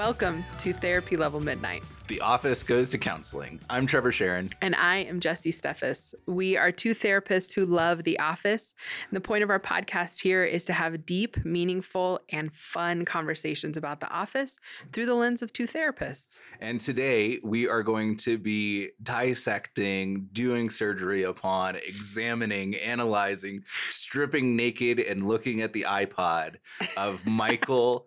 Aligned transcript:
Welcome 0.00 0.46
to 0.60 0.72
Therapy 0.72 1.18
Level 1.18 1.40
Midnight. 1.40 1.84
The 2.08 2.22
office 2.22 2.62
goes 2.62 2.88
to 2.88 2.96
counseling. 2.96 3.60
I'm 3.68 3.86
Trevor 3.86 4.12
Sharon. 4.12 4.50
And 4.62 4.74
I 4.74 5.00
am 5.00 5.20
Jessie 5.20 5.52
Steffes. 5.52 6.14
We 6.26 6.56
are 6.56 6.72
two 6.72 6.94
therapists 6.94 7.52
who 7.52 7.66
love 7.66 8.04
The 8.04 8.18
Office. 8.18 8.74
And 9.10 9.14
the 9.14 9.20
point 9.20 9.44
of 9.44 9.50
our 9.50 9.60
podcast 9.60 10.22
here 10.22 10.42
is 10.42 10.64
to 10.64 10.72
have 10.72 11.04
deep, 11.04 11.44
meaningful, 11.44 12.18
and 12.30 12.50
fun 12.52 13.04
conversations 13.04 13.76
about 13.76 14.00
The 14.00 14.08
Office 14.08 14.58
through 14.94 15.04
the 15.04 15.14
lens 15.14 15.42
of 15.42 15.52
two 15.52 15.66
therapists. 15.66 16.38
And 16.60 16.80
today 16.80 17.38
we 17.44 17.68
are 17.68 17.82
going 17.82 18.16
to 18.16 18.38
be 18.38 18.88
dissecting, 19.02 20.28
doing 20.32 20.70
surgery 20.70 21.24
upon, 21.24 21.76
examining, 21.76 22.74
analyzing, 22.76 23.64
stripping 23.90 24.56
naked, 24.56 24.98
and 24.98 25.28
looking 25.28 25.60
at 25.60 25.74
the 25.74 25.84
iPod 25.86 26.56
of 26.96 27.26
Michael. 27.26 28.06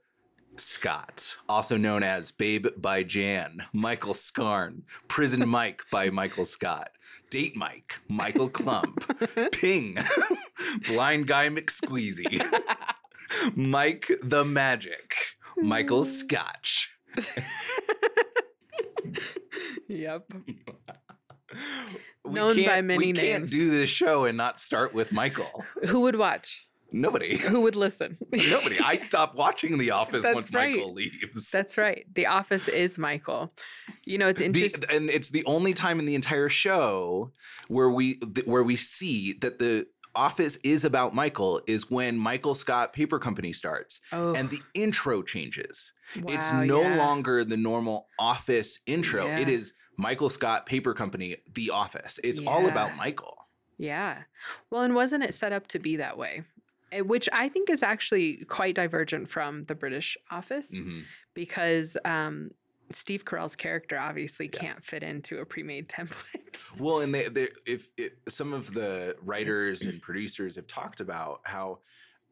Scott, 0.55 1.35
also 1.49 1.77
known 1.77 2.03
as 2.03 2.31
Babe 2.31 2.67
by 2.77 3.03
Jan, 3.03 3.63
Michael 3.73 4.13
Scarn, 4.13 4.83
Prison 5.07 5.47
Mike 5.47 5.81
by 5.91 6.09
Michael 6.09 6.45
Scott, 6.45 6.89
Date 7.29 7.55
Mike, 7.55 7.99
Michael 8.07 8.49
Clump, 8.49 9.03
Ping, 9.51 9.97
Blind 10.87 11.27
Guy 11.27 11.49
McSqueezy, 11.49 12.45
Mike 13.55 14.11
the 14.21 14.45
Magic, 14.45 15.15
Michael 15.57 16.03
Scotch. 16.03 16.89
Yep. 19.87 20.31
We 22.25 22.35
Known 22.35 22.55
by 22.55 22.61
can't- 22.63 22.87
many 22.87 22.97
we 23.07 23.13
can't 23.13 23.41
names. 23.41 23.51
do 23.51 23.69
this 23.69 23.89
show 23.89 24.23
and 24.25 24.35
not 24.37 24.57
start 24.59 24.93
with 24.93 25.11
Michael. 25.11 25.63
Who 25.89 25.99
would 26.01 26.15
watch? 26.15 26.65
Nobody. 26.93 27.37
Who 27.49 27.61
would 27.61 27.75
listen? 27.75 28.17
Nobody. 28.31 28.79
I 28.79 28.97
stop 28.97 29.35
watching 29.35 29.77
The 29.79 29.91
Office 29.91 30.23
That's 30.23 30.35
once 30.35 30.53
right. 30.53 30.75
Michael 30.75 30.93
leaves. 30.93 31.49
That's 31.51 31.77
right. 31.77 32.05
The 32.13 32.27
Office 32.27 32.67
is 32.67 32.97
Michael. 32.97 33.51
You 34.05 34.19
know, 34.19 34.27
it's 34.29 34.39
The- 34.39 34.45
interesting. 34.45 34.85
and 34.89 35.09
it's 35.09 35.31
the 35.31 35.43
only 35.45 35.73
time 35.73 35.99
in 35.99 36.05
the 36.05 36.15
entire 36.15 36.49
show 36.49 37.31
where 37.67 37.89
we 37.89 38.15
th- 38.15 38.45
where 38.45 38.63
we 38.63 38.75
see 38.75 39.33
that 39.41 39.57
the 39.59 39.87
office 40.15 40.57
is 40.63 40.85
about 40.85 41.15
Michael 41.15 41.59
is 41.65 41.89
when 41.89 42.15
Michael 42.17 42.53
Scott 42.53 42.93
Paper 42.93 43.17
Company 43.17 43.51
starts 43.51 43.99
oh, 44.11 44.35
and 44.35 44.47
the 44.51 44.61
intro 44.75 45.23
changes. 45.23 45.91
it's 46.15 46.51
no 46.53 46.81
yeah. 46.83 46.97
longer 46.97 47.43
the 47.43 47.57
normal 47.57 48.07
office 48.19 48.79
intro. 48.85 49.25
It 49.25 49.47
Yeah. 49.47 49.55
is 49.55 49.73
Michael 49.97 50.29
Scott 50.29 50.67
Paper 50.67 50.93
Company, 50.93 51.37
the 51.55 51.71
office. 51.71 52.19
It's 52.23 52.39
all 52.45 52.67
about 52.67 52.95
Michael. 52.95 53.37
Yeah. 53.79 54.19
Well, 54.69 54.83
and 54.83 54.93
wasn't 54.93 55.23
it 55.23 55.33
set 55.33 55.51
up 55.51 55.65
to 55.69 55.79
be 55.79 55.95
that 55.97 56.15
way? 56.17 56.43
Eh, 56.93 57.01
Which 57.01 57.27
I 57.33 57.49
think 57.49 57.69
is 57.69 57.83
actually 57.83 58.45
quite 58.45 58.75
divergent 58.75 59.29
from 59.29 59.65
the 59.65 59.75
British 59.75 60.17
Office 60.31 60.73
Mhm. 60.73 61.03
because 61.33 61.97
um, 62.05 62.51
Steve 62.91 63.25
Carell's 63.25 63.55
character 63.55 63.97
obviously 63.97 64.49
Yeah. 64.53 64.59
can't 64.59 64.85
fit 64.85 65.03
into 65.03 65.39
a 65.39 65.45
pre-made 65.45 65.89
template. 65.89 66.63
Well, 66.79 66.99
and 67.01 67.13
they, 67.13 67.27
they 67.29 67.49
if 67.65 67.91
it, 67.97 68.19
some 68.29 68.53
of 68.53 68.73
the 68.73 69.15
writers 69.21 69.81
and 69.87 70.01
producers 70.01 70.55
have 70.55 70.67
talked 70.67 71.01
about 71.01 71.41
how 71.43 71.79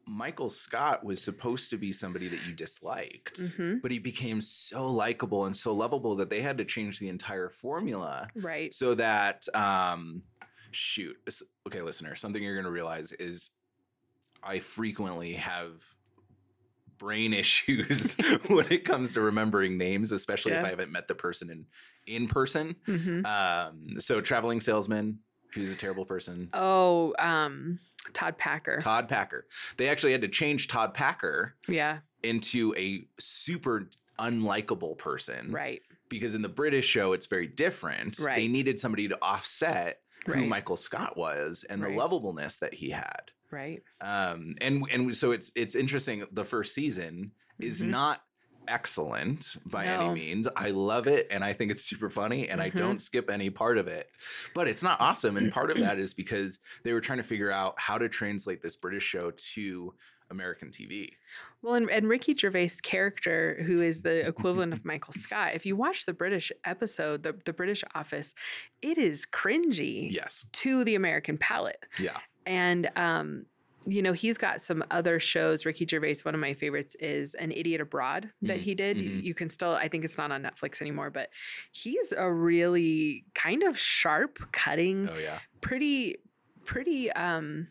Michael 0.04 0.50
Scott 0.50 1.04
was 1.04 1.22
supposed 1.22 1.70
to 1.70 1.76
be 1.78 1.92
somebody 1.92 2.26
that 2.28 2.44
you 2.46 2.52
disliked, 2.54 3.38
Mhm. 3.40 3.80
but 3.82 3.90
he 3.92 3.98
became 4.00 4.40
so 4.40 4.90
likable 4.90 5.46
and 5.46 5.56
so 5.56 5.72
lovable 5.72 6.16
that 6.16 6.28
they 6.28 6.42
had 6.42 6.58
to 6.58 6.64
change 6.64 6.98
the 6.98 7.08
entire 7.08 7.48
formula 7.48 8.28
Right. 8.34 8.72
so 8.74 8.94
that 8.94 9.46
um 9.54 10.22
shoot 10.74 11.14
okay 11.66 11.82
listener 11.82 12.14
something 12.14 12.42
you're 12.42 12.54
going 12.54 12.64
to 12.64 12.70
realize 12.70 13.12
is 13.12 13.50
i 14.42 14.58
frequently 14.58 15.34
have 15.34 15.82
brain 16.98 17.32
issues 17.42 18.14
when 18.48 18.66
it 18.70 18.84
comes 18.84 19.12
to 19.14 19.20
remembering 19.20 19.76
names 19.78 20.12
especially 20.12 20.52
if 20.52 20.64
i 20.64 20.68
haven't 20.68 20.92
met 20.92 21.08
the 21.08 21.14
person 21.14 21.50
in 21.50 21.66
in 22.06 22.26
person 22.28 22.74
hmm 22.86 23.24
um, 23.24 23.98
so 23.98 24.20
traveling 24.20 24.60
salesman, 24.60 25.18
who's 25.54 25.72
a 25.72 25.76
terrible 25.76 26.04
person. 26.04 26.48
Oh, 26.54 27.14
um, 27.18 27.78
Todd 28.14 28.36
Packer. 28.38 28.78
Todd 28.78 29.08
Packer. 29.08 29.46
They 29.76 29.88
actually 29.88 30.12
had 30.12 30.22
to 30.22 30.28
change 30.28 30.66
Todd 30.66 30.94
Packer 30.94 31.54
yeah. 31.68 31.98
into 32.22 32.74
a 32.76 33.06
super 33.20 33.88
unlikable 34.18 34.96
person 34.98 35.52
Right. 35.52 35.82
because 36.08 36.34
in 36.34 36.42
the 36.42 36.48
British 36.48 36.86
show 36.86 37.12
it's 37.12 37.26
very 37.26 37.46
different. 37.46 38.18
Right. 38.18 38.36
They 38.36 38.48
needed 38.48 38.80
somebody 38.80 39.08
to 39.08 39.18
offset 39.22 40.00
who 40.26 40.46
Michael 40.46 40.76
Scott 40.76 41.16
was 41.16 41.64
and 41.68 41.82
Right. 41.82 41.90
the 41.92 41.96
lovableness 41.96 42.58
that 42.60 42.74
he 42.74 42.90
had. 42.90 43.30
Right. 43.52 43.82
Um, 44.00 44.54
and 44.60 44.84
and 44.90 45.14
so 45.16 45.30
it's 45.30 45.52
it's 45.54 45.74
interesting. 45.76 46.24
The 46.32 46.44
first 46.44 46.74
season 46.74 47.32
is 47.60 47.82
Mhm. 47.82 47.88
not 47.88 48.22
excellent 48.68 49.56
by 49.66 49.84
No. 49.84 50.06
any 50.10 50.14
means. 50.14 50.48
I 50.56 50.70
love 50.70 51.06
it 51.06 51.26
and 51.30 51.44
I 51.44 51.52
think 51.52 51.70
it's 51.70 51.82
super 51.84 52.08
funny 52.08 52.48
and 52.48 52.60
I 52.62 52.70
Mhm. 52.70 52.76
don't 52.76 53.02
skip 53.02 53.28
any 53.28 53.50
part 53.50 53.76
of 53.76 53.88
it. 53.88 54.08
But 54.54 54.68
it's 54.68 54.82
not 54.82 55.00
awesome. 55.00 55.36
And 55.36 55.52
part 55.52 55.70
of 55.70 55.78
that 55.78 55.98
is 55.98 56.14
because 56.14 56.58
they 56.84 56.92
were 56.92 57.00
trying 57.00 57.18
to 57.18 57.24
figure 57.24 57.50
out 57.50 57.74
how 57.78 57.98
to 57.98 58.08
translate 58.08 58.62
this 58.62 58.76
British 58.76 59.02
show 59.04 59.32
to 59.32 59.94
American 60.30 60.70
TV. 60.70 61.10
Well, 61.60 61.74
and, 61.74 61.90
and 61.90 62.08
Ricky 62.08 62.34
Gervais' 62.34 62.78
character, 62.82 63.62
who 63.66 63.82
is 63.82 64.00
the 64.00 64.26
equivalent 64.26 64.72
of 64.72 64.84
Michael 64.84 65.12
Scott, 65.12 65.54
if 65.54 65.66
you 65.66 65.76
watch 65.76 66.06
the 66.06 66.14
British 66.14 66.50
episode, 66.64 67.22
the, 67.22 67.34
the 67.44 67.52
British 67.52 67.84
Office, 67.94 68.32
it 68.80 68.96
is 68.96 69.26
cringy 69.26 70.10
Yes. 70.10 70.46
to 70.52 70.84
the 70.84 70.94
American 70.94 71.36
palate. 71.36 71.84
Yeah. 71.98 72.18
And 72.46 72.90
um, 72.96 73.46
you 73.84 74.00
know, 74.00 74.12
he's 74.12 74.38
got 74.38 74.60
some 74.62 74.84
other 74.92 75.18
shows. 75.18 75.66
Ricky 75.66 75.84
Gervais, 75.88 76.16
one 76.22 76.34
of 76.36 76.40
my 76.40 76.54
favorites, 76.54 76.94
is 77.00 77.34
An 77.34 77.50
Idiot 77.50 77.80
Abroad 77.80 78.30
that 78.42 78.58
Mhm, 78.60 78.62
he 78.62 78.74
did. 78.76 79.00
You- 79.00 79.10
mhm. 79.10 79.22
You 79.24 79.34
can 79.34 79.48
still, 79.48 79.72
I 79.72 79.88
think 79.88 80.04
it's 80.04 80.16
not 80.16 80.30
on 80.30 80.40
Netflix 80.42 80.80
anymore, 80.80 81.10
but 81.10 81.30
he's 81.72 82.12
a 82.16 82.30
really 82.32 83.24
kind 83.34 83.64
of 83.64 83.76
sharp, 83.76 84.38
cutting, 84.52 85.08
Oh 85.10 85.18
yeah. 85.18 85.40
pretty, 85.60 86.18
pretty 86.64 87.10
um 87.12 87.66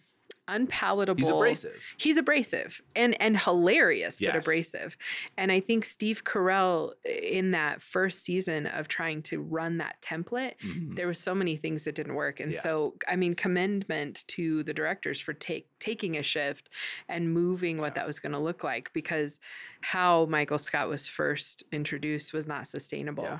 unpalatable. 0.51 1.17
He's 1.19 1.29
abrasive. 1.29 1.93
He's 1.97 2.17
abrasive 2.17 2.81
and 2.95 3.19
and 3.21 3.37
hilarious, 3.39 4.19
but 4.19 4.35
abrasive. 4.35 4.97
And 5.37 5.51
I 5.51 5.59
think 5.59 5.85
Steve 5.85 6.23
Carell 6.23 6.93
in 7.05 7.51
that 7.51 7.81
first 7.81 8.23
season 8.23 8.67
of 8.67 8.87
trying 8.87 9.23
to 9.23 9.41
run 9.41 9.77
that 9.77 10.01
template, 10.01 10.53
Mhm. 10.59 10.95
there 10.95 11.07
were 11.07 11.13
so 11.13 11.33
many 11.33 11.55
things 11.57 11.85
that 11.85 11.95
didn't 11.95 12.15
work. 12.15 12.39
And 12.39 12.51
Yeah. 12.51 12.59
so, 12.59 12.95
I 13.07 13.15
mean, 13.15 13.33
commendment 13.33 14.25
to 14.27 14.63
the 14.63 14.73
directors 14.73 15.19
for 15.19 15.33
take 15.33 15.67
taking 15.81 16.15
a 16.15 16.23
shift 16.23 16.69
and 17.09 17.33
moving 17.33 17.77
what 17.79 17.95
that 17.95 18.07
was 18.07 18.19
going 18.19 18.31
to 18.31 18.39
look 18.39 18.63
like 18.63 18.89
because 18.93 19.39
how 19.81 20.25
Michael 20.27 20.57
Scott 20.59 20.87
was 20.87 21.07
first 21.07 21.63
introduced 21.73 22.31
was 22.31 22.47
not 22.47 22.67
sustainable. 22.67 23.23
Yeah. 23.25 23.39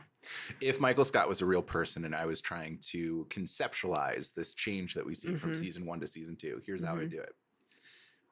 If 0.59 0.81
Michael 0.81 1.06
Scott 1.06 1.29
was 1.29 1.41
a 1.41 1.46
real 1.46 1.62
person 1.62 2.03
and 2.03 2.13
I 2.13 2.25
was 2.25 2.41
trying 2.41 2.79
to 2.90 3.25
conceptualize 3.29 4.34
this 4.34 4.53
change 4.53 4.94
that 4.96 5.06
we 5.06 5.13
see 5.16 5.35
from 5.35 5.52
Mhm. 5.53 5.56
season 5.57 5.85
one 5.85 6.00
to 6.02 6.07
season 6.07 6.35
two, 6.35 6.62
here's 6.66 6.84
how 6.84 6.96
I 6.96 7.06
Mhm. 7.06 7.12
do 7.12 7.19
it. 7.22 7.35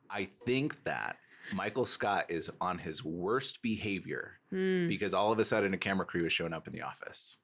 I 0.10 0.26
think 0.46 0.84
that 0.84 1.18
Michael 1.54 1.86
Scott 1.86 2.26
is 2.30 2.50
on 2.62 2.78
his 2.78 3.04
worst 3.04 3.62
behavior 3.62 4.40
Mm. 4.52 4.88
because 4.88 5.14
all 5.14 5.32
of 5.32 5.40
a 5.40 5.46
sudden 5.46 5.74
a 5.74 5.78
camera 5.78 6.06
crew 6.06 6.26
is 6.26 6.34
showing 6.34 6.54
up 6.54 6.68
in 6.68 6.74
the 6.74 6.82
office 6.82 7.38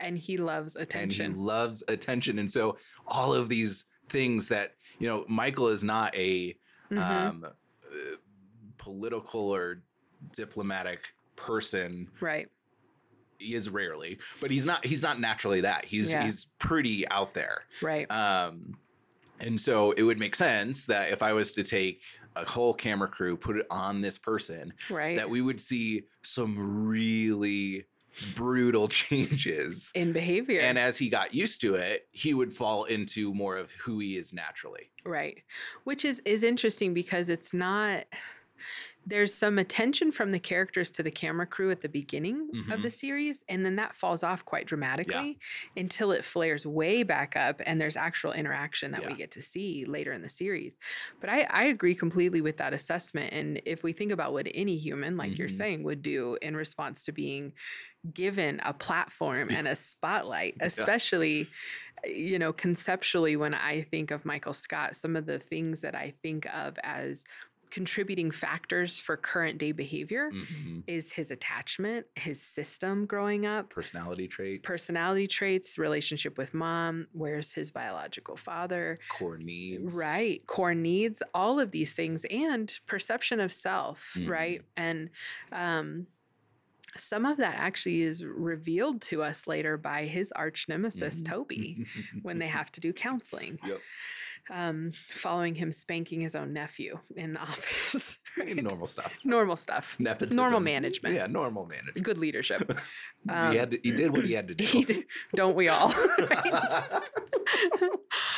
And 0.00 0.16
he 0.18 0.36
loves 0.36 0.76
attention. 0.76 1.26
and 1.26 1.34
he 1.34 1.40
loves 1.40 1.82
attention. 1.88 2.38
And 2.38 2.50
so 2.50 2.78
all 3.06 3.32
of 3.34 3.48
these 3.48 3.84
things 4.08 4.48
that, 4.48 4.74
you 4.98 5.08
know, 5.08 5.24
Michael 5.28 5.68
is 5.68 5.82
not 5.84 6.14
a 6.14 6.56
Mhm. 6.90 6.98
um, 6.98 7.44
uh, 7.44 8.16
political 8.78 9.40
or 9.40 9.82
diplomatic 10.32 11.00
person 11.34 12.08
right. 12.20 12.48
he 13.38 13.54
is 13.54 13.68
rarely, 13.68 14.18
but 14.40 14.50
he's 14.50 14.64
not 14.64 14.84
he's 14.86 15.02
not 15.02 15.20
naturally 15.20 15.60
that. 15.60 15.84
He's 15.84 16.10
Yeah. 16.10 16.24
he's 16.24 16.46
pretty 16.58 17.06
out 17.08 17.34
there. 17.34 17.64
Right. 17.82 18.08
Um 18.10 18.78
and 19.40 19.60
so 19.60 19.92
it 19.92 20.02
would 20.02 20.18
make 20.18 20.34
sense 20.34 20.86
that 20.86 21.10
if 21.10 21.22
I 21.22 21.32
was 21.34 21.52
to 21.54 21.62
take 21.62 22.02
a 22.36 22.48
whole 22.48 22.72
camera 22.72 23.08
crew, 23.08 23.36
put 23.36 23.56
it 23.56 23.66
on 23.70 24.00
this 24.00 24.16
person, 24.16 24.72
right. 24.88 25.16
that 25.16 25.28
we 25.28 25.42
would 25.42 25.60
see 25.60 26.04
some 26.22 26.86
really 26.88 27.84
brutal 28.34 28.88
changes. 29.02 29.90
in 29.94 30.12
behavior. 30.12 30.60
And 30.60 30.78
as 30.78 30.98
he 30.98 31.08
got 31.08 31.34
used 31.34 31.60
to 31.62 31.74
it, 31.74 32.08
he 32.12 32.34
would 32.34 32.52
fall 32.52 32.84
into 32.84 33.32
more 33.34 33.56
of 33.56 33.70
who 33.72 33.98
he 33.98 34.16
is 34.16 34.32
naturally. 34.32 34.90
Right. 35.04 35.42
Which 35.84 36.04
is 36.04 36.20
is 36.24 36.42
interesting 36.42 36.94
because 36.94 37.28
it's 37.28 37.52
not 37.52 38.06
there's 39.08 39.32
some 39.32 39.58
attention 39.58 40.10
from 40.10 40.32
the 40.32 40.38
characters 40.40 40.90
to 40.90 41.02
the 41.02 41.10
camera 41.12 41.46
crew 41.46 41.70
at 41.70 41.80
the 41.80 41.88
beginning 41.88 42.50
of 42.68 42.80
Mhm. 42.80 42.82
the 42.82 42.90
series 42.90 43.44
and 43.48 43.64
then 43.64 43.76
that 43.76 43.94
falls 43.94 44.24
off 44.24 44.44
quite 44.44 44.66
dramatically 44.66 45.38
until 45.76 46.10
it 46.10 46.24
flares 46.24 46.66
way 46.66 47.04
back 47.04 47.36
up 47.36 47.60
and 47.64 47.80
there's 47.80 47.96
actual 47.96 48.32
interaction 48.32 48.90
that 48.90 49.04
we 49.04 49.14
get 49.14 49.30
to 49.32 49.42
see 49.42 49.84
later 49.84 50.12
in 50.12 50.22
the 50.22 50.28
series. 50.28 50.76
But 51.20 51.30
I, 51.30 51.42
I 51.50 51.64
agree 51.66 51.94
completely 51.94 52.40
with 52.40 52.56
that 52.56 52.72
assessment. 52.72 53.32
And 53.32 53.62
if 53.64 53.84
we 53.84 53.92
think 53.92 54.10
about 54.10 54.32
what 54.32 54.48
any 54.52 54.76
human, 54.76 55.16
like 55.16 55.38
you're 55.38 55.48
Mhm. 55.48 55.50
saying, 55.50 55.84
would 55.84 56.02
do 56.02 56.36
in 56.42 56.56
response 56.56 57.04
to 57.04 57.12
being 57.12 57.52
given 58.12 58.60
a 58.64 58.72
platform 58.72 59.50
and 59.50 59.66
a 59.68 59.76
spotlight, 59.76 60.56
especially 60.60 61.48
you 62.04 62.38
know 62.38 62.52
conceptually 62.52 63.36
when 63.36 63.54
i 63.54 63.80
think 63.80 64.10
of 64.10 64.24
michael 64.26 64.52
scott 64.52 64.94
some 64.94 65.16
of 65.16 65.24
the 65.26 65.38
things 65.38 65.80
that 65.80 65.94
i 65.94 66.12
think 66.22 66.46
of 66.54 66.78
as 66.84 67.24
contributing 67.70 68.30
factors 68.30 68.98
for 68.98 69.16
current 69.16 69.58
day 69.58 69.72
behavior 69.72 70.30
Mhm. 70.30 70.84
is 70.86 71.10
his 71.10 71.32
attachment, 71.32 72.06
his 72.14 72.40
system 72.40 73.06
growing 73.06 73.44
up, 73.44 73.70
Personality 73.70 74.28
traits. 74.28 74.62
personality 74.62 75.26
traits, 75.26 75.76
relationship 75.78 76.38
with 76.38 76.54
mom, 76.54 77.08
where's 77.10 77.50
his 77.50 77.72
biological 77.72 78.36
father, 78.36 79.00
core 79.08 79.36
needs. 79.38 79.96
right, 79.96 80.46
core 80.46 80.76
needs, 80.76 81.24
all 81.34 81.58
of 81.58 81.72
these 81.72 81.92
things, 81.92 82.24
and 82.26 82.72
perception 82.86 83.40
of 83.40 83.52
self, 83.52 84.12
Mhm. 84.16 84.28
right? 84.28 84.62
And 84.76 85.10
um, 85.50 86.06
some 86.96 87.24
of 87.24 87.36
that 87.38 87.54
actually 87.56 88.02
is 88.02 88.24
revealed 88.24 89.00
to 89.02 89.22
us 89.22 89.46
later 89.46 89.76
by 89.76 90.06
his 90.06 90.32
arch 90.32 90.66
nemesis, 90.68 91.22
Mhm. 91.22 91.26
Toby, 91.26 91.86
when 92.22 92.38
they 92.38 92.48
have 92.48 92.70
to 92.72 92.80
do 92.80 92.92
counseling. 92.92 93.58
Yep. 93.66 93.80
Um, 94.48 94.92
following 95.08 95.56
him 95.56 95.72
spanking 95.72 96.20
his 96.20 96.36
own 96.36 96.52
nephew 96.52 97.00
in 97.16 97.32
the 97.32 97.40
office. 97.50 98.16
right? 98.38 98.54
Normal 98.62 98.86
stuff. 98.86 99.12
Normal 99.24 99.56
stuff. 99.56 99.96
Nepotism. 99.98 100.36
Normal 100.36 100.60
management. 100.60 101.14
Yeah, 101.16 101.26
normal 101.26 101.66
management. 101.66 102.02
Good 102.04 102.18
leadership. 102.18 102.70
he, 103.24 103.30
Um, 103.30 103.56
had 103.56 103.70
to- 103.72 103.80
he 103.82 103.90
did 103.90 104.12
what 104.12 104.24
he 104.24 104.34
had 104.34 104.46
to 104.48 104.54
do. 104.60 104.64
He 104.64 104.84
did- 104.84 105.04
Don't 105.34 105.56
we 105.56 105.68
all? 105.68 105.92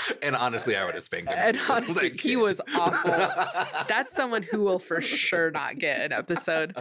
and 0.22 0.34
honestly, 0.36 0.76
I 0.76 0.84
would 0.84 0.94
have 0.94 1.02
spanked 1.02 1.32
him. 1.32 1.38
And 1.40 1.56
too, 1.58 1.62
honestly, 1.72 2.08
that 2.10 2.20
he 2.20 2.36
was 2.36 2.60
awful. 2.74 3.10
That's 3.88 4.14
someone 4.14 4.42
who 4.42 4.62
will 4.62 4.78
for 4.78 5.00
sure 5.00 5.50
not 5.50 5.78
get 5.78 6.00
an 6.00 6.12
episode. 6.12 6.76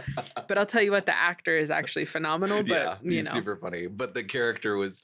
But 0.48 0.58
I'll 0.58 0.66
tell 0.66 0.82
you 0.82 0.90
what, 0.90 1.06
the 1.06 1.16
actor 1.16 1.56
is 1.56 1.70
actually 1.70 2.04
phenomenal. 2.04 2.62
But 2.62 2.68
yeah, 2.68 2.96
you 3.02 3.10
he's 3.12 3.26
know, 3.26 3.32
super 3.32 3.56
funny. 3.56 3.86
But 3.86 4.14
the 4.14 4.24
character 4.24 4.76
was 4.76 5.02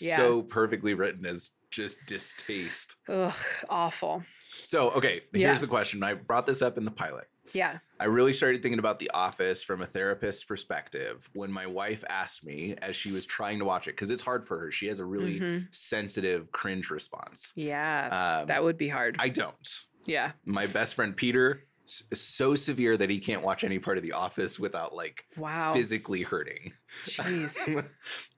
Yeah. 0.00 0.16
so 0.16 0.42
perfectly 0.42 0.94
written 0.94 1.26
as 1.26 1.50
just 1.70 1.98
distaste. 2.06 2.96
ugh, 3.08 3.34
awful. 3.68 4.22
So, 4.62 4.90
okay, 4.92 5.22
Yeah. 5.32 5.48
here's 5.48 5.60
the 5.60 5.66
question. 5.66 6.02
I 6.02 6.14
brought 6.14 6.46
this 6.46 6.62
up 6.62 6.78
in 6.78 6.84
the 6.84 6.90
pilot. 6.90 7.28
Yeah. 7.52 7.78
I 8.00 8.04
really 8.06 8.32
started 8.32 8.62
thinking 8.62 8.78
about 8.78 8.98
The 8.98 9.10
Office 9.12 9.62
from 9.62 9.82
a 9.82 9.86
therapist's 9.86 10.44
perspective 10.44 11.28
when 11.34 11.50
my 11.50 11.66
wife 11.66 12.04
asked 12.08 12.44
me 12.44 12.74
as 12.82 12.94
she 12.96 13.12
was 13.12 13.24
trying 13.26 13.58
to 13.60 13.64
watch 13.64 13.86
it, 13.88 13.92
because 13.92 14.10
it's 14.10 14.22
hard 14.22 14.46
for 14.46 14.58
her. 14.58 14.70
She 14.70 14.86
has 14.88 14.98
a 15.00 15.04
really 15.04 15.40
Mhm. 15.40 15.74
sensitive 15.74 16.50
cringe 16.52 16.90
response. 16.90 17.52
Yeah. 17.56 18.38
Um, 18.40 18.46
that 18.46 18.62
would 18.62 18.76
be 18.76 18.88
hard. 18.88 19.16
I 19.18 19.28
don't. 19.28 19.80
yeah. 20.06 20.32
My 20.44 20.66
best 20.66 20.94
friend 20.94 21.16
Peter 21.16 21.62
is 22.10 22.20
so 22.20 22.54
severe 22.54 22.96
that 22.96 23.10
he 23.10 23.18
can't 23.18 23.42
watch 23.42 23.64
any 23.64 23.78
part 23.78 23.96
of 23.96 24.02
The 24.02 24.12
Office 24.12 24.58
without 24.58 24.94
like 24.94 25.24
Wow. 25.36 25.72
physically 25.72 26.22
hurting. 26.22 26.72
Jeez. 27.04 27.88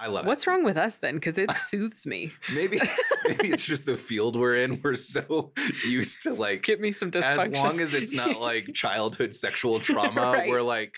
I 0.00 0.06
love 0.08 0.24
it. 0.24 0.28
What's 0.28 0.46
wrong 0.46 0.64
with 0.64 0.76
us 0.76 0.96
then? 0.96 1.14
Because 1.14 1.38
it 1.38 1.50
soothes 1.52 2.06
me. 2.06 2.30
Maybe 2.54 2.80
maybe 3.26 3.48
it's 3.50 3.64
just 3.64 3.84
the 3.86 3.96
field 3.96 4.36
we're 4.36 4.56
in. 4.56 4.80
We're 4.82 4.94
so 4.94 5.52
used 5.86 6.22
to 6.22 6.34
like 6.34 6.62
Get 6.62 6.80
me 6.80 6.92
some 6.92 7.10
dysfunction. 7.10 7.54
as 7.56 7.62
long 7.62 7.80
as 7.80 7.94
it's 7.94 8.12
not 8.12 8.40
like 8.40 8.68
childhood 8.74 9.34
sexual 9.34 9.80
trauma, 9.80 10.32
Right. 10.32 10.48
we're 10.48 10.62
like, 10.62 10.94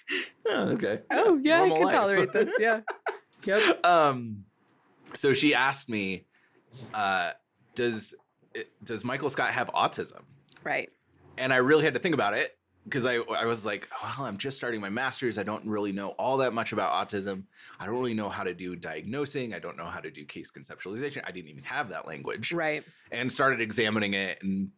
oh, 0.49 0.69
okay. 0.71 1.01
oh 1.11 1.41
yeah, 1.43 1.63
I 1.63 1.69
can 1.69 1.83
life." 1.83 1.95
tolerate 1.95 2.33
this. 2.33 2.55
Yeah. 2.59 2.81
Yep. 3.45 3.85
um, 3.87 4.45
so 5.15 5.33
she 5.35 5.55
asked 5.55 5.89
me, 5.89 6.27
uh, 6.95 7.31
does 7.75 8.15
does 8.85 9.05
Michael 9.05 9.31
Scott 9.31 9.51
have 9.51 9.69
autism? 9.69 10.23
Right. 10.63 10.89
And 11.39 11.53
I 11.53 11.57
really 11.57 11.85
had 11.85 11.95
to 11.95 12.01
think 12.01 12.15
about 12.15 12.35
it 12.35 12.53
because 12.91 13.07
I 13.07 13.17
I 13.17 13.45
was 13.47 13.65
like, 13.65 13.89
well, 14.03 14.27
I'm 14.27 14.37
just 14.37 14.57
starting 14.57 14.81
my 14.81 14.89
master's. 14.91 15.39
I 15.39 15.43
don't 15.45 15.65
really 15.65 15.93
know 15.93 16.09
all 16.11 16.37
that 16.39 16.53
much 16.53 16.73
about 16.73 17.09
autism. 17.09 17.45
I 17.79 17.87
don't 17.87 17.95
really 17.95 18.15
know 18.15 18.29
how 18.29 18.43
to 18.43 18.53
do 18.53 18.75
diagnosing. 18.75 19.55
I 19.55 19.61
don't 19.61 19.77
know 19.77 19.85
how 19.87 20.01
to 20.01 20.11
do 20.11 20.25
case 20.25 20.51
conceptualization. 20.51 21.23
I 21.25 21.31
didn't 21.31 21.51
even 21.51 21.63
have 21.63 21.89
that 21.91 22.07
language. 22.07 22.53
Right. 22.53 22.83
and 23.13 23.33
started 23.33 23.61
examining 23.61 24.15
it. 24.15 24.43
And 24.43 24.71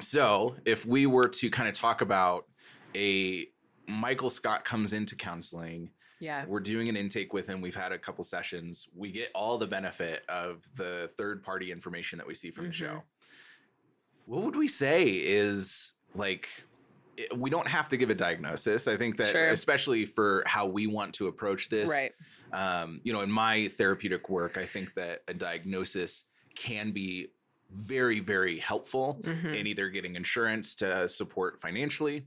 so, 0.00 0.56
if 0.64 0.84
we 0.86 1.06
were 1.06 1.28
to 1.28 1.50
kind 1.50 1.68
of 1.68 1.74
talk 1.74 2.00
about 2.00 2.46
a 2.96 3.46
Michael 3.86 4.30
Scott 4.30 4.64
comes 4.64 4.92
into 4.94 5.14
counseling, 5.14 5.90
Yeah. 6.20 6.46
we're 6.46 6.60
doing 6.60 6.88
an 6.88 6.96
intake 6.96 7.32
with 7.34 7.46
him. 7.46 7.60
We've 7.60 7.74
had 7.76 7.92
a 7.92 7.98
couple 7.98 8.24
sessions. 8.24 8.88
We 8.96 9.12
get 9.12 9.30
all 9.34 9.58
the 9.58 9.66
benefit 9.66 10.24
of 10.28 10.64
the 10.76 11.10
third 11.18 11.42
party 11.42 11.70
information 11.70 12.16
that 12.18 12.26
we 12.26 12.34
see 12.34 12.50
from 12.50 12.64
the 12.64 12.70
Mhm. 12.70 12.74
show. 12.74 13.02
What 14.26 14.42
would 14.42 14.56
we 14.56 14.68
say 14.68 15.04
is 15.04 15.92
like, 16.14 16.48
we 17.36 17.50
don't 17.50 17.68
have 17.68 17.88
to 17.90 17.96
give 17.96 18.10
a 18.10 18.14
diagnosis. 18.14 18.88
I 18.88 18.96
think 18.96 19.16
that, 19.18 19.32
Sure. 19.32 19.48
especially 19.48 20.06
for 20.06 20.42
how 20.46 20.66
we 20.66 20.86
want 20.86 21.14
to 21.14 21.28
approach 21.28 21.68
this, 21.68 21.90
Right. 21.90 22.12
um, 22.52 23.00
you 23.04 23.12
know, 23.12 23.20
in 23.20 23.30
my 23.30 23.68
therapeutic 23.68 24.28
work, 24.28 24.56
I 24.56 24.66
think 24.66 24.94
that 24.94 25.22
a 25.28 25.34
diagnosis 25.34 26.24
can 26.54 26.92
be 26.92 27.28
very, 27.70 28.20
very 28.20 28.58
helpful 28.58 29.20
Mhm. 29.22 29.56
in 29.58 29.66
either 29.66 29.88
getting 29.88 30.16
insurance 30.16 30.74
to 30.76 31.08
support 31.08 31.60
financially 31.60 32.26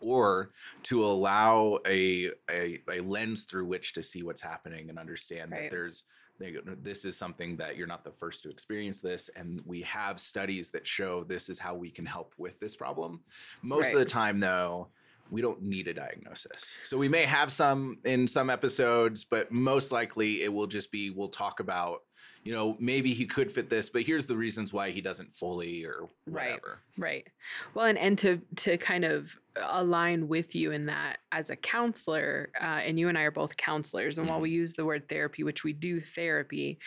or 0.00 0.52
to 0.82 1.04
allow 1.04 1.78
a, 1.86 2.30
a, 2.50 2.82
a 2.90 3.00
lens 3.00 3.44
through 3.44 3.64
which 3.66 3.92
to 3.94 4.02
see 4.02 4.22
what's 4.22 4.40
happening 4.40 4.90
and 4.90 4.98
understand 4.98 5.50
Right. 5.52 5.62
that 5.62 5.70
there's 5.70 6.04
go, 6.40 6.60
this 6.82 7.04
is 7.04 7.16
something 7.16 7.56
that 7.56 7.76
you're 7.76 7.86
not 7.86 8.04
the 8.04 8.10
first 8.10 8.42
to 8.42 8.50
experience 8.50 9.00
this 9.00 9.30
and 9.36 9.62
we 9.64 9.82
have 9.82 10.18
studies 10.18 10.70
that 10.70 10.86
show 10.86 11.24
this 11.24 11.48
is 11.48 11.58
how 11.58 11.74
we 11.74 11.90
can 11.90 12.06
help 12.06 12.34
with 12.38 12.58
this 12.60 12.76
problem. 12.76 13.20
Most 13.62 13.92
of 13.92 13.98
the 13.98 14.04
time 14.04 14.40
though 14.40 14.88
we 15.30 15.40
don't 15.40 15.62
need 15.62 15.88
a 15.88 15.94
diagnosis. 15.94 16.76
So 16.84 16.98
we 16.98 17.08
may 17.08 17.24
have 17.24 17.50
some 17.50 17.98
in 18.04 18.26
some 18.26 18.50
episodes 18.50 19.24
but 19.24 19.50
most 19.50 19.92
likely 19.92 20.42
it 20.42 20.52
will 20.52 20.66
just 20.66 20.92
be 20.92 21.10
we'll 21.10 21.28
talk 21.28 21.60
about 21.60 22.00
you 22.44 22.52
know 22.54 22.76
maybe 22.78 23.14
he 23.14 23.26
could 23.26 23.50
fit 23.50 23.68
this 23.70 23.88
but 23.88 24.02
here's 24.02 24.26
the 24.26 24.36
reasons 24.36 24.72
why 24.72 24.90
he 24.90 25.00
doesn't 25.00 25.32
fully 25.32 25.84
or 25.84 26.08
Right. 26.26 26.62
whatever 26.62 26.84
Right. 26.96 26.96
Right. 26.96 27.28
Well, 27.74 27.86
and, 27.86 27.98
and 27.98 28.18
to 28.18 28.38
to 28.56 28.78
kind 28.78 29.04
of 29.04 29.36
align 29.56 30.28
with 30.28 30.54
you 30.54 30.70
in 30.72 30.86
that 30.86 31.18
as 31.32 31.50
a 31.50 31.56
counselor, 31.56 32.50
uh, 32.60 32.64
and 32.86 32.98
you 32.98 33.08
and 33.08 33.18
I 33.18 33.22
are 33.22 33.30
both 33.32 33.56
counselors, 33.56 34.16
and 34.18 34.28
while 34.28 34.40
Mhm. 34.40 34.42
we 34.42 34.50
use 34.50 34.74
the 34.74 34.84
word 34.84 35.08
therapy, 35.08 35.42
which 35.44 35.64
we 35.64 35.72
do 35.72 36.00
therapy, 36.00 36.78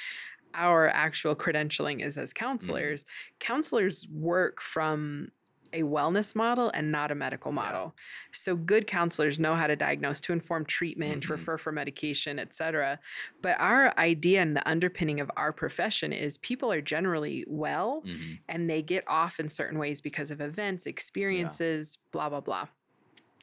our 0.54 0.88
actual 0.89 1.36
credentialing 1.36 2.03
is 2.06 2.18
as 2.18 2.33
counselors. 2.33 3.06
Counselors 3.39 4.07
work 4.10 4.62
from 4.62 5.30
a 5.77 5.83
wellness 5.83 6.35
model 6.35 6.69
and 6.74 6.91
not 6.91 7.12
a 7.12 7.15
medical 7.15 7.51
Yeah. 7.51 7.53
model. 7.53 7.95
So 8.33 8.56
good 8.56 8.88
counselors 8.88 9.39
know 9.39 9.56
how 9.56 9.68
to 9.68 9.75
diagnose, 9.75 10.19
to 10.21 10.33
inform 10.33 10.65
treatment, 10.65 11.24
Mhm. 11.24 11.29
refer 11.29 11.57
for 11.57 11.71
medication, 11.71 12.39
et 12.39 12.53
cetera. 12.53 13.00
But 13.41 13.59
our 13.59 13.97
idea 13.97 14.41
and 14.41 14.56
the 14.56 14.68
underpinning 14.68 15.19
of 15.19 15.31
our 15.38 15.53
profession 15.53 16.12
is 16.13 16.38
people 16.38 16.71
are 16.71 16.81
generally 16.81 17.45
well 17.47 18.03
Mhm. 18.03 18.39
and 18.47 18.69
they 18.69 18.81
get 18.81 19.03
off 19.07 19.39
in 19.39 19.50
certain 19.50 19.79
ways 19.79 20.01
because 20.01 20.31
of 20.31 20.41
events, 20.41 20.85
experiences, 20.85 21.98
blah, 22.12 22.29
blah, 22.29 22.41
blah. 22.41 22.67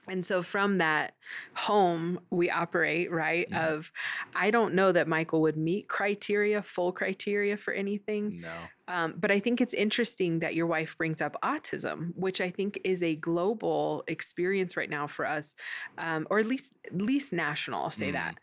And 0.09 0.25
so 0.25 0.43
from 0.43 0.79
that 0.79 1.15
home, 1.57 2.21
we 2.31 2.51
operate, 2.51 3.11
right? 3.11 3.49
Mhm. 3.51 3.57
Of, 3.59 3.93
I 4.35 4.51
don't 4.51 4.75
know 4.75 4.93
that 4.93 5.09
Michael 5.09 5.41
would 5.43 5.57
meet 5.57 5.89
criteria, 5.89 6.63
full 6.63 6.93
criteria 6.93 7.57
for 7.57 7.73
anything. 7.73 8.41
no 8.41 8.69
Um, 8.87 9.15
but 9.17 9.31
I 9.31 9.41
think 9.41 9.61
it's 9.63 9.73
interesting 9.73 10.41
that 10.41 10.55
your 10.55 10.67
wife 10.67 10.99
brings 10.99 11.23
up 11.23 11.37
autism, 11.43 12.15
which 12.17 12.41
I 12.41 12.51
think 12.51 12.79
is 12.85 13.03
a 13.03 13.17
global 13.17 14.05
experience 14.09 14.77
right 14.77 14.91
now 14.91 15.07
for 15.07 15.27
us, 15.27 15.55
um, 15.97 16.27
or 16.31 16.39
at 16.39 16.47
least 16.47 16.75
at 16.85 16.97
least 17.01 17.33
national. 17.33 17.83
I'll 17.83 17.91
say 17.91 18.11
Mm. 18.11 18.13
that 18.13 18.39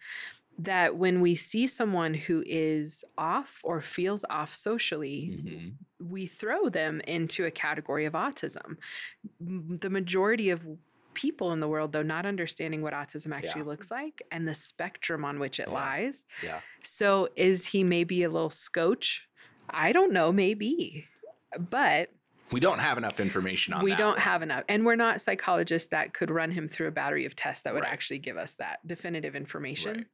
that 0.60 0.96
when 0.98 1.22
we 1.22 1.34
see 1.36 1.65
someone 1.65 2.13
who 2.13 2.44
is 2.46 3.03
off 3.18 3.62
or 3.63 3.82
feels 3.82 4.24
off 4.30 4.53
socially, 4.53 5.32
Mhm. 5.34 5.74
we 6.00 6.27
throw 6.27 6.70
them 6.70 7.01
into 7.08 7.46
a 7.46 7.51
category 7.51 8.06
of 8.06 8.13
autism. 8.13 8.77
The 9.39 9.89
majority 9.89 10.50
of 10.51 10.62
people 11.13 11.51
in 11.53 11.60
the 11.60 11.68
world, 11.68 11.91
though, 11.91 12.01
not 12.03 12.25
understanding 12.25 12.82
what 12.82 12.94
autism 12.94 13.36
actually 13.36 13.62
Yeah. 13.62 13.68
looks 13.68 13.91
like 13.91 14.22
and 14.32 14.48
the 14.48 14.53
spectrum 14.53 15.25
on 15.25 15.39
which 15.39 15.60
it 15.60 15.68
Yeah. 15.68 15.74
lies. 15.74 16.25
yeah 16.44 16.62
So, 16.84 17.30
is 17.36 17.68
he 17.68 17.84
maybe 17.84 18.24
a 18.24 18.30
little 18.30 18.50
scotch? 18.50 19.27
I 19.70 19.91
don't 19.91 20.12
know, 20.12 20.32
maybe. 20.32 21.08
But 21.58 22.12
we 22.51 22.60
don't 22.60 22.80
have 22.80 22.98
enough 22.98 23.20
information 23.20 23.74
on 23.74 23.84
we 23.84 23.91
that 23.91 23.98
don't 23.98 24.20
have 24.20 24.41
enough. 24.41 24.63
And 24.68 24.86
we're 24.86 24.96
not 24.96 25.22
psychologists 25.22 25.89
that 25.91 26.13
could 26.13 26.30
run 26.30 26.51
him 26.51 26.68
through 26.68 26.88
a 26.88 26.91
battery 26.91 27.25
of 27.25 27.36
tests 27.36 27.63
that 27.63 27.74
would 27.74 27.84
Right. 27.84 27.91
actually 27.94 28.20
give 28.20 28.36
us 28.38 28.56
that 28.56 28.86
definitive 28.86 29.36
information. 29.36 29.96
Right. 29.98 30.06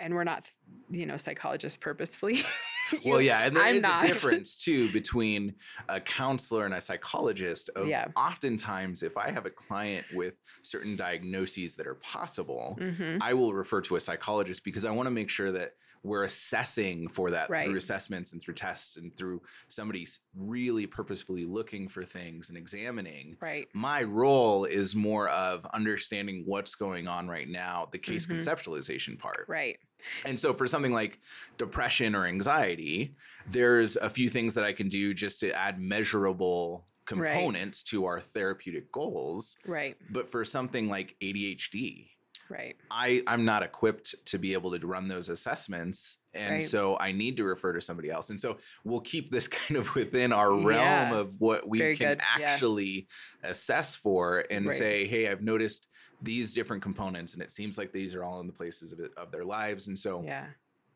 And 0.00 0.14
we're 0.14 0.24
not, 0.24 0.50
you 0.90 1.06
know, 1.06 1.16
psychologists 1.16 1.76
purposefully. 1.76 2.42
well 3.04 3.20
yeah 3.20 3.40
and 3.44 3.54
there 3.54 3.62
I'm 3.64 3.74
is 3.76 3.82
not. 3.82 4.02
a 4.02 4.06
difference 4.06 4.56
too 4.64 4.90
between 4.92 5.54
a 5.90 6.00
counselor 6.00 6.64
and 6.64 6.72
a 6.72 6.80
psychologist 6.80 7.68
of 7.76 7.86
Yeah. 7.86 8.06
oftentimes 8.16 9.02
if 9.02 9.18
i 9.18 9.30
have 9.30 9.44
a 9.44 9.50
client 9.50 10.06
with 10.14 10.32
certain 10.62 10.96
diagnoses 10.96 11.74
that 11.74 11.86
are 11.86 11.96
possible 11.96 12.78
Mhm. 12.80 13.18
I 13.20 13.34
will 13.34 13.52
refer 13.52 13.82
to 13.82 13.96
a 13.96 14.00
psychologist 14.00 14.64
because 14.64 14.86
I 14.86 14.90
want 14.90 15.06
to 15.06 15.10
make 15.10 15.28
sure 15.28 15.52
that 15.52 15.72
we're 16.04 16.24
assessing 16.24 17.08
for 17.08 17.30
that 17.32 17.50
Right. 17.50 17.66
through 17.66 17.76
assessments 17.76 18.32
and 18.32 18.40
through 18.40 18.54
tests 18.54 18.96
and 18.96 19.14
through 19.16 19.42
somebody 19.66 20.06
really 20.34 20.86
purposefully 20.86 21.44
looking 21.44 21.88
for 21.88 22.04
things 22.04 22.48
and 22.48 22.56
examining. 22.56 23.36
Right. 23.40 23.66
My 23.74 24.04
role 24.04 24.64
is 24.64 24.94
more 24.94 25.28
of 25.28 25.66
understanding 25.74 26.44
what's 26.46 26.74
going 26.76 27.06
on 27.08 27.28
right 27.28 27.48
now, 27.48 27.88
the 27.90 27.98
case 27.98 28.26
Mhm. 28.26 28.36
conceptualization 28.36 29.18
part. 29.18 29.44
Right. 29.48 29.78
And 30.24 30.38
so 30.38 30.52
for 30.52 30.66
something 30.66 30.92
like 30.92 31.18
depression 31.56 32.14
or 32.14 32.26
anxiety, 32.26 33.14
there's 33.50 33.96
a 33.96 34.08
few 34.10 34.30
things 34.30 34.54
that 34.54 34.64
I 34.64 34.72
can 34.72 34.88
do 34.88 35.14
just 35.14 35.40
to 35.40 35.52
add 35.52 35.80
measurable 35.80 36.86
components 37.06 37.82
to 37.84 38.04
our 38.04 38.20
therapeutic 38.20 38.92
goals. 38.92 39.56
Right. 39.66 39.96
But 40.10 40.30
for 40.30 40.44
something 40.44 40.88
like 40.88 41.16
ADHD, 41.22 42.10
Right. 42.50 42.76
I 42.90 43.22
I'm 43.26 43.44
not 43.44 43.62
equipped 43.62 44.14
to 44.26 44.38
be 44.38 44.54
able 44.54 44.78
to 44.78 44.86
run 44.86 45.06
those 45.06 45.28
assessments, 45.28 46.16
and 46.32 46.52
Right. 46.54 46.62
so 46.62 46.96
I 46.98 47.12
need 47.12 47.36
to 47.36 47.44
refer 47.44 47.74
to 47.74 47.80
somebody 47.82 48.08
else. 48.10 48.30
And 48.30 48.40
so 48.40 48.56
we'll 48.84 49.02
keep 49.02 49.30
this 49.30 49.48
kind 49.58 49.76
of 49.76 49.94
within 49.94 50.32
our 50.32 50.52
realm 50.54 51.10
Yeah. 51.12 51.14
of 51.18 51.38
what 51.42 51.68
we 51.68 51.76
Very 51.78 51.94
can 51.96 52.08
good. 52.12 52.20
Yeah. 52.38 52.50
actually 52.52 53.06
assess 53.42 53.94
for, 53.96 54.46
and 54.50 54.64
Right. 54.66 54.78
say, 54.78 55.06
hey, 55.06 55.28
I've 55.28 55.42
noticed 55.42 55.90
these 56.22 56.52
different 56.54 56.82
components, 56.82 57.34
and 57.34 57.42
it 57.42 57.50
seems 57.50 57.78
like 57.78 57.92
these 57.92 58.14
are 58.14 58.24
all 58.24 58.40
in 58.40 58.46
the 58.46 58.52
places 58.52 58.92
of, 58.92 59.00
it, 59.00 59.12
of 59.16 59.30
their 59.30 59.44
lives, 59.44 59.88
and 59.88 59.96
so 59.96 60.22
Yeah. 60.22 60.46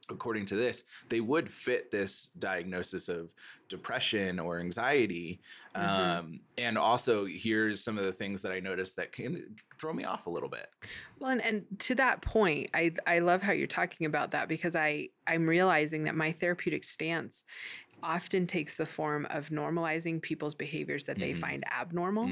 according 0.09 0.45
to 0.45 0.57
this, 0.57 0.83
they 1.09 1.21
would 1.21 1.49
fit 1.49 1.91
this 1.91 2.27
diagnosis 2.39 3.09
of 3.09 3.33
depression 3.69 4.41
or 4.41 4.59
anxiety. 4.59 5.41
Mhm. 5.75 5.81
Um, 5.81 6.41
and 6.59 6.77
also, 6.77 7.25
here's 7.25 7.83
some 7.83 7.97
of 7.99 8.05
the 8.05 8.13
things 8.13 8.43
that 8.43 8.53
I 8.53 8.59
noticed 8.61 8.97
that 8.97 9.13
can 9.13 9.57
throw 9.81 9.93
me 9.93 10.05
off 10.05 10.27
a 10.27 10.31
little 10.31 10.49
bit. 10.49 10.69
Well, 11.19 11.31
and, 11.31 11.41
and 11.41 11.65
to 11.81 11.95
that 11.95 12.21
point, 12.21 12.71
I 12.75 12.93
I 13.07 13.21
love 13.21 13.43
how 13.43 13.53
you're 13.53 13.67
talking 13.69 14.07
about 14.07 14.33
that 14.33 14.49
because 14.49 14.75
I 14.75 15.11
I'm 15.27 15.47
realizing 15.49 16.05
that 16.05 16.17
my 16.17 16.33
therapeutic 16.33 16.83
stance 16.85 17.45
often 18.03 18.47
takes 18.47 18.77
the 18.77 18.87
form 18.87 19.27
of 19.31 19.49
normalizing 19.51 20.21
people's 20.23 20.55
behaviors 20.55 21.05
that 21.05 21.19
they 21.19 21.33
Mhm. 21.33 21.41
find 21.41 21.65
abnormal. 21.73 22.27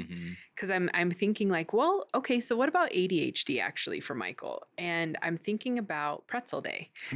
Because 0.55 0.71
I'm 0.71 0.91
I'm 0.95 1.11
thinking 1.11 1.49
like, 1.49 1.73
well, 1.73 2.07
okay, 2.15 2.41
so 2.41 2.57
what 2.57 2.69
about 2.69 2.91
ADHD 2.93 3.61
actually 3.61 4.01
for 4.01 4.15
Michael? 4.15 4.67
And 4.77 5.17
I'm 5.23 5.39
thinking 5.39 5.79
about 5.79 6.27
pretzel 6.29 6.61
day, 6.61 6.91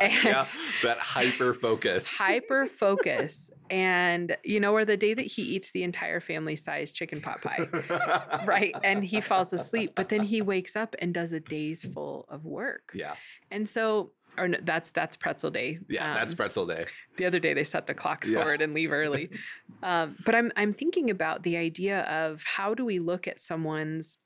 yeah, 0.00 0.46
that 0.82 0.98
hyper 1.00 1.54
focus. 1.54 2.08
hyper 2.18 2.66
focus, 2.66 3.50
and 3.70 4.36
you 4.44 4.58
know, 4.60 4.72
or 4.74 4.84
the 4.84 4.96
day 4.96 5.14
that 5.14 5.26
he 5.26 5.42
eats 5.42 5.70
the 5.72 5.82
entire 5.84 6.20
family 6.20 6.56
size 6.56 6.92
chicken 6.92 7.20
pot 7.20 7.40
pie, 7.42 7.68
right? 8.44 8.78
And 8.82 9.04
he 9.04 9.20
falls 9.20 9.52
asleep, 9.52 9.92
but 9.94 10.08
then 10.08 10.22
he 10.22 10.42
wakes 10.42 10.76
up 10.76 10.94
and 10.98 11.14
does 11.14 11.32
a 11.32 11.40
day's 11.40 11.84
full 11.84 12.26
of 12.28 12.44
work, 12.44 12.90
Yeah, 12.94 13.16
and 13.50 13.68
so. 13.68 14.12
Or 14.38 14.48
no, 14.48 14.58
that's 14.62 14.90
that's 14.90 15.16
pretzel 15.16 15.50
day. 15.50 15.78
yeah, 15.88 16.14
that's 16.14 16.32
Um, 16.32 16.36
pretzel 16.36 16.66
day. 16.66 16.86
the 17.16 17.26
other 17.26 17.38
day 17.38 17.52
they 17.54 17.64
set 17.64 17.86
the 17.86 17.94
clocks 17.94 18.30
Yeah. 18.30 18.38
forward 18.40 18.62
and 18.62 18.72
leave 18.74 18.90
early. 18.92 19.30
um, 19.82 20.16
but 20.24 20.34
I'm 20.34 20.50
I'm 20.56 20.72
thinking 20.72 21.10
about 21.10 21.42
the 21.42 21.56
idea 21.56 22.02
of 22.02 22.42
how 22.44 22.74
do 22.74 22.84
we 22.84 22.98
look 22.98 23.28
at 23.28 23.40
someone's 23.40 24.18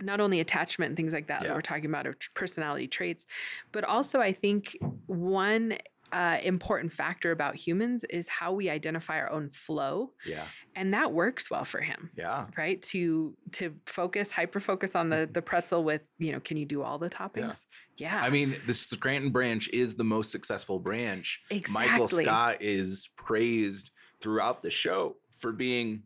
not 0.00 0.20
only 0.20 0.40
attachment 0.40 0.90
and 0.90 0.96
things 0.96 1.12
like 1.14 1.26
that 1.28 1.42
that 1.42 1.54
we're 1.54 1.62
talking 1.62 1.86
about 1.86 2.06
of 2.06 2.16
personality 2.34 2.86
traits, 2.86 3.26
but 3.72 3.82
also 3.82 4.20
I 4.20 4.32
think 4.32 4.76
one 5.06 5.78
uh, 6.12 6.38
important 6.42 6.92
factor 6.92 7.32
about 7.32 7.56
humans 7.56 8.04
is 8.04 8.28
how 8.28 8.52
we 8.52 8.70
identify 8.70 9.18
our 9.18 9.30
own 9.30 9.48
flow, 9.48 10.12
Yeah, 10.24 10.44
and 10.74 10.92
that 10.92 11.12
works 11.12 11.50
well 11.50 11.64
for 11.64 11.80
him 11.80 12.10
yeah, 12.16 12.46
right 12.56 12.80
to 12.82 13.36
to 13.52 13.74
focus 13.86 14.32
hyper 14.32 14.60
focus 14.60 14.94
on 14.94 15.08
the 15.08 15.28
the 15.30 15.42
pretzel 15.42 15.84
with 15.84 16.02
you 16.18 16.32
know 16.32 16.40
can 16.40 16.56
you 16.56 16.66
do 16.66 16.82
all 16.82 16.98
the 16.98 17.10
toppings 17.10 17.66
yeah, 17.98 18.20
I 18.20 18.28
mean, 18.28 18.56
the 18.66 18.74
Scranton 18.74 19.30
branch 19.30 19.68
is 19.70 19.94
the 19.94 20.04
most 20.04 20.30
successful 20.30 20.78
branch. 20.78 21.40
Exactly. 21.50 21.88
Michael 21.88 22.08
Scott 22.08 22.56
is 22.60 23.08
praised 23.16 23.90
throughout 24.20 24.62
the 24.62 24.70
show 24.70 25.16
for 25.38 25.52
being 25.52 26.02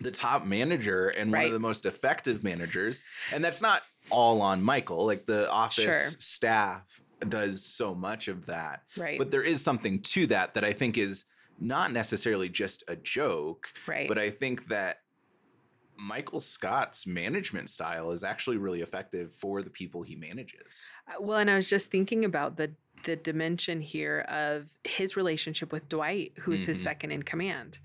the 0.00 0.10
top 0.10 0.44
manager 0.44 1.08
and 1.08 1.30
one 1.30 1.44
of 1.44 1.52
the 1.52 1.60
most 1.60 1.86
effective 1.86 2.42
managers. 2.42 3.02
And 3.32 3.44
that's 3.44 3.62
not 3.62 3.82
all 4.10 4.40
on 4.40 4.62
Michael. 4.62 5.06
Like 5.06 5.26
the 5.26 5.48
office 5.50 5.84
Sure. 5.84 5.94
staff 6.18 7.00
does 7.28 7.64
so 7.64 7.94
much 7.94 8.28
of 8.28 8.46
that. 8.46 8.82
right 8.96 9.18
But 9.18 9.30
there 9.30 9.42
is 9.42 9.62
something 9.62 10.00
to 10.02 10.26
that 10.28 10.54
that 10.54 10.64
I 10.64 10.72
think 10.72 10.96
is 10.98 11.24
not 11.58 11.92
necessarily 11.92 12.48
just 12.48 12.82
a 12.88 12.96
joke, 12.96 13.72
right 13.86 14.08
but 14.08 14.18
I 14.18 14.30
think 14.30 14.68
that 14.68 15.02
Michael 15.98 16.40
Scott's 16.40 17.06
management 17.06 17.68
style 17.68 18.10
is 18.10 18.24
actually 18.24 18.56
really 18.56 18.80
effective 18.80 19.34
for 19.34 19.60
the 19.62 19.68
people 19.68 20.02
he 20.02 20.16
manages. 20.16 20.88
Uh, 21.06 21.20
Well, 21.20 21.36
and 21.38 21.50
I 21.50 21.56
was 21.56 21.68
just 21.68 21.90
thinking 21.90 22.24
about 22.24 22.56
the 22.56 22.74
the 23.04 23.16
dimension 23.16 23.80
here 23.80 24.20
of 24.28 24.70
his 24.84 25.16
relationship 25.16 25.72
with 25.72 25.88
Dwight, 25.88 26.32
who's 26.40 26.66
his 26.66 26.78
Mhm. 26.78 26.82
second 26.82 27.10
in 27.12 27.22
command, 27.22 27.78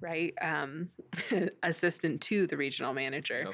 right? 0.00 0.32
Um, 0.40 0.88
assistant 1.62 2.22
to 2.22 2.46
the 2.46 2.56
regional 2.56 2.94
manager. 2.94 3.52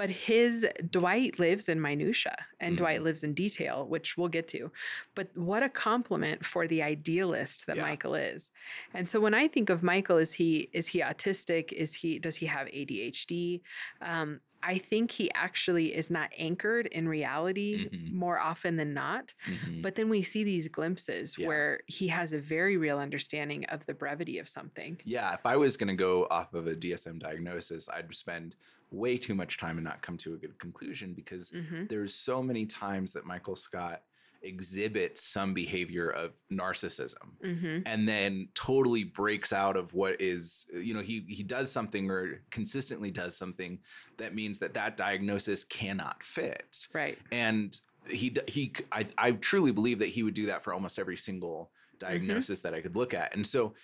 But 0.00 0.08
his 0.08 0.66
Dwight 0.88 1.38
lives 1.38 1.68
in 1.68 1.78
minutia 1.78 2.34
and 2.58 2.72
Mhm. 2.74 2.78
Dwight 2.78 3.02
lives 3.02 3.22
in 3.22 3.34
detail, 3.34 3.86
which 3.86 4.16
we'll 4.16 4.28
get 4.28 4.48
to. 4.48 4.72
But 5.14 5.28
what 5.36 5.62
a 5.62 5.68
compliment 5.68 6.42
for 6.42 6.66
the 6.66 6.82
idealist 6.82 7.66
that 7.66 7.76
Yeah. 7.76 7.82
Michael 7.82 8.14
is. 8.14 8.50
And 8.94 9.06
so 9.06 9.20
when 9.20 9.34
I 9.34 9.46
think 9.46 9.68
of 9.68 9.82
Michael, 9.82 10.16
is 10.16 10.32
he 10.32 10.70
is 10.72 10.86
he 10.88 11.00
autistic? 11.00 11.70
Is 11.72 11.92
he 11.96 12.18
does 12.18 12.36
he 12.36 12.46
have 12.46 12.66
ADHD? 12.68 13.60
Um, 14.00 14.40
I 14.62 14.78
think 14.78 15.10
he 15.10 15.30
actually 15.34 15.94
is 15.94 16.08
not 16.10 16.30
anchored 16.38 16.86
in 16.86 17.06
reality 17.06 17.88
Mhm. 17.90 18.12
more 18.12 18.38
often 18.38 18.76
than 18.76 18.94
not. 18.94 19.34
Mhm. 19.46 19.82
But 19.82 19.96
then 19.96 20.08
we 20.08 20.22
see 20.22 20.44
these 20.44 20.68
glimpses 20.68 21.36
Yeah. 21.36 21.46
where 21.48 21.80
he 21.86 22.08
has 22.08 22.32
a 22.32 22.38
very 22.38 22.78
real 22.78 22.98
understanding 22.98 23.64
of 23.66 23.84
the 23.84 23.94
brevity 23.94 24.38
of 24.38 24.48
something. 24.48 24.98
Yeah, 25.04 25.34
if 25.34 25.44
I 25.44 25.56
was 25.56 25.76
going 25.76 25.88
to 25.88 25.94
go 25.94 26.26
off 26.30 26.54
of 26.54 26.66
a 26.66 26.74
DSM 26.74 27.18
diagnosis, 27.18 27.88
I'd 27.90 28.14
spend 28.14 28.56
way 28.90 29.16
too 29.16 29.34
much 29.34 29.56
time 29.56 29.76
and 29.78 29.84
not 29.84 30.02
come 30.02 30.16
to 30.16 30.34
a 30.34 30.36
good 30.36 30.58
conclusion 30.58 31.14
because 31.14 31.50
hmm 31.50 31.84
there's 31.86 32.14
so 32.14 32.42
many 32.42 32.66
times 32.66 33.12
that 33.12 33.24
Michael 33.24 33.56
Scott 33.56 34.02
exhibits 34.42 35.22
some 35.22 35.52
behavior 35.52 36.08
of 36.08 36.32
narcissism 36.50 37.36
hmm 37.42 37.78
and 37.84 38.08
then 38.08 38.48
totally 38.54 39.04
breaks 39.04 39.52
out 39.52 39.76
of 39.76 39.92
what 39.92 40.20
is 40.20 40.66
you 40.72 40.94
know 40.94 41.00
he 41.00 41.24
he 41.28 41.42
does 41.42 41.70
something 41.70 42.10
or 42.10 42.42
consistently 42.50 43.10
does 43.10 43.36
something 43.36 43.78
that 44.16 44.34
means 44.34 44.58
that 44.58 44.74
that 44.74 44.96
diagnosis 44.96 45.64
cannot 45.64 46.22
fit. 46.22 46.86
Right. 46.92 47.18
and 47.32 47.80
he 48.08 48.34
he 48.48 48.72
I, 48.92 49.06
I 49.18 49.32
truly 49.32 49.72
believe 49.72 49.98
that 49.98 50.08
he 50.08 50.22
would 50.22 50.34
do 50.34 50.46
that 50.46 50.62
for 50.62 50.72
almost 50.72 50.98
every 50.98 51.16
single 51.16 51.70
diagnosis 51.98 52.60
that 52.60 52.72
I 52.74 52.80
could 52.80 52.96
look 52.96 53.12
at. 53.12 53.34
And 53.36 53.46
so 53.46 53.74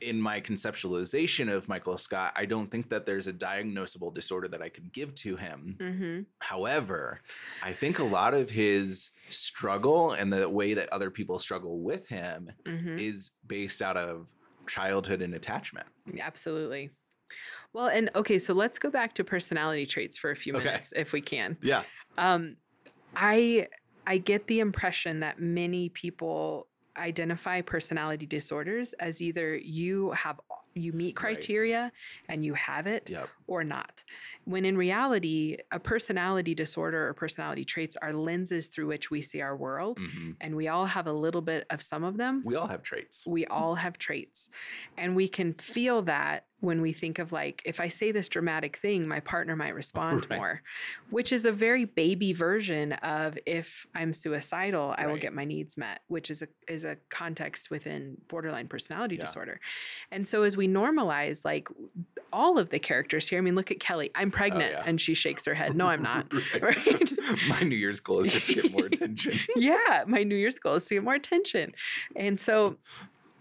in 0.00 0.20
my 0.20 0.40
conceptualization 0.40 1.52
of 1.52 1.68
Michael 1.68 1.98
Scott 1.98 2.32
I 2.36 2.46
don't 2.46 2.70
think 2.70 2.90
that 2.90 3.06
there's 3.06 3.26
a 3.26 3.32
diagnosable 3.32 4.12
disorder 4.14 4.48
that 4.48 4.62
I 4.62 4.68
could 4.68 4.92
give 4.92 5.14
to 5.16 5.36
him 5.36 5.80
hmm 5.80 6.26
however 6.40 7.22
I 7.62 7.74
think 7.74 7.98
a 7.98 8.04
lot 8.04 8.34
of 8.34 8.50
his 8.50 9.10
struggle 9.28 10.12
and 10.12 10.32
the 10.32 10.48
way 10.48 10.74
that 10.74 10.90
other 10.92 11.10
people 11.10 11.38
struggle 11.38 11.82
with 11.82 12.08
him 12.08 12.50
hmm 12.66 12.98
is 12.98 13.30
based 13.46 13.82
out 13.82 13.96
of 13.96 14.34
childhood 14.68 15.22
and 15.22 15.34
attachment 15.34 15.88
Absolutely. 16.18 16.90
Well, 17.74 17.88
and 17.88 18.10
okay, 18.16 18.38
so 18.38 18.54
let's 18.54 18.78
go 18.78 18.90
back 18.90 19.14
to 19.16 19.24
personality 19.24 19.86
traits 19.86 20.18
for 20.18 20.30
a 20.30 20.36
few 20.36 20.54
Okay. 20.54 20.68
minutes 20.70 20.92
if 20.96 21.12
we 21.12 21.22
can. 21.22 21.58
yeah 21.62 21.84
Um, 22.18 22.58
I 23.16 23.68
I 24.06 24.18
get 24.18 24.48
the 24.48 24.60
impression 24.60 25.20
that 25.20 25.40
many 25.40 25.90
people 25.90 26.69
identify 26.96 27.60
personality 27.60 28.26
disorders 28.26 28.92
as 28.94 29.20
either 29.22 29.56
you 29.56 30.10
have 30.12 30.40
you 30.74 30.92
meet 30.92 31.08
Right. 31.20 31.34
criteria 31.36 31.90
and 32.28 32.44
you 32.44 32.54
have 32.54 32.86
it 32.86 33.08
yep 33.10 33.28
or 33.50 33.64
not. 33.64 34.04
When 34.44 34.64
in 34.64 34.78
reality, 34.78 35.56
a 35.72 35.80
personality 35.80 36.54
disorder 36.54 37.08
or 37.08 37.14
personality 37.14 37.64
traits 37.64 37.96
are 38.00 38.12
lenses 38.12 38.68
through 38.68 38.86
which 38.86 39.10
we 39.10 39.20
see 39.22 39.40
our 39.40 39.56
world, 39.56 39.98
Mhm. 39.98 40.36
and 40.40 40.54
we 40.56 40.68
all 40.68 40.86
have 40.86 41.06
a 41.08 41.12
little 41.12 41.42
bit 41.42 41.66
of 41.68 41.82
some 41.82 42.04
of 42.04 42.16
them. 42.16 42.42
we 42.44 42.54
all 42.54 42.68
have 42.68 42.82
traits 42.82 43.26
We 43.26 43.44
all 43.46 43.74
have 43.74 43.98
traits. 43.98 44.48
And 44.96 45.16
we 45.16 45.28
can 45.28 45.52
feel 45.54 46.02
that 46.02 46.46
when 46.60 46.82
we 46.82 46.92
think 46.92 47.18
of 47.18 47.32
like, 47.32 47.62
if 47.64 47.80
I 47.80 47.88
say 47.88 48.12
this 48.12 48.28
dramatic 48.28 48.76
thing, 48.76 49.08
my 49.08 49.18
partner 49.20 49.56
might 49.56 49.74
respond 49.74 50.26
Right. 50.30 50.36
more, 50.36 50.62
which 51.08 51.32
is 51.32 51.46
a 51.46 51.52
very 51.52 51.86
baby 51.86 52.32
version 52.34 52.92
of 52.92 53.38
if 53.46 53.86
I'm 53.94 54.12
suicidal, 54.12 54.94
I 54.96 55.06
will 55.06 55.16
get 55.16 55.32
my 55.32 55.44
needs 55.46 55.76
met, 55.78 56.02
which 56.08 56.30
is 56.30 56.42
a 56.42 56.48
is 56.68 56.84
a 56.84 56.96
context 57.08 57.70
within 57.70 58.16
borderline 58.28 58.68
personality 58.68 59.16
Yeah. 59.16 59.22
disorder. 59.22 59.58
And 60.12 60.26
so 60.26 60.42
as 60.42 60.56
we 60.56 60.68
normalize 60.68 61.44
like 61.44 61.68
all 62.32 62.58
of 62.58 62.68
the 62.70 62.78
characters 62.78 63.28
here, 63.28 63.39
I 63.40 63.42
mean, 63.42 63.54
look 63.56 63.70
at 63.70 63.80
Kelly. 63.80 64.10
I'm 64.14 64.30
pregnant. 64.30 64.72
Oh, 64.74 64.78
yeah. 64.78 64.82
And 64.86 65.00
she 65.00 65.14
shakes 65.14 65.44
her 65.46 65.54
head. 65.54 65.74
No, 65.76 65.86
I'm 65.88 66.02
not. 66.02 66.26
Right. 66.60 66.86
Right. 66.86 67.12
my 67.48 67.60
new 67.62 67.76
year's 67.76 68.00
goal 68.00 68.20
is 68.20 68.32
just 68.32 68.46
to 68.48 68.54
get 68.54 68.70
more 68.72 68.86
attention 68.92 69.38
yeah, 69.56 70.04
my 70.06 70.22
New 70.22 70.36
Year's 70.36 70.58
goal 70.58 70.74
is 70.74 70.84
to 70.86 70.94
get 70.94 71.04
more 71.04 71.14
attention. 71.14 71.72
And 72.16 72.38
so 72.38 72.76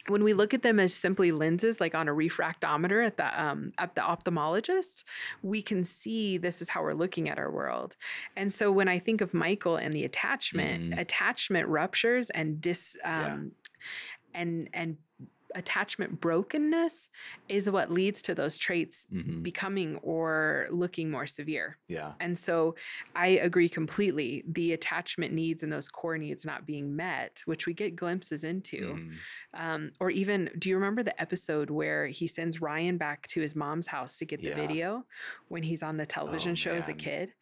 when 0.07 0.23
we 0.23 0.33
look 0.33 0.53
at 0.53 0.63
them 0.63 0.79
as 0.79 0.93
simply 0.93 1.31
lenses, 1.31 1.79
like 1.79 1.93
on 1.93 2.07
a 2.07 2.11
refractometer 2.13 3.05
at 3.05 3.17
the 3.17 3.41
um, 3.43 3.73
at 3.77 3.93
the 3.95 4.01
ophthalmologist, 4.01 5.03
we 5.43 5.61
can 5.61 5.83
see 5.83 6.37
this 6.37 6.61
is 6.61 6.69
how 6.69 6.81
we're 6.81 6.93
looking 6.93 7.29
at 7.29 7.37
our 7.37 7.51
world. 7.51 7.95
And 8.35 8.51
so 8.51 8.71
when 8.71 8.87
I 8.87 8.97
think 8.99 9.21
of 9.21 9.33
Michael 9.33 9.75
and 9.75 9.93
the 9.93 10.05
attachment, 10.05 10.93
Mhm. 10.93 10.99
attachment 10.99 11.67
ruptures 11.67 12.29
and 12.31 12.59
dis 12.61 12.97
Yeah. 13.03 13.33
um, 13.33 13.51
and 14.33 14.69
and 14.73 14.97
attachment 15.55 16.21
brokenness 16.21 17.09
is 17.47 17.69
what 17.69 17.91
leads 17.91 18.21
to 18.21 18.35
those 18.35 18.57
traits 18.57 19.07
Mhm. 19.11 19.41
becoming 19.43 19.97
or 19.97 20.67
looking 20.71 21.09
more 21.09 21.25
severe. 21.27 21.77
Yeah. 21.87 22.13
And 22.19 22.37
so 22.37 22.75
I 23.15 23.27
agree 23.27 23.69
completely. 23.69 24.43
The 24.47 24.73
attachment 24.73 25.33
needs 25.33 25.63
and 25.63 25.71
those 25.71 25.87
core 25.89 26.17
needs 26.17 26.45
not 26.45 26.65
being 26.65 26.95
met, 26.95 27.41
which 27.45 27.65
we 27.65 27.73
get 27.73 27.95
glimpses 27.95 28.43
into. 28.43 28.93
Mhm. 28.95 29.13
Um, 29.53 29.89
or 29.99 30.11
even, 30.11 30.51
do 30.59 30.69
you 30.69 30.75
remember 30.75 31.01
the 31.03 31.19
episode 31.19 31.69
where 31.69 32.07
he 32.07 32.27
sends 32.27 32.61
Ryan 32.61 32.97
back 32.97 33.25
to 33.27 33.41
his 33.41 33.55
mom's 33.55 33.87
house 33.87 34.17
to 34.17 34.25
get 34.25 34.41
the 34.41 34.49
Yeah. 34.49 34.55
video 34.55 35.07
when 35.47 35.63
he's 35.63 35.81
on 35.83 35.97
the 35.97 36.05
television 36.05 36.51
Oh, 36.51 36.55
show 36.55 36.75
as 36.75 36.87
a 36.89 36.93
kid? 36.93 37.33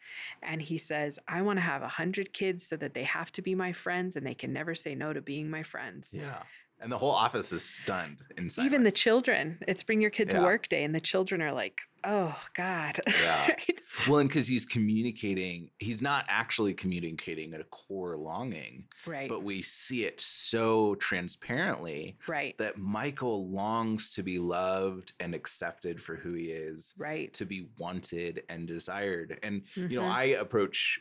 And 0.42 0.62
he 0.62 0.78
says, 0.78 1.20
I 1.28 1.42
want 1.42 1.58
to 1.58 1.62
have 1.62 1.82
a 1.84 1.88
hundred 1.90 2.32
kids 2.34 2.66
so 2.66 2.78
that 2.78 2.94
they 2.94 3.04
have 3.04 3.32
to 3.34 3.42
be 3.42 3.56
my 3.56 3.74
friends 3.74 4.16
and 4.16 4.26
they 4.26 4.36
can 4.36 4.54
never 4.54 4.76
say 4.76 4.96
no 4.96 5.12
to 5.14 5.22
being 5.22 5.50
my 5.50 5.64
friends. 5.64 6.14
Yeah. 6.14 6.44
And 6.80 6.92
the 6.92 6.98
whole 6.98 7.12
office 7.12 7.52
is 7.52 7.64
stunned 7.64 8.22
in 8.38 8.50
silence. 8.50 8.72
Even 8.72 8.84
the 8.84 8.92
children, 8.92 9.58
it's 9.68 9.82
bring 9.84 10.00
your 10.00 10.12
kid 10.12 10.30
to 10.30 10.42
work 10.42 10.68
day, 10.68 10.84
and 10.84 10.94
the 10.94 11.02
children 11.02 11.42
are 11.42 11.52
like, 11.52 11.82
oh 12.04 12.38
God. 12.56 13.00
Yeah. 13.22 13.48
Right? 13.48 13.82
Well, 14.08 14.20
and 14.20 14.30
because 14.30 14.46
he's 14.48 14.66
communicating, 14.66 15.72
he's 15.80 16.04
not 16.04 16.26
actually 16.28 16.76
communicating 16.76 17.54
at 17.56 17.62
a 17.62 17.66
core 17.66 18.16
longing, 18.16 18.86
Right. 19.08 19.28
but 19.28 19.42
we 19.44 19.64
see 19.64 20.06
it 20.06 20.22
so 20.22 20.94
transparently 20.96 22.18
right. 22.28 22.56
that 22.60 22.78
Michael 22.78 23.50
longs 23.50 24.12
to 24.12 24.24
be 24.24 24.38
loved 24.40 25.14
and 25.20 25.34
accepted 25.34 26.02
for 26.02 26.16
who 26.16 26.34
he 26.34 26.46
is, 26.46 26.94
Right. 26.98 27.34
to 27.34 27.46
be 27.46 27.70
wanted 27.80 28.44
and 28.50 28.68
desired. 28.68 29.40
And, 29.42 29.64
you 29.76 30.00
know, 30.00 30.04
Mhm. 30.04 30.12
I 30.12 30.24
approach 30.40 31.00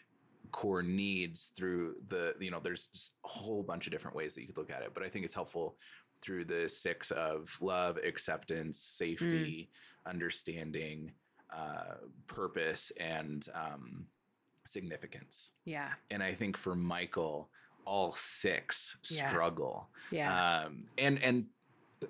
core 0.56 0.82
needs 0.82 1.52
through 1.54 1.94
the, 2.08 2.34
you 2.40 2.50
know, 2.50 2.60
there's 2.62 2.86
just 2.86 3.14
a 3.26 3.28
whole 3.28 3.62
bunch 3.62 3.86
of 3.86 3.92
different 3.92 4.16
ways 4.16 4.34
that 4.34 4.40
you 4.40 4.46
could 4.46 4.56
look 4.56 4.70
at 4.70 4.80
it, 4.82 4.92
but 4.94 5.02
I 5.02 5.08
think 5.10 5.26
it's 5.26 5.34
helpful 5.34 5.76
through 6.22 6.46
the 6.46 6.66
six 6.66 7.10
of 7.10 7.54
love, 7.60 7.98
acceptance, 7.98 8.78
safety, 8.78 9.68
understanding, 10.06 11.12
uh, 11.54 11.96
purpose, 12.26 12.90
and 12.98 13.46
um, 13.54 14.06
significance. 14.64 15.52
yeah. 15.66 15.90
And 16.10 16.22
I 16.22 16.32
think 16.34 16.56
for 16.56 16.74
Michael, 16.74 17.50
all 17.84 18.12
six 18.14 18.96
Yeah. 19.10 19.28
struggle. 19.28 19.90
Yeah. 20.10 20.32
Um, 20.64 20.86
and 20.98 21.22
and 21.22 21.46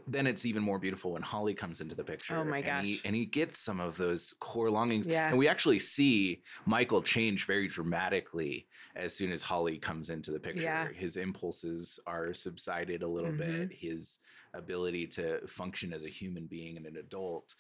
then 0.08 0.26
it's 0.26 0.44
even 0.44 0.62
more 0.62 0.78
beautiful 0.78 1.12
when 1.12 1.22
Holly 1.22 1.54
comes 1.54 1.80
into 1.80 1.94
the 1.94 2.02
picture. 2.02 2.36
Oh 2.36 2.44
my 2.44 2.58
And 2.58 2.86
he, 2.86 2.94
gosh. 2.96 3.02
and 3.04 3.14
he 3.14 3.24
gets 3.24 3.58
some 3.58 3.78
of 3.80 3.96
those 3.96 4.34
core 4.40 4.70
longings. 4.70 5.06
Yeah. 5.06 5.28
And 5.28 5.38
we 5.38 5.46
actually 5.48 5.78
see 5.78 6.42
Michael 6.64 7.00
change 7.02 7.44
very 7.46 7.68
dramatically 7.68 8.66
as 8.96 9.14
soon 9.14 9.30
as 9.30 9.42
Holly 9.42 9.78
comes 9.78 10.10
into 10.10 10.32
the 10.32 10.40
picture. 10.40 10.62
Yeah. 10.62 10.88
His 10.92 11.16
impulses 11.16 12.00
are 12.06 12.34
subsided 12.34 13.02
a 13.02 13.08
little 13.08 13.30
Mhm. 13.30 13.38
bit. 13.68 13.72
His 13.72 14.18
ability 14.54 15.06
to 15.06 15.46
function 15.46 15.92
as 15.92 16.02
a 16.02 16.08
human 16.08 16.46
being 16.46 16.76
and 16.78 16.86
an 16.86 16.96
adult 16.96 17.54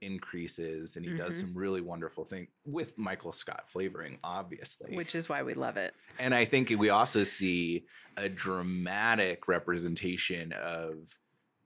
increases 0.00 0.96
and 0.96 1.04
he 1.06 1.14
does 1.14 1.36
Mhm. 1.36 1.40
some 1.40 1.54
really 1.54 1.80
wonderful 1.80 2.24
things 2.24 2.48
with 2.64 2.96
Michael 2.98 3.32
Scott 3.32 3.70
flavoring, 3.70 4.18
obviously. 4.24 4.94
Which 4.96 5.14
is 5.14 5.28
why 5.28 5.42
we 5.42 5.54
love 5.54 5.76
it. 5.76 5.94
And 6.18 6.34
I 6.34 6.44
think 6.44 6.70
we 6.70 6.90
also 6.90 7.22
see 7.24 7.86
a 8.16 8.28
dramatic 8.28 9.48
representation 9.48 10.52
of 10.52 11.18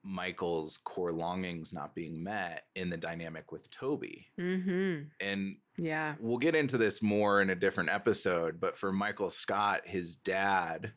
Michael's 0.09 0.77
core 0.79 1.11
longings 1.13 1.73
not 1.73 1.95
being 1.95 2.23
met 2.23 2.67
in 2.77 2.89
the 2.89 2.97
dynamic 2.97 3.51
with 3.51 3.69
Toby. 3.71 4.29
Mm-hmm. 4.39 5.09
And 5.21 5.57
Yeah. 5.77 6.15
we'll 6.21 6.39
get 6.39 6.55
into 6.55 6.79
this 6.79 7.03
more 7.03 7.43
in 7.43 7.51
a 7.51 7.57
different 7.57 7.91
episode, 7.91 8.61
but 8.61 8.77
for 8.79 8.93
Michael 8.93 9.31
Scott, 9.31 9.81
his 9.85 10.15
dad 10.15 10.93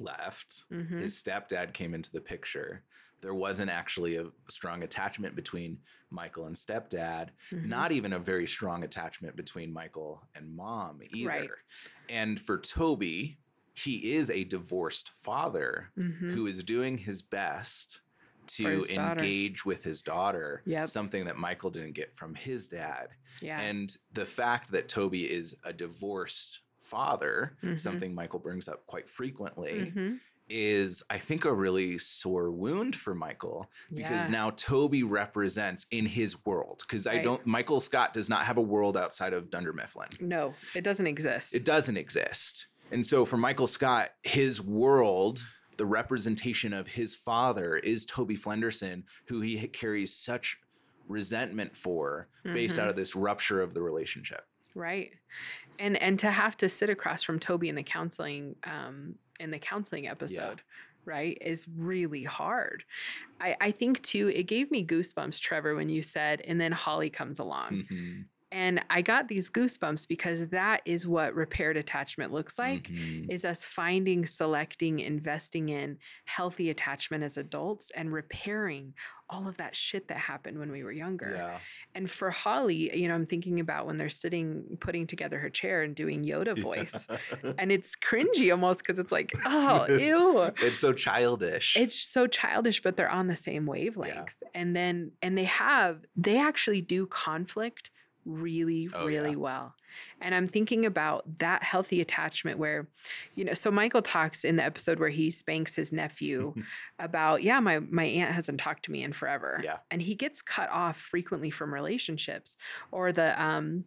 left. 0.00 0.64
Mm-hmm. 0.72 0.98
His 0.98 1.14
stepdad 1.22 1.72
came 1.72 1.94
into 1.94 2.10
the 2.12 2.20
picture. 2.20 2.82
There 3.20 3.34
wasn't 3.34 3.70
actually 3.70 4.16
a 4.16 4.26
strong 4.48 4.82
attachment 4.82 5.34
between 5.34 5.78
Michael 6.10 6.46
and 6.46 6.54
stepdad 6.56 7.30
Mhm. 7.52 7.66
not 7.66 7.92
even 7.92 8.12
a 8.14 8.18
very 8.18 8.46
strong 8.46 8.82
attachment 8.84 9.36
between 9.36 9.72
Michael 9.72 10.26
and 10.34 10.54
mom 10.54 11.00
either. 11.12 11.28
Right. 11.28 11.50
And 12.08 12.40
for 12.40 12.58
Toby, 12.58 13.38
he 13.74 14.12
is 14.14 14.30
a 14.30 14.44
divorced 14.44 15.10
father 15.10 15.90
Mhm. 15.98 16.30
who 16.30 16.46
is 16.46 16.62
doing 16.64 16.98
his 16.98 17.20
best 17.22 18.00
to 18.48 18.82
engage 18.90 19.64
with 19.64 19.84
his 19.84 20.02
daughter, 20.02 20.62
Yep. 20.66 20.88
something 20.88 21.24
that 21.26 21.36
Michael 21.36 21.70
didn't 21.70 21.92
get 21.92 22.14
from 22.16 22.34
his 22.34 22.68
dad. 22.68 23.08
Yeah. 23.40 23.60
And 23.60 23.96
the 24.12 24.24
fact 24.24 24.70
that 24.72 24.88
Toby 24.88 25.30
is 25.30 25.56
a 25.64 25.72
divorced 25.72 26.60
father, 26.78 27.56
Mhm. 27.62 27.78
something 27.78 28.14
Michael 28.14 28.38
brings 28.38 28.68
up 28.68 28.86
quite 28.86 29.08
frequently, 29.10 29.92
Mhm. 29.94 30.20
is 30.48 31.02
I 31.10 31.18
think 31.18 31.44
a 31.44 31.52
really 31.52 31.98
sore 31.98 32.50
wound 32.50 32.96
for 32.96 33.14
Michael 33.14 33.70
because 33.90 34.22
Yeah. 34.22 34.28
now 34.28 34.50
Toby 34.50 35.02
represents 35.02 35.84
in 35.90 36.06
his 36.06 36.44
world 36.46 36.82
because 36.86 37.06
I 37.06 37.18
don't 37.18 37.44
Michael 37.44 37.80
Scott 37.80 38.14
does 38.14 38.30
not 38.30 38.46
have 38.46 38.56
a 38.56 38.62
world 38.62 38.96
outside 38.96 39.34
of 39.34 39.50
Dunder 39.50 39.74
Mifflin. 39.74 40.08
No, 40.20 40.54
it 40.74 40.82
doesn't 40.84 41.06
exist. 41.06 41.54
It 41.54 41.64
doesn't 41.66 41.98
exist. 41.98 42.68
And 42.90 43.04
so 43.06 43.26
for 43.26 43.36
Michael 43.36 43.66
Scott, 43.66 44.14
his 44.22 44.62
world, 44.62 45.46
the 45.78 45.86
representation 45.86 46.72
of 46.74 46.86
his 46.86 47.14
father 47.14 47.76
is 47.78 48.04
Toby 48.04 48.36
Flenderson, 48.36 49.04
who 49.26 49.40
he 49.40 49.66
carries 49.68 50.12
such 50.14 50.58
resentment 51.06 51.74
for 51.74 52.28
based 52.44 52.76
Mhm. 52.76 52.82
out 52.82 52.88
of 52.90 52.96
this 52.96 53.16
rupture 53.16 53.62
of 53.62 53.72
the 53.74 53.80
relationship. 53.82 54.46
right 54.76 55.12
and 55.78 55.96
and 55.96 56.18
to 56.18 56.30
have 56.30 56.54
to 56.58 56.68
sit 56.68 56.90
across 56.90 57.22
from 57.22 57.38
toby 57.40 57.70
in 57.70 57.74
the 57.74 57.82
counseling 57.82 58.54
um 58.64 59.14
in 59.40 59.50
the 59.50 59.58
counseling 59.58 60.06
episode 60.06 60.60
right 61.06 61.38
is 61.40 61.66
really 61.66 62.22
hard 62.22 62.84
i 63.40 63.56
i 63.62 63.70
think 63.70 64.02
too 64.02 64.28
it 64.28 64.42
gave 64.42 64.70
me 64.70 64.84
goosebumps 64.86 65.40
trevor 65.40 65.74
when 65.74 65.88
you 65.88 66.02
said 66.02 66.42
and 66.42 66.60
then 66.60 66.70
holly 66.70 67.08
comes 67.08 67.38
along 67.38 67.86
Mhm. 67.90 68.26
And 68.50 68.80
i 68.90 69.02
got 69.02 69.28
these 69.28 69.50
goosebumps 69.50 70.08
because 70.08 70.46
that 70.48 70.80
is 70.84 71.06
what 71.06 71.34
repaired 71.34 71.76
attachment 71.76 72.32
looks 72.32 72.58
like 72.58 72.84
Mhm. 72.88 73.30
is 73.30 73.44
us 73.44 73.64
finding 73.64 74.24
selecting 74.26 75.00
investing 75.00 75.68
in 75.68 75.98
healthy 76.26 76.70
attachment 76.70 77.22
as 77.24 77.36
adults 77.36 77.90
and 77.94 78.12
repairing 78.12 78.94
all 79.30 79.46
of 79.46 79.58
that 79.58 79.76
shit 79.76 80.08
that 80.08 80.16
happened 80.16 80.58
when 80.58 80.70
we 80.72 80.82
were 80.82 80.92
younger 80.92 81.34
Yeah. 81.36 81.58
and 81.94 82.10
for 82.10 82.30
Holly, 82.30 82.96
you 82.98 83.08
know, 83.08 83.14
I'm 83.14 83.26
thinking 83.26 83.60
about 83.60 83.86
when 83.86 83.98
they're 83.98 84.08
sitting, 84.08 84.78
putting 84.80 85.06
together 85.06 85.38
her 85.38 85.50
chair 85.50 85.82
and 85.82 85.94
doing 85.94 86.24
Yoda 86.24 86.58
voice. 86.58 87.06
And 87.58 87.70
it's 87.70 87.94
cringy 87.94 88.50
almost 88.50 88.82
because 88.82 88.98
it's 88.98 89.12
like, 89.12 89.32
oh, 89.44 89.86
ew. 89.98 90.50
It's 90.66 90.80
so 90.80 90.94
childish. 90.94 91.76
It's 91.76 91.94
so 92.00 92.26
childish, 92.26 92.80
but 92.82 92.96
they're 92.96 93.10
on 93.10 93.26
the 93.26 93.36
same 93.36 93.66
wavelength. 93.66 94.42
And 94.54 94.74
then, 94.74 95.12
and 95.20 95.36
they 95.36 95.44
have, 95.44 96.00
they 96.16 96.38
actually 96.38 96.80
do 96.80 97.04
conflict 97.06 97.90
really, 98.28 98.88
Oh, 98.94 99.06
really 99.06 99.30
yeah. 99.30 99.36
well. 99.36 99.74
And 100.20 100.34
I'm 100.34 100.46
thinking 100.46 100.84
about 100.86 101.38
that 101.38 101.62
healthy 101.62 102.00
attachment 102.00 102.58
where, 102.58 102.88
you 103.34 103.44
know, 103.44 103.54
so 103.54 103.70
Michael 103.70 104.02
talks 104.02 104.44
in 104.44 104.56
the 104.56 104.64
episode 104.64 105.00
where 105.00 105.08
he 105.08 105.30
spanks 105.30 105.74
his 105.74 105.92
nephew 105.92 106.54
about, 106.98 107.42
yeah, 107.42 107.58
my 107.60 107.80
my 107.80 108.04
aunt 108.04 108.32
hasn't 108.32 108.60
talked 108.60 108.84
to 108.84 108.92
me 108.92 109.02
in 109.02 109.12
forever. 109.12 109.60
Yeah. 109.64 109.78
And 109.90 110.02
he 110.02 110.14
gets 110.14 110.42
cut 110.42 110.68
off 110.70 110.96
frequently 110.98 111.50
from 111.50 111.72
relationships 111.74 112.56
or 112.92 113.10
the 113.12 113.40
um 113.42 113.84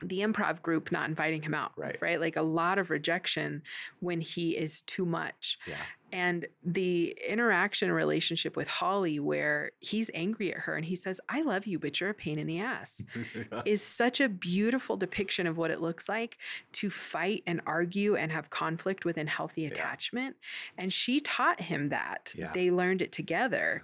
the 0.00 0.20
improv 0.20 0.62
group 0.62 0.92
not 0.92 1.08
inviting 1.08 1.42
him 1.42 1.54
out. 1.54 1.72
Right. 1.76 1.98
Right. 2.00 2.20
Like 2.20 2.36
a 2.36 2.42
lot 2.42 2.78
of 2.78 2.88
rejection 2.88 3.62
when 4.00 4.20
he 4.20 4.56
is 4.56 4.82
too 4.82 5.04
much. 5.04 5.58
yeah. 5.66 5.74
And 6.12 6.46
the 6.64 7.16
interaction 7.28 7.92
relationship 7.92 8.56
with 8.56 8.68
Holly, 8.68 9.20
where 9.20 9.72
he's 9.80 10.10
angry 10.14 10.52
at 10.52 10.60
her 10.60 10.74
and 10.74 10.84
he 10.84 10.96
says, 10.96 11.20
I 11.28 11.42
love 11.42 11.66
you, 11.66 11.78
but 11.78 12.00
you're 12.00 12.10
a 12.10 12.14
pain 12.14 12.38
in 12.38 12.46
the 12.46 12.60
ass, 12.60 13.02
is 13.64 13.82
such 13.82 14.20
a 14.20 14.28
beautiful 14.28 14.96
depiction 14.96 15.46
of 15.46 15.58
what 15.58 15.70
it 15.70 15.80
looks 15.80 16.08
like 16.08 16.38
to 16.72 16.88
fight 16.88 17.42
and 17.46 17.60
argue 17.66 18.16
and 18.16 18.32
have 18.32 18.50
conflict 18.50 19.04
within 19.04 19.26
healthy 19.26 19.66
attachment. 19.66 20.36
And 20.78 20.92
she 20.92 21.20
taught 21.20 21.60
him 21.60 21.90
that. 21.90 22.34
Yeah. 22.36 22.52
They 22.54 22.70
learned 22.70 23.02
it 23.02 23.12
together. 23.12 23.82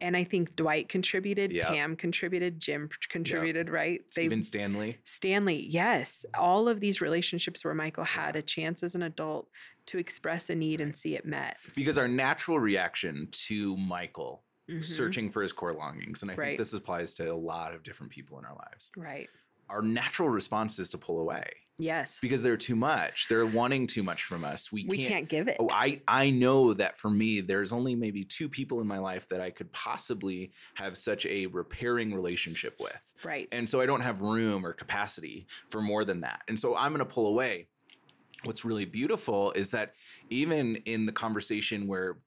And 0.00 0.14
I 0.14 0.24
think 0.24 0.56
Dwight 0.56 0.90
contributed, 0.90 1.52
Yep. 1.52 1.68
Pam 1.68 1.96
contributed, 1.96 2.60
Jim 2.60 2.90
contributed, 3.08 3.70
right? 3.70 4.02
Stephen 4.10 4.42
Stanley. 4.42 4.98
Stanley, 5.04 5.66
yes. 5.70 6.26
All 6.34 6.68
of 6.68 6.80
these 6.80 7.00
relationships 7.00 7.64
where 7.64 7.72
Michael 7.74 8.04
had 8.04 8.36
a 8.36 8.42
chance 8.42 8.82
as 8.82 8.94
an 8.94 9.02
adult 9.02 9.48
to 9.86 9.98
express 9.98 10.50
a 10.50 10.54
need 10.54 10.80
and 10.80 10.94
see 10.94 11.14
it 11.14 11.24
met. 11.24 11.56
Because 11.74 11.98
our 11.98 12.08
natural 12.08 12.58
reaction 12.58 13.28
to 13.32 13.76
Michael 13.76 14.42
Mhm. 14.68 14.82
searching 14.84 15.30
for 15.30 15.42
his 15.42 15.52
core 15.52 15.72
longings, 15.74 16.22
and 16.22 16.30
I 16.30 16.34
Right. 16.34 16.46
think 16.48 16.58
this 16.58 16.72
applies 16.72 17.14
to 17.14 17.32
a 17.32 17.34
lot 17.36 17.72
of 17.74 17.82
different 17.84 18.10
people 18.12 18.38
in 18.40 18.44
our 18.44 18.56
lives, 18.56 18.90
Right. 18.96 19.28
our 19.68 19.80
natural 19.82 20.28
response 20.28 20.78
is 20.80 20.90
to 20.90 20.98
pull 20.98 21.20
away 21.20 21.44
Yes. 21.78 22.18
because 22.20 22.42
they're 22.42 22.56
too 22.56 22.74
much. 22.74 23.28
They're 23.28 23.46
wanting 23.46 23.86
too 23.86 24.02
much 24.02 24.24
from 24.24 24.44
us. 24.44 24.72
We, 24.72 24.84
we 24.86 25.06
can't, 25.06 25.28
give 25.28 25.46
it. 25.46 25.56
Oh, 25.60 25.68
I 25.70 26.02
I 26.08 26.30
know 26.30 26.74
that 26.74 26.98
for 26.98 27.10
me, 27.10 27.40
there's 27.42 27.72
only 27.72 27.94
maybe 27.94 28.24
two 28.24 28.48
people 28.48 28.80
in 28.80 28.88
my 28.88 28.98
life 28.98 29.28
that 29.28 29.40
I 29.40 29.50
could 29.50 29.70
possibly 29.72 30.52
have 30.74 30.96
such 30.98 31.26
a 31.26 31.46
repairing 31.46 32.12
relationship 32.12 32.80
with. 32.80 33.14
right. 33.24 33.48
And 33.52 33.70
so 33.70 33.80
I 33.80 33.86
don't 33.86 34.00
have 34.00 34.20
room 34.20 34.66
or 34.66 34.72
capacity 34.72 35.46
for 35.68 35.80
more 35.80 36.04
than 36.04 36.22
that. 36.22 36.42
And 36.48 36.58
so 36.58 36.74
I'm 36.74 36.92
going 36.92 37.06
to 37.06 37.12
pull 37.14 37.28
away. 37.28 37.68
What's 38.44 38.64
really 38.64 38.84
beautiful 38.84 39.52
is 39.52 39.70
that 39.70 39.94
even 40.30 40.76
in 40.84 41.06
the 41.06 41.12
conversation 41.12 41.86
where 41.86 42.18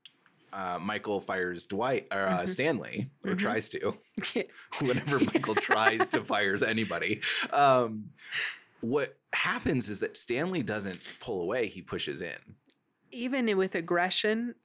uh, 0.52 0.80
Michael 0.82 1.20
fires 1.22 1.68
Dwight 1.68 2.08
or 2.12 2.28
uh, 2.28 2.42
Mhm. 2.42 2.48
Stanley, 2.48 3.12
or 3.24 3.32
Mhm. 3.34 3.38
tries 3.38 3.70
to. 3.70 3.98
Whenever 4.82 5.20
Michael 5.20 5.56
tries 5.56 6.10
to 6.10 6.26
fires 6.26 6.64
anybody, 6.64 7.22
um, 7.52 8.10
what 8.82 9.16
happens 9.34 9.90
is 9.90 10.00
that 10.00 10.18
Stanley 10.18 10.64
doesn't 10.64 11.00
pull 11.20 11.42
away; 11.44 11.68
he 11.68 11.82
pushes 11.84 12.22
in. 12.22 12.38
Even 13.12 13.56
with 13.58 13.76
aggression 13.76 14.56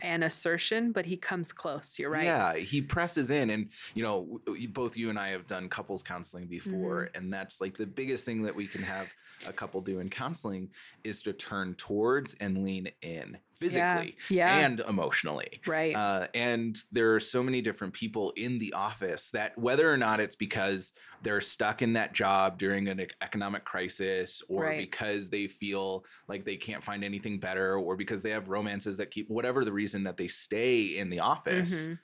and 0.00 0.24
assertion, 0.24 0.92
but 0.92 1.06
he 1.06 1.16
comes 1.16 1.52
close. 1.52 1.98
You're 1.98 2.10
right. 2.10 2.24
Yeah, 2.24 2.54
he 2.56 2.80
presses 2.82 3.30
in, 3.30 3.50
and 3.50 3.68
you 3.94 4.02
know, 4.02 4.40
both 4.70 4.96
you 4.96 5.10
and 5.10 5.18
I 5.18 5.28
have 5.30 5.46
done 5.46 5.68
couples 5.68 6.02
counseling 6.02 6.46
before, 6.46 7.06
Mm-hmm. 7.06 7.16
and 7.16 7.32
that's 7.32 7.60
like 7.60 7.76
the 7.76 7.86
biggest 7.86 8.24
thing 8.24 8.42
that 8.42 8.54
we 8.54 8.66
can 8.66 8.82
have 8.82 9.08
a 9.46 9.52
couple 9.52 9.80
do 9.80 10.00
in 10.00 10.08
counseling 10.08 10.70
is 11.04 11.22
to 11.22 11.32
turn 11.32 11.74
towards 11.74 12.34
and 12.40 12.64
lean 12.64 12.88
in 13.02 13.38
physically 13.58 14.16
Yeah. 14.30 14.58
and 14.58 14.80
emotionally. 14.80 15.60
right. 15.66 15.94
Uh, 15.96 16.28
and 16.34 16.76
there 16.92 17.14
are 17.14 17.20
so 17.20 17.42
many 17.42 17.60
different 17.60 17.92
people 17.92 18.32
in 18.36 18.58
the 18.58 18.72
office 18.72 19.30
that 19.32 19.56
whether 19.58 19.92
or 19.92 19.96
not 19.96 20.20
it's 20.20 20.36
because 20.36 20.92
they're 21.22 21.40
stuck 21.40 21.82
in 21.82 21.92
that 21.94 22.12
job 22.14 22.58
during 22.58 22.88
an 22.88 23.04
economic 23.20 23.64
crisis 23.64 24.42
or 24.48 24.64
Right. 24.64 24.78
because 24.78 25.28
they 25.28 25.48
feel 25.48 26.04
like 26.28 26.44
they 26.44 26.56
can't 26.56 26.84
find 26.84 27.02
anything 27.02 27.40
better 27.40 27.76
or 27.76 27.96
because 27.96 28.22
they 28.22 28.30
have 28.30 28.48
romances 28.48 28.96
that 28.98 29.10
keep 29.10 29.28
whatever 29.28 29.64
the 29.64 29.72
reason 29.72 30.04
that 30.04 30.16
they 30.16 30.28
stay 30.28 30.96
in 30.98 31.10
the 31.10 31.20
office 31.20 31.88
Mhm. 31.88 31.98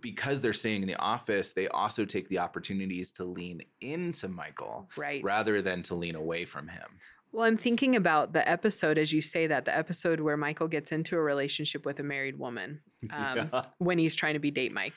because 0.00 0.42
they're 0.42 0.52
staying 0.52 0.82
in 0.82 0.88
the 0.88 0.96
office 0.96 1.52
they 1.52 1.66
also 1.68 2.04
take 2.04 2.28
the 2.28 2.38
opportunities 2.38 3.10
to 3.12 3.24
lean 3.24 3.62
into 3.80 4.28
michael 4.28 4.90
Right. 4.96 5.22
rather 5.24 5.62
than 5.62 5.82
to 5.84 5.94
lean 5.94 6.14
away 6.14 6.44
from 6.44 6.68
him 6.68 6.98
Well, 7.32 7.44
I'm 7.44 7.56
thinking 7.58 7.94
about 7.96 8.32
the 8.32 8.48
episode 8.48 8.98
as 8.98 9.12
you 9.12 9.20
say 9.20 9.46
that, 9.48 9.64
the 9.64 9.76
episode 9.76 10.20
where 10.20 10.36
Michael 10.36 10.68
gets 10.68 10.92
into 10.92 11.16
a 11.16 11.20
relationship 11.20 11.84
with 11.84 12.00
a 12.00 12.02
married 12.02 12.38
woman 12.38 12.80
um, 13.12 13.36
Yeah. 13.52 13.64
when 13.78 13.98
he's 13.98 14.16
trying 14.16 14.34
to 14.34 14.40
be 14.40 14.50
date 14.50 14.72
Mike. 14.72 14.94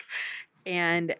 And 0.65 1.15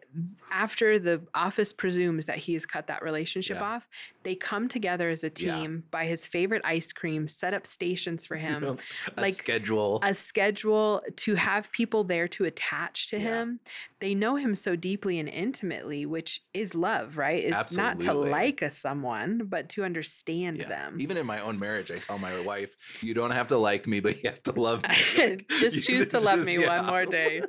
after 0.52 1.00
the 1.00 1.22
office 1.34 1.74
presumes 1.74 2.26
that 2.28 2.38
he 2.38 2.54
has 2.54 2.66
cut 2.66 2.88
that 2.88 3.02
relationship 3.02 3.58
Yeah. 3.58 3.64
off, 3.64 3.88
they 4.24 4.36
come 4.36 4.68
together 4.68 5.10
as 5.10 5.24
a 5.24 5.32
Yeah. 5.36 5.56
team, 5.60 5.84
buy 5.90 6.06
his 6.06 6.28
favorite 6.28 6.62
ice 6.64 6.92
cream, 6.94 7.28
set 7.28 7.54
up 7.54 7.66
stations 7.66 8.26
for 8.26 8.36
him, 8.36 8.64
a 9.18 9.22
like, 9.22 9.34
schedule 9.34 10.00
a 10.04 10.14
schedule 10.14 11.02
to 11.16 11.36
have 11.36 11.72
people 11.72 12.04
there 12.04 12.28
to 12.28 12.46
attach 12.46 13.08
to 13.10 13.18
Yeah. 13.18 13.24
him. 13.42 13.60
They 14.00 14.14
know 14.14 14.36
him 14.36 14.56
so 14.56 14.76
deeply 14.76 15.20
and 15.20 15.30
intimately, 15.30 16.06
which 16.06 16.42
is 16.54 16.76
love, 16.76 17.18
right? 17.18 17.44
It's 17.44 17.76
not 17.76 18.00
to 18.02 18.14
like 18.14 18.62
a 18.62 18.70
someone, 18.70 19.46
but 19.46 19.70
to 19.70 19.84
understand 19.84 20.58
Yeah. 20.58 20.68
them. 20.70 21.00
Even 21.00 21.18
in 21.18 21.26
my 21.26 21.40
own 21.40 21.58
marriage, 21.60 21.90
I 21.92 21.98
tell 21.98 22.18
my 22.20 22.40
wife, 22.42 22.76
"You 23.02 23.14
don't 23.14 23.32
have 23.32 23.48
to 23.48 23.58
like 23.58 23.88
me, 23.88 24.00
but 24.02 24.22
you 24.24 24.30
have 24.30 24.44
to 24.44 24.52
love 24.52 24.84
me." 24.84 25.38
Just 25.60 25.88
choose 25.88 26.08
to 26.10 26.20
love 26.30 26.38
just- 26.40 26.48
me 26.48 26.60
yeah. 26.60 26.78
one 26.78 26.86
more 26.86 27.06
day. 27.06 27.42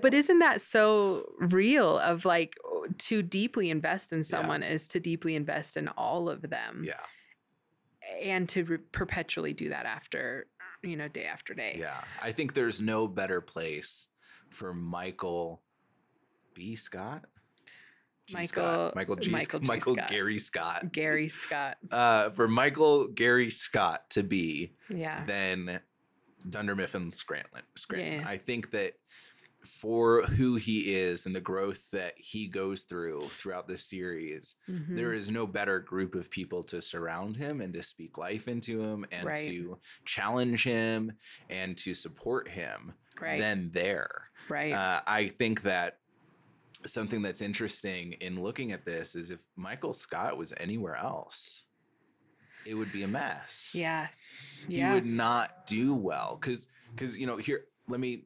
But 0.00 0.12
isn't 0.14 0.38
that 0.40 0.60
so 0.60 1.19
real 1.38 1.98
of 1.98 2.24
like 2.24 2.56
to 2.98 3.22
deeply 3.22 3.70
invest 3.70 4.12
in 4.12 4.22
someone 4.24 4.62
is 4.62 4.88
to 4.88 5.00
deeply 5.00 5.34
invest 5.34 5.76
in 5.76 5.88
all 5.88 6.28
of 6.28 6.42
them 6.42 6.82
Yeah, 6.84 6.94
and 8.22 8.48
to 8.50 8.64
re- 8.64 8.78
perpetually 8.92 9.52
do 9.52 9.68
that 9.70 9.86
after, 9.86 10.46
you 10.82 10.96
know, 10.96 11.08
day 11.08 11.24
after 11.24 11.54
day. 11.54 11.76
yeah. 11.78 12.00
I 12.22 12.32
think 12.32 12.54
there's 12.54 12.80
no 12.80 13.06
better 13.06 13.40
place 13.40 14.08
for 14.50 14.72
Michael 14.74 15.62
B. 16.54 16.74
Scott. 16.76 17.24
G. 18.26 18.34
Michael- 18.34 18.46
Scott. 18.46 18.94
Michael 18.96 19.16
G. 19.16 19.30
Michael 19.30 19.60
G. 19.60 19.66
Michael 19.68 19.94
Scott. 19.96 20.08
Gary 20.10 20.38
Scott. 20.38 20.92
Gary 20.92 21.28
Scott. 21.28 21.76
Uh, 21.90 22.30
for 22.30 22.46
Michael 22.48 23.08
Gary 23.08 23.50
Scott 23.50 24.08
to 24.10 24.22
be 24.22 24.72
Yeah. 24.94 25.24
than 25.24 25.80
Dunder 26.48 26.74
Mifflin 26.74 27.12
Scranton. 27.12 27.62
Scranton. 27.76 28.20
Yeah. 28.22 28.28
I 28.28 28.38
think 28.38 28.70
that 28.70 28.94
for 29.64 30.22
who 30.22 30.56
he 30.56 30.94
is 30.94 31.26
and 31.26 31.34
the 31.36 31.40
growth 31.40 31.90
that 31.90 32.14
he 32.16 32.46
goes 32.46 32.82
through 32.82 33.28
throughout 33.28 33.68
this 33.68 33.84
series, 33.84 34.56
Mhm. 34.68 34.96
there 34.96 35.12
is 35.12 35.30
no 35.30 35.46
better 35.46 35.78
group 35.80 36.14
of 36.14 36.30
people 36.30 36.62
to 36.64 36.80
surround 36.80 37.36
him 37.36 37.60
and 37.60 37.74
to 37.74 37.82
speak 37.82 38.16
life 38.16 38.48
into 38.48 38.80
him 38.80 39.04
and 39.12 39.26
Right. 39.26 39.46
to 39.48 39.78
challenge 40.04 40.64
him 40.64 41.12
and 41.50 41.76
to 41.78 41.92
support 41.94 42.48
him 42.48 42.94
right. 43.20 43.38
than 43.38 43.70
there. 43.72 44.30
right. 44.48 44.72
Uh, 44.72 45.02
I 45.06 45.28
think 45.28 45.62
that 45.62 46.00
something 46.86 47.20
that's 47.22 47.42
interesting 47.42 48.14
in 48.14 48.40
looking 48.42 48.72
at 48.72 48.84
this 48.86 49.14
is 49.14 49.30
if 49.30 49.44
Michael 49.54 49.92
Scott 49.92 50.36
was 50.38 50.52
anywhere 50.56 50.96
else, 50.96 51.66
it 52.64 52.74
would 52.74 52.90
be 52.92 53.02
a 53.02 53.08
mess 53.08 53.72
yeah. 53.74 54.08
he 54.68 54.78
Yeah. 54.78 54.94
would 54.94 55.06
not 55.06 55.66
do 55.66 55.94
well 55.94 56.36
because 56.40 56.68
because 56.94 57.16
you 57.18 57.26
know 57.26 57.36
here 57.36 57.66
let 57.88 58.00
me 58.00 58.24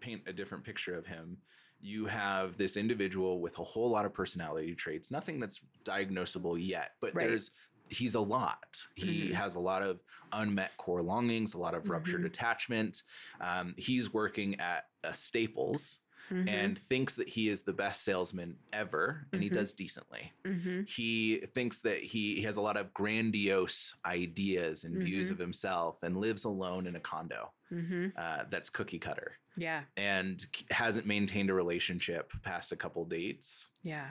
paint 0.00 0.22
a 0.26 0.32
different 0.32 0.64
picture 0.64 0.96
of 0.96 1.06
him 1.06 1.36
you 1.80 2.06
have 2.06 2.56
this 2.56 2.76
individual 2.76 3.40
with 3.40 3.56
a 3.58 3.62
whole 3.62 3.90
lot 3.90 4.04
of 4.04 4.12
personality 4.12 4.74
traits 4.74 5.10
nothing 5.10 5.38
that's 5.38 5.60
diagnosable 5.84 6.56
yet 6.58 6.92
but 7.00 7.14
Right. 7.14 7.28
there's 7.28 7.50
he's 7.88 8.14
a 8.16 8.20
lot 8.20 8.76
he 8.96 9.28
Mhm. 9.30 9.32
has 9.32 9.54
a 9.54 9.60
lot 9.60 9.82
of 9.82 10.02
unmet 10.32 10.76
core 10.76 11.02
longings 11.02 11.54
a 11.54 11.58
lot 11.58 11.74
of 11.74 11.88
ruptured 11.88 12.22
Mhm. 12.22 12.26
attachment 12.26 13.02
um, 13.40 13.74
he's 13.78 14.12
working 14.12 14.58
at 14.60 14.88
a 15.04 15.14
staples 15.14 16.00
Mhm. 16.30 16.48
and 16.48 16.78
thinks 16.90 17.14
that 17.14 17.28
he 17.28 17.48
is 17.48 17.62
the 17.62 17.72
best 17.72 18.02
salesman 18.02 18.58
ever 18.74 19.26
and 19.32 19.42
he 19.42 19.48
Mhm. 19.48 19.54
does 19.54 19.72
decently 19.72 20.32
Mhm. 20.44 20.86
he 20.86 21.38
thinks 21.54 21.80
that 21.80 22.02
he, 22.02 22.34
he 22.34 22.42
has 22.42 22.58
a 22.58 22.60
lot 22.60 22.76
of 22.76 22.92
grandiose 22.92 23.94
ideas 24.04 24.84
and 24.84 24.98
views 25.02 25.28
Mhm. 25.28 25.32
of 25.32 25.38
himself 25.38 26.02
and 26.02 26.16
lives 26.18 26.44
alone 26.44 26.86
in 26.86 26.96
a 26.96 27.00
condo 27.00 27.52
Mhm. 27.70 28.12
uh, 28.16 28.44
that's 28.50 28.68
cookie 28.68 28.98
cutter 28.98 29.38
Yeah. 29.58 29.82
and 29.96 30.44
hasn't 30.70 31.06
maintained 31.06 31.50
a 31.50 31.54
relationship 31.54 32.32
past 32.42 32.72
a 32.72 32.76
couple 32.76 33.04
dates 33.04 33.68
Yeah. 33.82 34.10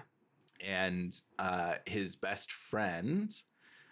and 0.65 1.19
uh, 1.39 1.75
his 1.85 2.15
best 2.15 2.51
friend 2.51 3.31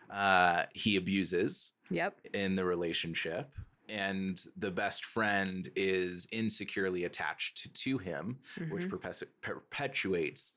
uh, 0.10 0.64
he 0.74 0.98
abuses 0.98 1.74
Yep. 1.90 2.20
in 2.34 2.56
the 2.56 2.66
relationship 2.66 3.50
and 3.90 4.44
the 4.58 4.72
best 4.72 5.06
friend 5.06 5.70
is 5.76 6.28
insecurely 6.32 7.04
attached 7.06 7.58
to, 7.64 7.74
to 7.74 7.98
him 8.00 8.38
which 8.70 8.86
Mhm. 8.86 8.90
perpes- 8.90 9.24
perpetuates 9.42 10.54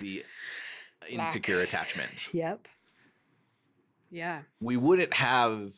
the 0.00 0.24
insecure 1.08 1.60
attachment 1.60 2.28
Yep. 2.34 2.66
Yeah. 4.10 4.42
we 4.60 4.76
wouldn't 4.76 5.12
have 5.14 5.74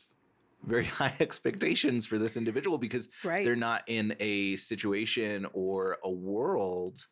very 0.63 0.85
high 0.99 1.15
expectations 1.19 2.05
for 2.05 2.17
this 2.17 2.37
individual 2.37 2.77
because 2.77 3.09
Right. 3.23 3.43
they're 3.45 3.55
not 3.55 3.83
in 3.87 4.15
a 4.19 4.55
situation 4.57 5.45
or 5.53 5.97
a 6.03 6.11
world 6.11 7.07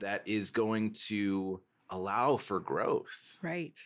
that 0.00 0.26
is 0.26 0.50
going 0.50 0.92
to 1.08 1.62
allow 1.90 2.36
for 2.36 2.58
growth. 2.60 3.36
Right. 3.42 3.78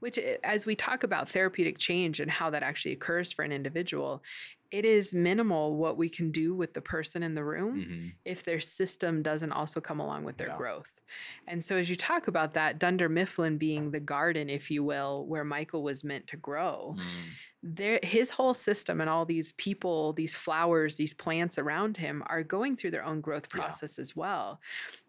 Which, 0.00 0.18
as 0.18 0.66
we 0.66 0.74
talk 0.74 1.04
about 1.04 1.28
therapeutic 1.28 1.78
change 1.78 2.20
and 2.20 2.30
how 2.30 2.50
that 2.50 2.62
actually 2.62 2.92
occurs 2.92 3.32
for 3.32 3.44
an 3.44 3.52
individual, 3.52 4.22
it 4.70 4.84
is 4.84 5.14
minimal 5.14 5.76
what 5.76 5.96
we 5.96 6.08
can 6.08 6.30
do 6.32 6.54
with 6.54 6.74
the 6.74 6.80
person 6.80 7.22
in 7.22 7.34
the 7.34 7.44
room 7.44 7.76
Mhm. 7.80 8.12
if 8.24 8.42
their 8.42 8.58
system 8.60 9.22
doesn't 9.22 9.52
also 9.52 9.80
come 9.80 10.00
along 10.00 10.24
with 10.24 10.38
their 10.38 10.48
Yeah. 10.48 10.56
growth. 10.56 11.00
And 11.46 11.62
so, 11.62 11.76
as 11.76 11.88
you 11.90 11.96
talk 11.96 12.26
about 12.26 12.54
that, 12.54 12.78
Dunder 12.78 13.08
Mifflin 13.08 13.58
being 13.58 13.90
the 13.90 14.00
garden, 14.00 14.48
if 14.50 14.70
you 14.70 14.82
will, 14.82 15.26
where 15.26 15.44
Michael 15.44 15.82
was 15.82 16.02
meant 16.02 16.26
to 16.28 16.36
grow, 16.36 16.96
Mm. 16.98 17.28
There 17.62 18.00
his 18.02 18.30
whole 18.30 18.54
system 18.54 19.00
and 19.00 19.08
all 19.08 19.24
these 19.24 19.52
people 19.52 20.12
these 20.14 20.34
flowers 20.34 20.96
these 20.96 21.14
plants 21.14 21.58
around 21.58 21.96
him 21.96 22.22
are 22.26 22.42
going 22.42 22.76
through 22.76 22.90
their 22.90 23.04
own 23.04 23.20
growth 23.20 23.46
Yeah. 23.54 23.60
process 23.62 23.98
as 23.98 24.16
well 24.16 24.60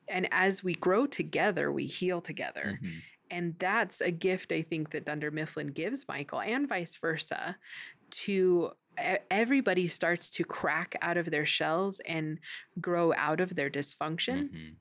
and 0.08 0.28
as 0.32 0.64
we 0.64 0.76
grow 0.76 1.08
together 1.08 1.72
we 1.72 1.86
heal 1.88 2.22
together 2.22 2.80
Mhm. 2.84 3.02
and 3.32 3.56
that's 3.58 4.02
a 4.02 4.12
gift 4.12 4.52
i 4.52 4.62
think 4.62 4.92
that 4.92 5.06
dunder 5.06 5.32
mifflin 5.32 5.68
gives 5.68 6.08
michael 6.08 6.42
and 6.42 6.68
vice 6.70 6.96
versa 6.98 7.58
to 8.12 8.72
everybody 9.32 9.88
starts 9.88 10.30
to 10.30 10.44
crack 10.44 10.96
out 11.02 11.18
of 11.18 11.32
their 11.32 11.48
shells 11.48 12.00
and 12.02 12.40
grow 12.80 13.12
out 13.16 13.40
of 13.40 13.56
their 13.56 13.70
dysfunction 13.72 14.50
Mhm. 14.52 14.76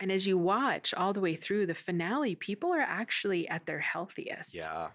and 0.00 0.10
as 0.10 0.26
you 0.26 0.36
watch 0.36 0.92
all 0.94 1.12
the 1.12 1.20
way 1.20 1.36
through 1.36 1.66
the 1.66 1.74
finale 1.74 2.34
people 2.34 2.72
are 2.74 2.80
actually 2.80 3.46
at 3.48 3.66
their 3.66 3.78
healthiest 3.78 4.56
Yeah. 4.56 4.90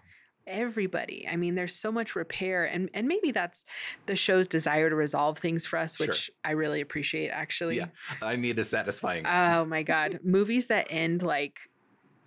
Everybody. 0.48 1.28
I 1.30 1.36
mean, 1.36 1.54
there's 1.54 1.74
so 1.74 1.92
much 1.92 2.16
repair, 2.16 2.64
and 2.64 2.90
and 2.94 3.06
maybe 3.06 3.30
that's 3.30 3.64
the 4.06 4.16
show's 4.16 4.46
desire 4.48 4.88
to 4.90 4.96
resolve 4.96 5.38
things 5.38 5.66
for 5.66 5.78
us, 5.78 5.96
Sure. 5.96 6.06
which 6.08 6.30
I 6.44 6.52
really 6.52 6.80
appreciate. 6.80 7.28
Actually, 7.28 7.76
Yeah. 7.76 7.86
I 8.22 8.34
need 8.36 8.58
a 8.58 8.64
satisfying. 8.64 9.24
oh 9.26 9.64
my 9.64 9.82
god, 9.82 10.20
movies 10.24 10.66
that 10.66 10.88
end 10.90 11.22
like 11.22 11.58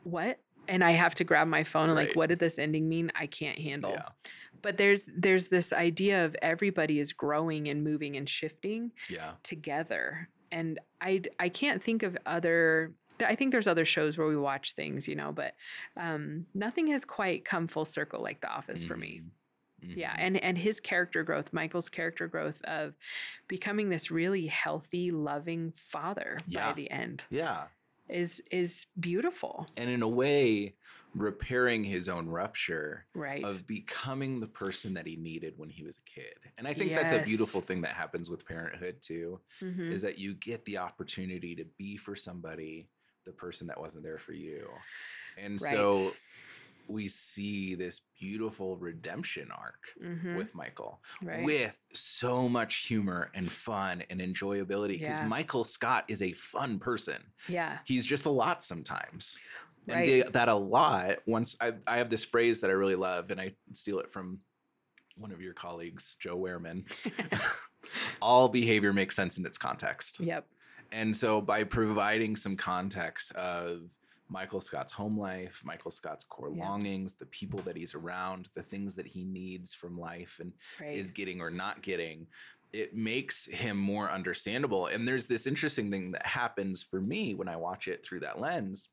what? 0.03 0.39
And 0.67 0.83
I 0.83 0.91
have 0.91 1.15
to 1.15 1.23
grab 1.23 1.47
my 1.47 1.63
phone 1.63 1.89
and 1.89 1.95
like, 1.95 2.15
what 2.15 2.29
did 2.29 2.39
this 2.39 2.57
ending 2.59 2.87
mean? 2.87 3.11
I 3.15 3.25
can't 3.27 3.57
handle. 3.59 3.91
yeah. 3.91 4.09
But 4.61 4.77
there's 4.77 5.03
there's 5.07 5.47
this 5.49 5.73
idea 5.73 6.23
of 6.23 6.35
everybody 6.41 6.99
is 6.99 7.13
growing 7.13 7.67
and 7.67 7.83
moving 7.83 8.15
and 8.15 8.29
shifting 8.29 8.91
Yeah. 9.09 9.33
together, 9.43 10.29
and 10.51 10.79
I 11.01 11.23
I 11.39 11.49
can't 11.49 11.81
think 11.83 12.03
of 12.03 12.15
other. 12.27 12.91
I 13.27 13.35
think 13.35 13.51
there's 13.51 13.67
other 13.67 13.85
shows 13.85 14.17
where 14.17 14.27
we 14.27 14.37
watch 14.37 14.73
things, 14.73 15.07
you 15.07 15.15
know, 15.15 15.31
but 15.31 15.55
um, 15.97 16.45
nothing 16.53 16.87
has 16.87 17.05
quite 17.05 17.45
come 17.45 17.67
full 17.67 17.85
circle 17.85 18.21
like 18.21 18.41
The 18.41 18.49
Office 18.49 18.83
for 18.83 18.97
me. 18.97 19.21
Mhm. 19.83 19.97
Yeah, 19.97 20.11
Mhm. 20.15 20.19
and 20.19 20.37
and 20.43 20.57
his 20.59 20.79
character 20.79 21.23
growth, 21.23 21.51
Michael's 21.53 21.89
character 21.89 22.27
growth 22.27 22.61
of 22.65 22.93
becoming 23.47 23.89
this 23.89 24.11
really 24.11 24.45
healthy, 24.45 25.09
loving 25.11 25.71
father 25.71 26.37
Yeah. 26.47 26.67
by 26.69 26.73
the 26.73 26.91
end 26.91 27.23
yeah. 27.31 27.67
is 28.07 28.41
is 28.51 28.85
beautiful, 28.99 29.67
And 29.77 29.89
in 29.89 30.03
a 30.03 30.07
way, 30.07 30.75
repairing 31.15 31.83
his 31.83 32.07
own 32.07 32.29
rupture 32.29 33.07
right? 33.15 33.43
of 33.43 33.65
becoming 33.65 34.39
the 34.39 34.47
person 34.47 34.93
that 34.93 35.07
he 35.07 35.15
needed 35.15 35.57
when 35.57 35.69
he 35.69 35.83
was 35.83 35.97
a 35.97 36.01
kid. 36.03 36.37
And 36.59 36.67
I 36.67 36.73
think 36.75 36.91
that's 36.91 37.11
a 37.11 37.23
beautiful 37.23 37.59
thing 37.59 37.81
that 37.81 37.95
happens 37.95 38.29
with 38.29 38.45
parenthood 38.45 39.01
too, 39.01 39.41
Mhm. 39.61 39.91
is 39.91 40.03
that 40.03 40.19
you 40.19 40.35
get 40.35 40.63
the 40.65 40.77
opportunity 40.77 41.55
to 41.55 41.65
be 41.65 41.97
for 41.97 42.15
somebody 42.15 42.87
the 43.25 43.31
person 43.31 43.67
that 43.67 43.79
wasn't 43.79 44.03
there 44.03 44.17
for 44.17 44.33
you. 44.33 44.67
And 45.37 45.61
Right. 45.61 45.71
so 45.71 46.13
we 46.87 47.07
see 47.07 47.75
this 47.75 48.01
beautiful 48.19 48.77
redemption 48.77 49.49
arc 49.51 49.93
Mhm. 50.01 50.35
with 50.35 50.53
Michael 50.53 51.01
right. 51.21 51.43
with 51.43 51.77
so 51.93 52.49
much 52.49 52.87
humor 52.87 53.31
and 53.33 53.49
fun 53.49 54.01
and 54.09 54.19
enjoyability 54.19 54.99
because 54.99 55.19
Yeah. 55.19 55.27
Michael 55.27 55.63
Scott 55.63 56.03
is 56.09 56.21
a 56.21 56.33
fun 56.33 56.79
person. 56.79 57.23
yeah, 57.47 57.79
He's 57.85 58.05
just 58.05 58.25
a 58.25 58.29
lot 58.31 58.63
sometimes. 58.63 59.37
And 59.87 59.99
Right. 59.99 60.25
the, 60.25 60.31
that 60.31 60.49
a 60.49 60.53
lot, 60.55 61.19
once 61.25 61.55
I, 61.61 61.73
I 61.87 61.97
have 61.97 62.09
this 62.09 62.25
phrase 62.25 62.59
that 62.61 62.69
I 62.69 62.73
really 62.73 62.95
love, 62.95 63.31
and 63.31 63.39
I 63.39 63.55
steal 63.73 63.99
it 63.99 64.11
from 64.11 64.41
one 65.15 65.31
of 65.31 65.41
your 65.41 65.53
colleagues, 65.53 66.15
Joe 66.15 66.37
Wehrman. 66.37 66.85
All 68.21 68.49
behavior 68.49 68.93
makes 68.93 69.15
sense 69.15 69.37
in 69.37 69.45
its 69.45 69.57
context. 69.57 70.19
yep, 70.19 70.47
And 70.91 71.15
so 71.15 71.41
by 71.41 71.63
providing 71.63 72.35
some 72.35 72.55
context 72.55 73.31
of 73.33 73.91
Michael 74.29 74.61
Scott's 74.61 74.91
home 74.91 75.17
life, 75.19 75.61
Michael 75.65 75.91
Scott's 75.91 76.23
core 76.23 76.51
Yeah. 76.53 76.67
longings, 76.67 77.13
the 77.15 77.25
people 77.27 77.59
that 77.63 77.75
he's 77.75 77.93
around, 77.93 78.49
the 78.55 78.63
things 78.63 78.95
that 78.95 79.05
he 79.05 79.23
needs 79.23 79.73
from 79.73 79.97
life 79.97 80.39
and 80.39 80.53
right. 80.79 80.95
is 80.97 81.11
getting 81.11 81.41
or 81.41 81.49
not 81.49 81.81
getting, 81.81 82.27
it 82.71 82.95
makes 82.95 83.45
him 83.45 83.77
more 83.77 84.09
understandable. 84.09 84.87
And 84.87 85.05
there's 85.05 85.27
this 85.27 85.47
interesting 85.47 85.91
thing 85.91 86.11
that 86.11 86.25
happens 86.25 86.81
for 86.81 87.01
me 87.01 87.35
when 87.35 87.49
I 87.49 87.57
watch 87.57 87.87
it 87.89 88.05
through 88.05 88.21
that 88.21 88.39
lens 88.39 88.89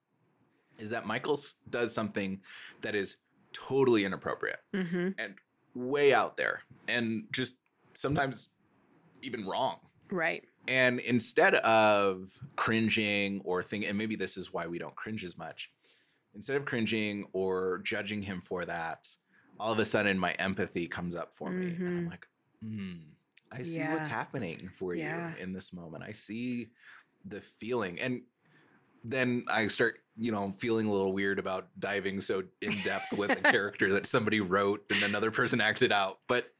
is 0.78 0.90
that 0.90 1.06
Michael 1.06 1.38
does 1.70 1.92
something 1.92 2.40
that 2.80 2.94
is 2.94 3.16
totally 3.52 4.04
inappropriate 4.04 4.60
hmm 4.72 5.10
and 5.18 5.34
way 5.74 6.12
out 6.12 6.36
there 6.36 6.62
and 6.88 7.24
just 7.32 7.56
sometimes 7.94 8.50
even 9.22 9.46
wrong. 9.46 9.78
Right. 10.10 10.44
And 10.66 11.00
instead 11.00 11.54
of 11.56 12.38
cringing 12.56 13.40
or 13.44 13.62
thinking, 13.62 13.88
and 13.88 13.96
maybe 13.98 14.16
this 14.16 14.36
is 14.36 14.52
why 14.52 14.66
we 14.66 14.78
don't 14.78 14.96
cringe 14.96 15.24
as 15.24 15.38
much, 15.38 15.70
instead 16.34 16.56
of 16.56 16.64
cringing 16.64 17.26
or 17.32 17.78
judging 17.78 18.22
him 18.22 18.40
for 18.40 18.64
that, 18.66 19.08
all 19.58 19.72
of 19.72 19.78
a 19.78 19.84
sudden 19.84 20.18
my 20.18 20.32
empathy 20.32 20.86
comes 20.86 21.16
up 21.16 21.32
for 21.34 21.52
me. 21.52 21.66
And 21.68 21.88
I'm 21.88 22.04
Mhm. 22.04 22.10
like, 22.10 22.26
hmm, 22.62 22.96
I 23.50 23.62
see 23.62 23.82
what's 23.84 24.08
happening 24.08 24.68
for 24.72 24.94
Yeah. 24.94 25.30
you 25.34 25.36
in 25.38 25.52
this 25.52 25.72
moment. 25.72 26.04
I 26.04 26.12
see 26.12 26.68
the 27.24 27.40
feeling. 27.40 27.98
And 27.98 28.22
then 29.04 29.44
I 29.48 29.66
start, 29.68 29.98
you 30.16 30.32
know, 30.32 30.50
feeling 30.50 30.86
a 30.86 30.92
little 30.92 31.12
weird 31.12 31.38
about 31.38 31.68
diving 31.78 32.20
so 32.20 32.42
in 32.60 32.72
depth 32.82 33.12
with 33.12 33.30
a 33.30 33.36
character 33.50 33.92
that 33.92 34.06
somebody 34.06 34.40
wrote 34.40 34.84
and 34.90 35.02
another 35.02 35.30
person 35.30 35.60
acted 35.60 35.92
out. 35.92 36.18
But 36.26 36.52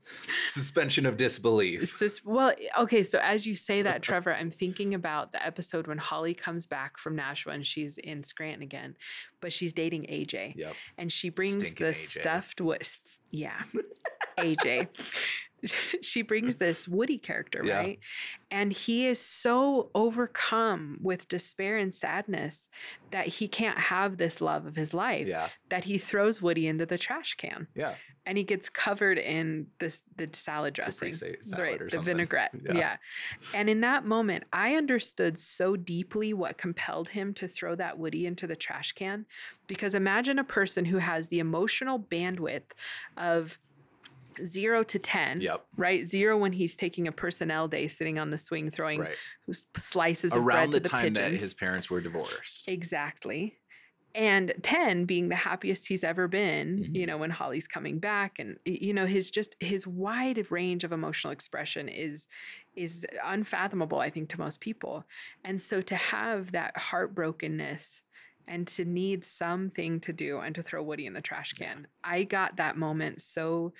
suspension 0.49 1.07
of 1.07 1.17
disbelief. 1.17 1.99
Just, 1.99 2.25
well, 2.25 2.53
okay. 2.79 3.03
So 3.03 3.19
as 3.23 3.47
you 3.47 3.55
say 3.55 3.83
that, 3.83 4.03
Trevor, 4.03 4.35
I'm 4.35 4.51
thinking 4.51 4.95
about 4.95 5.33
the 5.33 5.45
episode 5.45 5.87
when 5.87 5.99
Holly 5.99 6.35
comes 6.35 6.67
back 6.67 6.99
from 6.99 7.17
Nashua 7.17 7.53
and 7.55 7.67
she's 7.67 7.99
in 7.99 8.23
Scranton 8.23 8.63
again, 8.63 8.95
but 9.41 9.53
she's 9.53 9.73
dating 9.73 10.05
AJ. 10.05 10.55
Yep. 10.57 10.75
and 10.97 11.13
she 11.13 11.29
brings 11.31 11.55
Stinking 11.67 11.87
the 11.87 11.93
AJ. 11.93 12.21
stuffed 12.21 12.61
wood. 12.61 12.87
Yeah, 13.31 13.61
AJ. 14.39 14.89
she 16.03 16.23
brings 16.23 16.57
this 16.57 16.87
Woody 16.87 17.19
character, 17.19 17.63
Yeah. 17.65 17.77
right? 17.79 17.99
And 18.51 18.73
he 18.73 19.07
is 19.07 19.21
so 19.21 19.91
overcome 19.95 20.99
with 21.03 21.29
despair 21.29 21.77
and 21.79 21.93
sadness 21.95 22.69
that 23.11 23.27
he 23.27 23.49
can't 23.49 23.79
have 23.79 24.17
this 24.17 24.41
love 24.41 24.67
of 24.67 24.77
his 24.77 24.95
life 24.95 25.27
Yeah. 25.27 25.49
that 25.69 25.85
he 25.85 25.99
throws 25.99 26.41
Woody 26.41 26.67
into 26.69 26.87
the 26.87 26.97
trash 26.97 27.35
can 27.35 27.67
Yeah. 27.75 27.95
and 28.25 28.39
he 28.39 28.45
gets 28.45 28.69
covered 28.71 29.19
in 29.19 29.67
this 29.81 30.03
the 30.17 30.29
salad 30.33 30.75
dressing. 30.75 31.13
sa- 31.13 31.27
salad 31.43 31.61
right, 31.63 31.79
the 31.81 31.91
something. 31.91 32.05
vinaigrette. 32.17 32.55
Yeah. 32.65 32.73
Yeah. 32.75 32.97
And 33.53 33.69
in 33.69 33.81
that 33.81 34.05
moment, 34.07 34.45
I 34.53 34.77
understood 34.77 35.37
so 35.39 35.75
deeply 35.77 36.33
what 36.33 36.57
compelled 36.57 37.09
him 37.11 37.35
to 37.35 37.49
throw 37.49 37.75
that 37.75 37.99
Woody 37.99 38.27
into 38.27 38.47
the 38.47 38.57
trash 38.57 38.93
can. 38.93 39.27
Because 39.67 39.95
imagine 39.95 40.39
a 40.39 40.45
person 40.45 40.85
who 40.85 40.99
has 40.99 41.29
the 41.29 41.41
emotional 41.41 41.99
bandwidth 41.99 42.71
of 43.17 43.59
zero 44.45 44.83
to 44.85 44.99
10, 44.99 45.41
Yep. 45.41 45.67
right? 45.77 46.07
Zero 46.07 46.37
when 46.39 46.53
he's 46.53 46.77
taking 46.77 47.07
a 47.09 47.13
personnel 47.13 47.69
day 47.69 47.89
sitting 47.89 48.19
on 48.19 48.31
the 48.31 48.39
swing 48.39 48.71
throwing 48.71 49.01
Right. 49.01 49.17
slices 49.77 50.35
of 50.37 50.45
bread 50.45 50.57
Around 50.57 50.71
the 50.71 50.79
to 50.79 50.83
the 50.83 50.89
time 50.89 51.03
pigeons. 51.15 51.19
that 51.19 51.41
his 51.41 51.55
parents 51.55 51.91
were 51.91 52.01
divorced. 52.01 52.69
Exactly. 52.69 53.59
And 54.15 54.55
10 54.63 55.05
being 55.05 55.29
the 55.29 55.37
happiest 55.37 55.87
he's 55.87 56.03
ever 56.03 56.27
been, 56.29 56.79
you 56.95 57.05
Mhm. 57.05 57.07
know, 57.09 57.19
when 57.19 57.31
Holly's 57.31 57.69
coming 57.69 57.99
back 57.99 58.39
and 58.39 58.59
you 58.65 58.93
know, 58.95 59.07
his 59.07 59.31
just 59.31 59.55
his 59.61 59.87
wide 59.87 60.51
range 60.51 60.83
of 60.83 60.93
emotional 60.93 61.31
expression 61.33 61.89
is 61.89 62.27
is 62.75 63.07
unfathomable 63.23 64.01
I 64.01 64.09
think 64.11 64.29
to 64.31 64.39
most 64.39 64.61
people. 64.61 65.05
And 65.45 65.61
so 65.61 65.81
to 65.83 65.95
have 65.95 66.53
that 66.53 66.75
heartbrokenness 66.77 68.03
and 68.47 68.67
to 68.69 68.85
need 68.87 69.25
something 69.25 70.01
to 70.01 70.13
do 70.13 70.39
and 70.39 70.55
to 70.55 70.63
throw 70.63 70.83
Woody 70.83 71.05
in 71.05 71.13
the 71.13 71.21
trash 71.21 71.53
Yeah. 71.59 71.67
can. 71.75 71.87
I 72.03 72.23
got 72.25 72.57
that 72.57 72.79
moment 72.79 73.21
so 73.21 73.75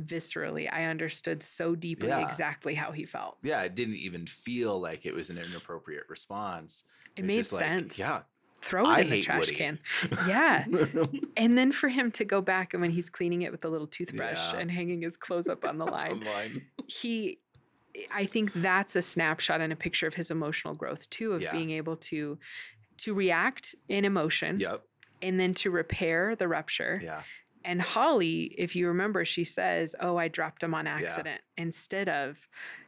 viscerally. 0.00 0.68
I 0.72 0.84
understood 0.84 1.42
so 1.42 1.74
deeply 1.74 2.08
Yeah. 2.08 2.26
exactly 2.28 2.74
how 2.74 2.92
he 2.92 3.04
felt. 3.04 3.38
Yeah, 3.42 3.62
it 3.62 3.74
didn't 3.74 3.96
even 3.96 4.26
feel 4.26 4.80
like 4.80 5.06
it 5.06 5.14
was 5.14 5.30
an 5.30 5.38
inappropriate 5.38 6.04
response. 6.08 6.84
It 7.16 7.22
was 7.22 7.26
made 7.28 7.36
just 7.36 7.52
like, 7.52 7.62
sense. 7.62 7.98
yeah. 7.98 8.22
Throw 8.60 8.84
it 8.84 8.88
I 8.88 9.00
in 9.00 9.10
the 9.10 9.20
trash 9.20 9.40
Woody. 9.40 9.54
can. 9.56 9.78
Yeah. 10.26 10.64
And 11.36 11.56
then 11.58 11.70
for 11.70 11.88
him 11.88 12.10
to 12.12 12.24
go 12.24 12.40
back 12.40 12.72
and 12.72 12.80
when 12.80 12.90
he's 12.90 13.10
cleaning 13.10 13.42
it 13.42 13.52
with 13.52 13.64
a 13.64 13.68
little 13.68 13.86
toothbrush 13.86 14.52
Yeah. 14.54 14.58
and 14.58 14.70
hanging 14.70 15.02
his 15.02 15.16
clothes 15.18 15.48
up 15.48 15.64
on 15.66 15.76
the 15.78 15.84
line, 15.98 16.24
he, 16.86 17.38
I 18.10 18.24
think 18.26 18.52
that's 18.54 18.96
a 18.96 19.02
snapshot 19.02 19.60
and 19.60 19.72
a 19.72 19.76
picture 19.76 20.06
of 20.06 20.14
his 20.14 20.30
emotional 20.30 20.74
growth 20.74 21.08
too, 21.10 21.32
of 21.32 21.42
Yeah. 21.42 21.52
being 21.52 21.70
able 21.70 21.96
to 21.96 22.38
to 22.96 23.12
react 23.12 23.74
in 23.88 24.04
emotion 24.04 24.60
Yep. 24.60 24.82
and 25.20 25.38
then 25.38 25.52
to 25.54 25.70
repair 25.70 26.34
the 26.36 26.46
rupture. 26.48 27.00
Yeah. 27.02 27.22
And 27.64 27.80
Holly, 27.80 28.54
if 28.58 28.76
you 28.76 28.88
remember, 28.88 29.24
she 29.24 29.44
says, 29.44 29.94
"Oh, 30.00 30.16
I 30.16 30.28
dropped 30.28 30.62
him 30.62 30.74
on 30.74 30.86
accident," 30.86 31.40
instead 31.56 32.08
of 32.08 32.38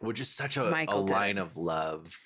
Which 0.00 0.20
is 0.20 0.28
such 0.30 0.56
a, 0.56 0.68
a 0.68 0.70
Michael 0.70 1.04
did 1.04 1.12
it. 1.12 1.16
line 1.16 1.38
of 1.38 1.56
love. 1.56 2.16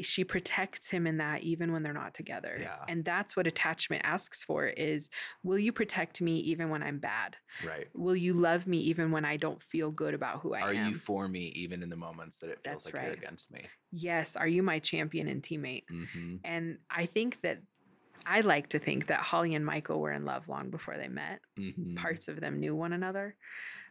she 0.00 0.22
protects 0.22 0.88
him 0.90 1.08
in 1.08 1.16
that 1.16 1.42
even 1.42 1.72
when 1.72 1.82
they're 1.82 1.92
not 1.92 2.14
together. 2.14 2.56
Yeah. 2.60 2.76
And 2.86 3.04
that's 3.04 3.34
what 3.36 3.48
attachment 3.48 4.02
asks 4.04 4.44
for 4.44 4.66
is 4.68 5.10
will 5.42 5.58
you 5.58 5.72
protect 5.72 6.20
me 6.20 6.36
even 6.38 6.70
when 6.70 6.84
I'm 6.84 6.98
bad? 7.00 7.36
Right. 7.66 7.88
Will 7.94 8.14
you 8.14 8.32
love 8.32 8.68
me 8.68 8.78
even 8.78 9.10
when 9.10 9.24
I 9.24 9.36
don't 9.36 9.60
feel 9.60 9.90
good 9.90 10.14
about 10.14 10.40
who 10.42 10.54
I 10.54 10.60
Are 10.60 10.70
am? 10.72 10.86
Are 10.86 10.90
you 10.90 10.94
for 10.94 11.26
me 11.26 11.48
even 11.56 11.82
in 11.82 11.88
the 11.88 11.96
moments 11.96 12.36
that 12.38 12.46
it 12.50 12.60
feels 12.62 12.84
That's 12.84 12.94
like 12.94 13.04
you're 13.04 13.12
against 13.12 13.50
me? 13.50 13.66
yes, 13.90 14.36
are 14.36 14.46
you 14.46 14.62
my 14.62 14.78
champion 14.78 15.26
and 15.26 15.42
teammate? 15.42 15.84
hmm 15.88 16.36
And 16.44 16.78
I 16.88 17.06
think 17.06 17.40
that 17.42 17.58
I 18.28 18.40
like 18.42 18.68
to 18.70 18.78
think 18.78 19.06
that 19.06 19.20
Holly 19.20 19.54
and 19.54 19.64
Michael 19.64 20.00
were 20.00 20.12
in 20.12 20.24
love 20.24 20.48
long 20.48 20.70
before 20.70 20.96
they 20.96 21.08
met. 21.08 21.40
hmm 21.56 21.94
Parts 21.94 22.28
of 22.28 22.40
them 22.40 22.60
knew 22.60 22.74
one 22.76 22.92
another. 22.92 23.36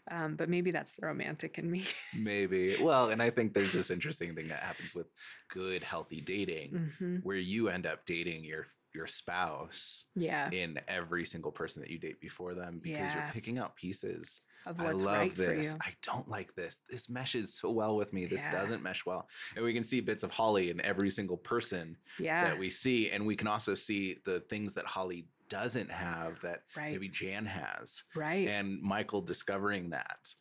Um, 0.10 0.36
but 0.36 0.50
maybe 0.50 0.72
that's 0.72 0.96
the 0.96 1.06
romantic 1.06 1.58
in 1.58 1.70
me. 1.70 1.86
Maybe. 2.13 2.76
Well, 2.78 3.10
and 3.10 3.22
I 3.22 3.30
think 3.30 3.54
there's 3.54 3.74
this 3.74 3.91
interesting 3.91 4.36
thing 4.36 4.48
that 4.48 4.63
happens 4.63 4.96
with 4.96 5.08
good, 5.50 5.84
healthy 5.84 6.22
dating, 6.22 6.82
hmm 6.82 7.20
where 7.22 7.38
you 7.38 7.67
end 7.70 7.86
up 7.86 8.06
dating 8.06 8.43
your 8.46 8.65
your 8.93 9.08
spouse 9.08 10.06
Yeah. 10.15 10.52
in 10.52 10.80
every 10.88 11.26
single 11.26 11.52
person 11.52 11.82
that 11.82 11.91
you 11.91 12.00
date 12.00 12.22
before 12.22 12.56
them 12.56 12.80
because 12.80 13.13
Yeah. 13.13 13.13
you're 13.13 13.24
picking 13.24 13.60
out 13.60 13.76
pieces. 13.76 14.41
Of 14.65 14.80
I 14.80 14.91
love 14.91 15.36
right 15.36 15.36
this. 15.36 15.76
I 15.82 15.93
don't 16.04 16.28
like 16.30 16.54
this. 16.56 16.80
This 16.88 17.10
meshes 17.10 17.58
so 17.58 17.72
well 17.72 17.96
with 17.98 18.13
me. 18.13 18.26
This 18.28 18.48
Yeah. 18.48 18.48
doesn't 18.48 18.82
mesh 18.84 19.06
well. 19.06 19.28
And 19.56 19.65
we 19.65 19.74
can 19.74 19.84
see 19.84 20.00
bits 20.02 20.24
of 20.24 20.32
Holly 20.32 20.70
in 20.70 20.80
every 20.82 21.10
single 21.10 21.38
person 21.38 21.98
Yeah. 22.17 22.52
that 22.52 22.58
we 22.58 22.70
see. 22.70 23.10
And 23.10 23.26
we 23.26 23.36
can 23.36 23.48
also 23.48 23.74
see 23.74 24.20
the 24.24 24.41
things 24.41 24.74
that 24.76 24.86
Holly 24.86 25.28
doesn't 25.49 25.91
have 25.91 26.39
that 26.41 26.63
right. 26.75 26.91
maybe 26.91 27.10
Jan 27.10 27.45
has. 27.45 28.03
right. 28.15 28.47
And 28.47 28.81
Michael 28.81 29.21
discovering 29.21 29.89
that. 29.91 30.33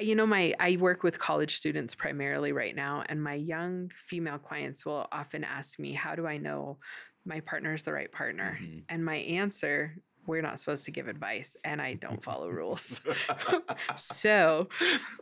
you 0.00 0.14
know 0.16 0.26
my 0.26 0.52
i 0.58 0.76
work 0.76 1.02
with 1.04 1.18
college 1.20 1.56
students 1.56 1.94
primarily 1.94 2.50
right 2.52 2.74
now 2.74 3.04
and 3.08 3.22
my 3.22 3.34
young 3.34 3.88
female 3.94 4.38
clients 4.38 4.84
will 4.84 5.06
often 5.12 5.44
ask 5.44 5.78
me 5.78 5.92
how 5.92 6.16
do 6.16 6.26
i 6.26 6.36
know 6.36 6.78
my 7.24 7.38
partner 7.40 7.72
is 7.74 7.84
the 7.84 7.92
right 7.92 8.10
partner 8.10 8.58
Mhm. 8.60 8.82
and 8.88 9.04
my 9.04 9.16
answer 9.16 9.96
we're 10.26 10.42
not 10.42 10.58
supposed 10.58 10.84
to 10.86 10.90
give 10.90 11.06
advice 11.06 11.56
and 11.64 11.80
i 11.80 11.94
don't 11.94 12.24
follow 12.24 12.48
rules 12.48 13.00
so 13.96 14.68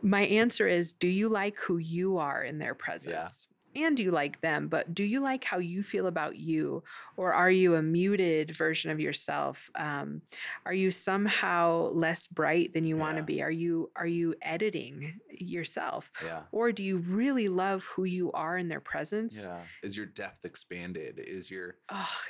my 0.01 0.21
answer 0.25 0.67
is 0.67 0.93
do 0.93 1.07
you 1.07 1.29
like 1.29 1.55
who 1.57 1.77
you 1.77 2.17
are 2.17 2.43
in 2.43 2.57
their 2.57 2.73
presence 2.73 3.47
and 3.75 3.99
you 3.99 4.11
like 4.11 4.41
them, 4.41 4.67
but 4.67 4.93
do 4.93 5.03
you 5.03 5.19
like 5.19 5.43
how 5.43 5.57
you 5.57 5.83
feel 5.83 6.07
about 6.07 6.37
you? 6.37 6.83
Or 7.17 7.33
are 7.33 7.51
you 7.51 7.75
a 7.75 7.81
muted 7.81 8.55
version 8.55 8.91
of 8.91 8.99
yourself? 8.99 9.69
Um, 9.75 10.21
are 10.65 10.73
you 10.73 10.91
somehow 10.91 11.91
less 11.93 12.27
bright 12.27 12.73
than 12.73 12.85
you 12.85 12.97
want 12.97 13.17
to 13.17 13.23
be? 13.23 13.41
Are 13.41 13.51
you 13.51 13.91
are 13.95 14.07
you 14.07 14.35
editing 14.41 15.19
yourself? 15.29 16.11
Yeah. 16.23 16.41
Or 16.51 16.71
do 16.71 16.83
you 16.83 16.97
really 16.97 17.47
love 17.47 17.83
who 17.83 18.05
you 18.05 18.31
are 18.31 18.57
in 18.57 18.67
their 18.67 18.79
presence? 18.79 19.43
Yeah. 19.43 19.61
Is 19.83 19.95
your 19.95 20.07
depth 20.07 20.45
expanded? 20.45 21.19
Is 21.19 21.49
your 21.51 21.77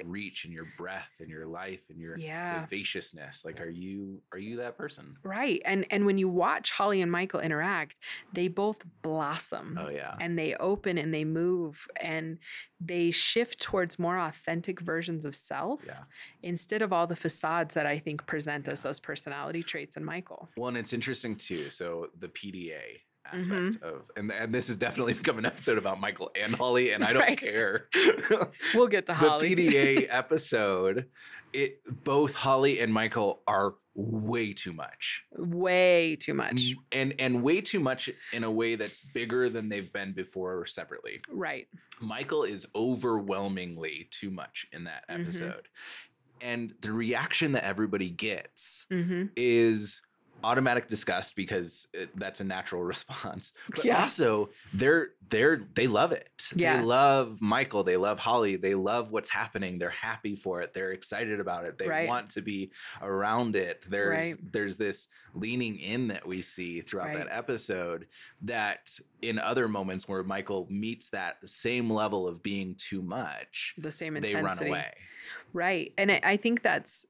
reach 0.04 0.46
and 0.46 0.54
your 0.54 0.68
breath 0.78 1.12
and 1.20 1.30
your 1.30 1.46
life 1.46 1.82
and 1.90 2.00
your 2.00 2.18
yeah. 2.18 2.62
vivaciousness 2.62 3.46
like 3.46 3.62
are 3.62 3.70
you 3.70 4.22
are 4.32 4.40
you 4.40 4.58
that 4.58 4.78
person? 4.78 5.14
Right. 5.24 5.62
And 5.66 5.86
and 5.90 6.06
when 6.06 6.18
you 6.18 6.30
watch 6.30 6.72
Holly 6.72 7.02
and 7.02 7.12
Michael 7.12 7.40
interact, 7.40 7.98
they 8.34 8.48
both 8.48 8.82
blossom. 9.02 9.80
Oh 9.80 9.90
yeah. 9.90 10.16
and 10.20 10.38
they 10.38 10.56
open 10.56 10.98
and 10.98 11.14
they 11.14 11.24
move 11.34 11.88
and 12.00 12.38
they 12.80 13.12
shift 13.12 13.60
towards 13.62 13.98
more 13.98 14.20
authentic 14.20 14.80
versions 14.80 15.26
of 15.26 15.34
self 15.36 15.84
Yeah. 15.86 16.04
instead 16.42 16.82
of 16.82 16.94
all 16.94 17.08
the 17.08 17.16
facades 17.16 17.74
that 17.74 17.86
I 17.86 18.00
think 18.00 18.26
present 18.26 18.68
as 18.68 18.82
those 18.82 19.00
personality 19.00 19.64
traits 19.64 19.98
in 19.98 20.06
Michael. 20.06 20.50
Well, 20.58 20.70
and 20.70 20.78
it's 20.78 20.94
interesting 20.94 21.36
too. 21.36 21.70
So 21.70 22.08
the 22.18 22.28
PDA 22.30 23.02
Mm-hmm. 23.34 23.38
aspect 23.70 23.84
of, 23.86 24.12
and 24.18 24.30
and 24.34 24.54
this 24.54 24.68
has 24.68 24.76
definitely 24.76 25.14
become 25.14 25.38
an 25.38 25.46
episode 25.46 25.78
about 25.78 25.98
Michael 25.98 26.30
and 26.40 26.54
Holly, 26.54 26.92
and 26.92 27.06
I 27.06 27.14
don't 27.14 27.22
Right. 27.22 27.38
care. 27.40 27.88
We'll 28.74 28.88
get 28.88 29.06
to 29.06 29.14
the 29.14 29.28
PDA 29.40 30.08
episode, 30.10 31.08
it 31.54 31.80
both 32.04 32.36
Holly 32.36 32.82
and 32.82 32.94
Michael 32.94 33.42
are 33.48 33.76
way 33.96 34.54
too 34.54 34.74
much, 34.74 35.24
Way 35.38 36.16
too 36.16 36.34
much. 36.34 36.74
And 36.92 37.14
and 37.20 37.44
way 37.44 37.62
too 37.62 37.80
much 37.80 38.10
in 38.32 38.44
a 38.44 38.52
way 38.52 38.76
that's 38.76 39.00
bigger 39.02 39.50
than 39.50 39.70
they've 39.70 39.92
been 39.94 40.14
before 40.14 40.66
separately. 40.66 41.22
Right. 41.30 41.68
Michael 42.02 42.44
is 42.44 42.68
overwhelmingly 42.76 44.08
too 44.12 44.32
much 44.32 44.66
in 44.72 44.86
that 44.86 45.06
Mhm. 45.10 45.22
episode, 45.22 45.68
and 46.42 46.74
the 46.82 46.92
reaction 46.92 47.52
that 47.54 47.64
everybody 47.64 48.10
gets 48.10 48.86
hmm 48.90 49.26
is 49.36 50.02
automatic 50.44 50.88
disgust 50.88 51.36
because 51.36 51.88
it, 51.94 52.10
that's 52.18 52.42
a 52.42 52.44
natural 52.44 52.84
response 52.94 53.54
but 53.76 53.86
Yeah. 53.86 54.04
also 54.04 54.50
they're 54.74 55.10
they're 55.30 55.62
they 55.74 55.88
love 55.88 56.12
it 56.12 56.52
Yeah. 56.56 56.78
they 56.78 56.84
love 56.84 57.42
michael 57.42 57.84
they 57.84 57.98
love 57.98 58.20
holly 58.20 58.56
they 58.58 58.76
love 58.76 59.12
what's 59.12 59.30
happening 59.30 59.78
they're 59.80 59.90
happy 59.90 60.36
for 60.36 60.62
it 60.62 60.74
they're 60.74 60.92
excited 60.92 61.40
about 61.40 61.66
it 61.66 61.78
they 61.78 61.88
Right. 61.88 62.08
want 62.08 62.30
to 62.32 62.42
be 62.42 62.72
around 63.02 63.56
it 63.56 63.84
there's 63.90 64.34
Right. 64.34 64.52
there's 64.52 64.78
this 64.78 65.08
leaning 65.34 65.80
in 65.80 66.08
that 66.10 66.28
we 66.28 66.42
see 66.42 66.82
throughout 66.82 67.08
Right. 67.08 67.18
that 67.20 67.28
episode 67.36 68.08
that 68.42 69.00
in 69.22 69.40
other 69.40 69.68
moments 69.68 70.08
where 70.08 70.24
michael 70.24 70.68
meets 70.70 71.10
that 71.10 71.38
same 71.48 71.90
level 71.90 72.28
of 72.28 72.44
being 72.44 72.76
too 72.76 73.02
much 73.02 73.74
The 73.78 73.92
same 73.92 74.16
they 74.16 74.36
run 74.36 74.62
away 74.62 74.92
Right. 75.54 75.94
And 75.98 76.12
I, 76.12 76.20
I 76.24 76.38
think 76.38 76.64
that's 76.64 77.06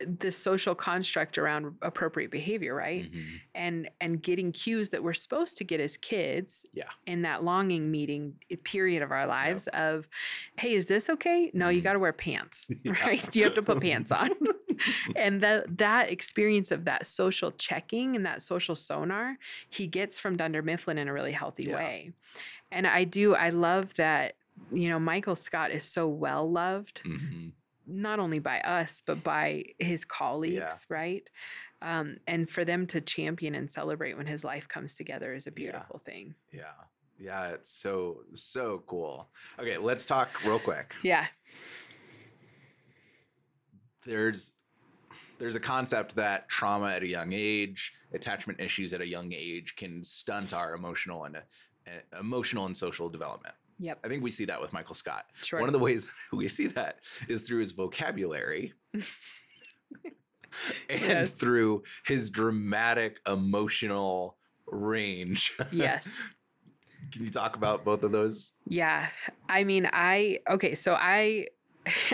the 0.00 0.30
social 0.30 0.74
construct 0.74 1.38
around 1.38 1.74
appropriate 1.82 2.30
behavior, 2.30 2.74
right? 2.74 3.10
Mhm. 3.10 3.40
and 3.54 3.90
and 4.00 4.22
getting 4.22 4.52
cues 4.52 4.90
that 4.90 5.02
we're 5.02 5.14
supposed 5.14 5.56
to 5.58 5.64
get 5.64 5.80
as 5.80 5.96
kids 5.96 6.66
Yeah. 6.74 6.90
in 7.06 7.22
that 7.22 7.42
longing 7.44 7.90
meeting 7.90 8.34
period 8.64 9.02
of 9.02 9.10
our 9.10 9.26
lives 9.26 9.66
of 9.68 10.06
hey 10.58 10.74
is 10.74 10.86
this 10.86 11.08
okay 11.08 11.50
no 11.54 11.68
you 11.70 11.80
Mhm. 11.80 11.84
got 11.84 11.92
to 11.94 11.98
wear 11.98 12.12
pants 12.12 12.70
Yeah. 12.84 12.92
right 13.04 13.34
you 13.36 13.44
have 13.44 13.54
to 13.54 13.62
put 13.62 13.80
pants 13.80 14.10
on 14.12 14.28
and 15.16 15.40
that 15.40 15.78
that 15.78 16.10
experience 16.10 16.70
of 16.70 16.84
that 16.84 17.06
social 17.06 17.50
checking 17.52 18.14
and 18.16 18.26
that 18.26 18.42
social 18.42 18.74
sonar 18.74 19.38
he 19.70 19.86
gets 19.86 20.18
from 20.18 20.36
dunder 20.36 20.62
mifflin 20.62 20.98
in 20.98 21.08
a 21.08 21.12
really 21.12 21.32
healthy 21.32 21.68
Yeah. 21.68 21.76
way 21.76 22.12
and 22.70 22.86
i 22.86 23.04
do 23.04 23.34
i 23.34 23.48
love 23.50 23.94
that 23.94 24.34
you 24.72 24.88
know 24.90 24.98
michael 24.98 25.36
scott 25.36 25.70
is 25.70 25.84
so 25.84 26.06
well 26.06 26.50
loved 26.50 27.02
Mhm. 27.04 27.52
Not 27.86 28.18
only 28.18 28.38
by 28.38 28.60
us 28.60 29.02
but 29.06 29.22
by 29.22 29.64
his 29.78 30.04
colleagues 30.04 30.86
right 30.88 31.30
um, 31.82 32.16
and 32.26 32.48
for 32.50 32.64
them 32.64 32.86
to 32.86 33.00
champion 33.00 33.54
and 33.54 33.70
celebrate 33.70 34.16
when 34.16 34.26
his 34.26 34.42
life 34.44 34.66
comes 34.68 34.94
together 34.94 35.34
is 35.34 35.46
a 35.46 35.50
Yeah. 35.50 35.54
beautiful 35.54 35.98
thing 35.98 36.34
Yeah. 36.52 36.72
Yeah, 37.18 37.48
it's 37.48 37.70
so 37.70 38.24
so 38.34 38.82
cool. 38.86 39.30
Okay, 39.58 39.78
let's 39.78 40.04
talk 40.04 40.28
real 40.44 40.58
quick. 40.58 40.94
yeah 41.02 41.26
There's 44.04 44.52
there's 45.38 45.54
a 45.54 45.60
concept 45.60 46.14
that 46.16 46.48
trauma 46.48 46.88
at 46.88 47.02
a 47.02 47.06
young 47.06 47.32
age, 47.32 47.92
attachment 48.12 48.60
issues 48.60 48.92
at 48.94 49.00
a 49.00 49.06
young 49.06 49.32
age 49.32 49.76
can 49.76 50.02
stunt 50.04 50.52
our 50.52 50.74
emotional 50.74 51.24
and 51.24 51.36
uh, 51.36 51.40
emotional 52.20 52.66
and 52.66 52.76
social 52.76 53.08
development. 53.08 53.54
Yep 53.78 53.98
I 54.04 54.08
think 54.08 54.22
we 54.22 54.30
see 54.30 54.44
that 54.46 54.60
with 54.60 54.72
Michael 54.72 54.94
Scott. 54.94 55.24
sure 55.34 55.60
One 55.60 55.68
of 55.68 55.72
the 55.72 55.78
ways 55.78 56.10
we 56.32 56.48
see 56.48 56.66
that 56.68 57.00
is 57.28 57.42
through 57.42 57.60
his 57.60 57.72
vocabulary 57.72 58.72
and 60.88 61.00
Yes. 61.00 61.30
through 61.32 61.82
his 62.06 62.30
dramatic 62.30 63.18
emotional 63.26 64.36
range. 64.66 65.52
yes 65.72 66.08
Can 67.12 67.24
you 67.24 67.30
talk 67.30 67.54
about 67.56 67.84
both 67.84 68.02
of 68.02 68.10
those? 68.12 68.52
yeah 68.66 69.08
i 69.48 69.62
mean 69.64 69.88
i 69.92 70.40
okay 70.50 70.74
so 70.74 70.94
i 70.94 71.46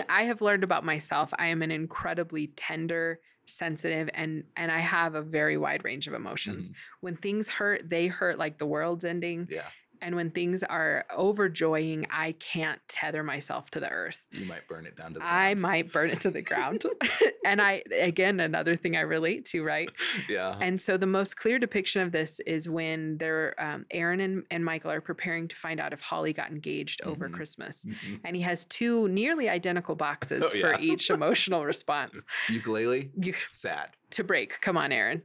i 0.09 0.23
have 0.23 0.41
learned 0.41 0.63
about 0.63 0.83
myself 0.85 1.33
i 1.39 1.47
am 1.47 1.61
an 1.63 1.71
incredibly 1.71 2.47
tender 2.55 3.19
sensitive 3.47 4.07
and 4.13 4.43
and 4.55 4.71
i 4.71 4.79
have 4.79 5.15
a 5.15 5.21
very 5.21 5.57
wide 5.57 5.83
range 5.83 6.07
of 6.07 6.13
emotions 6.13 6.69
mm-hmm. 6.69 6.77
when 7.01 7.15
things 7.15 7.49
hurt 7.49 7.89
they 7.89 8.07
hurt 8.07 8.37
like 8.37 8.57
the 8.59 8.65
world's 8.67 9.03
ending 9.03 9.47
Yeah. 9.49 9.63
And 10.03 10.15
when 10.17 10.29
things 10.31 10.63
are 10.63 11.05
overjoying 11.15 12.05
i 12.11 12.33
can't 12.33 12.79
tether 12.89 13.23
myself 13.23 13.71
to 13.71 13.79
the 13.79 13.89
earth 13.89 14.25
You 14.31 14.45
might 14.45 14.67
burn 14.67 14.85
it 14.85 14.95
down 14.97 15.13
to 15.13 15.19
the 15.19 15.25
I 15.25 15.53
ground. 15.53 15.61
might 15.61 15.91
burn 15.93 16.09
it 16.09 16.19
to 16.21 16.29
the 16.31 16.41
ground. 16.41 16.83
and 17.45 17.61
I, 17.61 17.83
again, 17.91 18.39
another 18.39 18.75
thing 18.75 18.95
I 18.97 19.01
relate 19.01 19.45
to, 19.45 19.63
right? 19.63 19.89
Yeah. 20.29 20.57
And 20.59 20.79
so 20.79 20.97
the 20.97 21.05
most 21.07 21.37
clear 21.37 21.57
depiction 21.59 22.01
of 22.01 22.11
this 22.11 22.39
is 22.41 22.67
when 22.69 23.17
they're, 23.17 23.53
um, 23.57 23.85
Erin 23.91 24.19
and, 24.19 24.43
and 24.51 24.63
Michael 24.65 24.91
are 24.91 25.01
preparing 25.01 25.47
to 25.49 25.55
find 25.55 25.79
out 25.79 25.93
if 25.93 26.01
Holly 26.01 26.33
got 26.33 26.49
engaged 26.51 27.01
over 27.03 27.29
Mhm. 27.29 27.33
Christmas. 27.33 27.85
Mhm. 27.85 28.19
And 28.25 28.35
he 28.35 28.41
has 28.43 28.65
two 28.65 29.07
nearly 29.09 29.49
identical 29.49 29.95
boxes 29.95 30.41
Oh, 30.43 30.49
for 30.49 30.57
yeah. 30.73 30.79
each 30.79 31.09
emotional 31.09 31.65
response. 31.65 32.21
Ukulele, 32.49 33.11
You, 33.19 33.33
sad. 33.51 33.91
to 34.11 34.23
break. 34.23 34.59
Come 34.61 34.77
on, 34.77 34.91
Erin. 34.91 35.21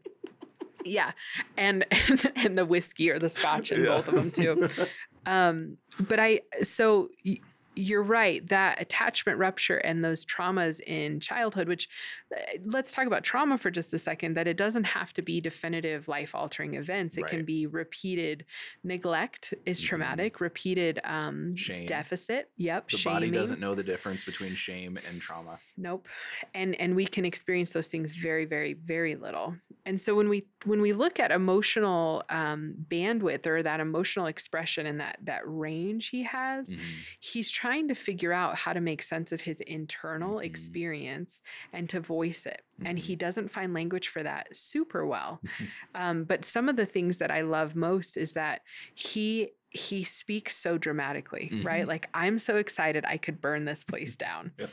Yeah. 0.89 1.13
And, 1.57 1.85
and 2.37 2.57
the 2.59 2.65
whiskey 2.67 3.11
or 3.11 3.19
the 3.19 3.29
scotch 3.29 3.71
in 3.73 3.81
Yeah. 3.83 3.89
both 3.89 4.09
of 4.09 4.15
them 4.15 4.31
too. 4.31 4.69
Um, 5.27 5.77
but 6.09 6.19
I, 6.19 6.41
so 6.63 7.11
y- 7.23 7.37
you're 7.79 8.03
right 8.03 8.47
that 8.49 8.81
attachment 8.83 9.39
rupture 9.39 9.77
and 9.79 10.05
those 10.05 10.25
traumas 10.25 10.81
in 10.81 11.21
childhood, 11.21 11.69
which 11.69 11.89
uh, 12.37 12.41
let's 12.65 12.93
talk 12.93 13.07
about 13.07 13.23
trauma 13.23 13.57
for 13.57 13.71
just 13.71 13.95
a 13.95 13.99
second, 13.99 14.35
that 14.35 14.49
it 14.49 14.57
doesn't 14.57 14.83
have 14.85 15.13
to 15.13 15.23
be 15.23 15.41
definitive 15.41 16.09
life 16.09 16.35
altering 16.35 16.75
events. 16.75 17.17
It 17.17 17.27
can 17.29 17.45
be 17.45 17.67
repeated 17.67 18.45
neglect 18.83 19.55
is 19.65 19.81
Mhm. 19.81 19.87
traumatic, 19.87 20.41
repeated 20.41 20.99
um, 21.05 21.55
Shame. 21.55 21.87
deficit. 21.87 22.51
Yep. 22.57 22.91
The 22.91 22.97
shaming. 22.97 23.15
body 23.17 23.31
doesn't 23.31 23.61
know 23.61 23.75
the 23.77 23.85
difference 23.85 24.25
between 24.25 24.57
shame 24.57 24.99
and 25.09 25.21
trauma. 25.21 25.61
Nope. 25.77 26.09
And 26.55 26.75
and 26.81 26.97
we 26.97 27.07
can 27.07 27.25
experience 27.25 27.73
those 27.73 27.87
things 27.89 28.11
very, 28.13 28.45
very, 28.45 28.73
very 28.75 29.15
little. 29.15 29.55
And 29.87 30.01
so 30.01 30.17
when 30.17 30.29
we 30.29 30.47
when 30.65 30.81
we 30.83 30.93
look 30.93 31.21
at 31.21 31.31
emotional 31.31 32.25
um, 32.29 32.75
bandwidth 32.89 33.47
or 33.47 33.63
that 33.63 33.79
emotional 33.79 34.27
expression 34.27 34.85
and 34.87 34.99
that 35.01 35.19
that 35.23 35.43
range 35.45 36.09
he 36.09 36.25
has, 36.25 36.73
Mhm. 36.73 36.79
he's 37.21 37.51
trying 37.51 37.68
to 37.89 37.95
figure 37.95 38.33
out 38.33 38.57
how 38.57 38.73
to 38.73 38.81
make 38.81 39.03
sense 39.03 39.33
of 39.33 39.41
his 39.43 39.61
internal 39.63 40.37
Mhm. 40.37 40.45
experience 40.45 41.43
and 41.73 41.89
to 41.91 42.01
voice 42.01 42.47
it. 42.47 42.63
And 42.85 42.99
Mhm. 42.99 43.03
he 43.03 43.17
doesn't 43.17 43.49
find 43.51 43.75
language 43.75 44.09
for 44.09 44.23
that 44.23 44.55
super 44.57 45.07
well. 45.07 45.41
um, 45.95 46.25
but 46.25 46.45
some 46.45 46.69
of 46.69 46.77
the 46.77 46.87
things 46.87 47.19
that 47.19 47.31
I 47.31 47.43
love 47.43 47.77
most 47.77 48.17
is 48.17 48.33
that 48.35 48.63
he 48.95 49.51
he 49.71 50.03
speaks 50.03 50.57
so 50.57 50.79
dramatically, 50.79 51.55
right? 51.63 51.85
Mhm. 51.85 51.89
Like 51.89 52.09
I'm 52.15 52.39
so 52.39 52.57
excited 52.57 53.05
I 53.05 53.19
could 53.19 53.41
burn 53.41 53.67
this 53.67 53.85
place 53.85 54.17
down. 54.17 54.53
Yep. 54.59 54.71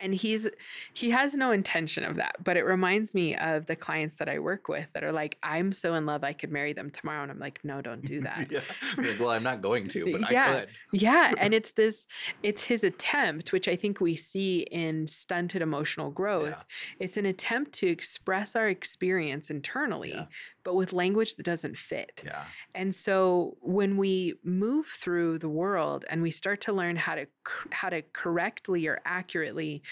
And 0.00 0.14
he's 0.14 0.48
he 0.92 1.10
has 1.10 1.34
no 1.34 1.50
intention 1.52 2.04
of 2.04 2.16
that, 2.16 2.36
but 2.42 2.56
it 2.56 2.64
reminds 2.64 3.14
me 3.14 3.36
of 3.36 3.66
the 3.66 3.76
clients 3.76 4.16
that 4.16 4.28
I 4.28 4.38
work 4.38 4.68
with 4.68 4.86
that 4.94 5.04
are 5.04 5.12
like, 5.12 5.38
I'm 5.42 5.72
so 5.72 5.94
in 5.94 6.06
love 6.06 6.24
I 6.24 6.32
could 6.32 6.50
marry 6.50 6.72
them 6.72 6.90
tomorrow. 6.90 7.22
And 7.22 7.30
I'm 7.32 7.38
like, 7.38 7.60
no, 7.64 7.80
don't 7.80 8.04
do 8.04 8.20
that. 8.28 8.50
yeah. 8.50 8.60
Like, 8.98 9.18
well, 9.20 9.30
I'm 9.30 9.42
not 9.42 9.62
going 9.62 9.88
to, 9.88 10.10
but 10.12 10.30
Yeah. 10.30 10.50
I 10.56 10.60
could. 10.60 10.68
Yeah, 10.92 11.32
and 11.38 11.54
it's 11.54 11.72
this 11.72 12.06
it's 12.42 12.64
his 12.64 12.84
attempt, 12.84 13.52
which 13.52 13.68
I 13.68 13.76
think 13.76 14.00
we 14.00 14.16
see 14.16 14.60
in 14.70 15.06
stunted 15.06 15.62
emotional 15.62 16.10
growth. 16.10 16.48
Yeah. 16.48 16.62
It's 16.98 17.16
an 17.16 17.26
attempt 17.26 17.72
to 17.74 17.86
express 17.88 18.56
our 18.56 18.68
experience 18.68 19.50
internally, 19.50 20.12
Yeah. 20.14 20.26
but 20.64 20.74
with 20.74 20.92
language 20.92 21.36
that 21.36 21.42
doesn't 21.44 21.76
fit. 21.76 22.22
Yeah. 22.24 22.44
And 22.74 22.94
so 22.94 23.56
when 23.60 23.96
we 23.96 24.34
move 24.42 24.86
through 24.86 25.38
the 25.38 25.48
world 25.48 26.04
and 26.10 26.22
we 26.22 26.30
start 26.30 26.60
to 26.62 26.72
learn 26.72 26.96
how 26.96 27.14
to 27.14 27.26
how 27.70 27.88
to 27.90 28.02
correctly 28.12 28.86
or 28.86 29.00
accurately 29.04 29.82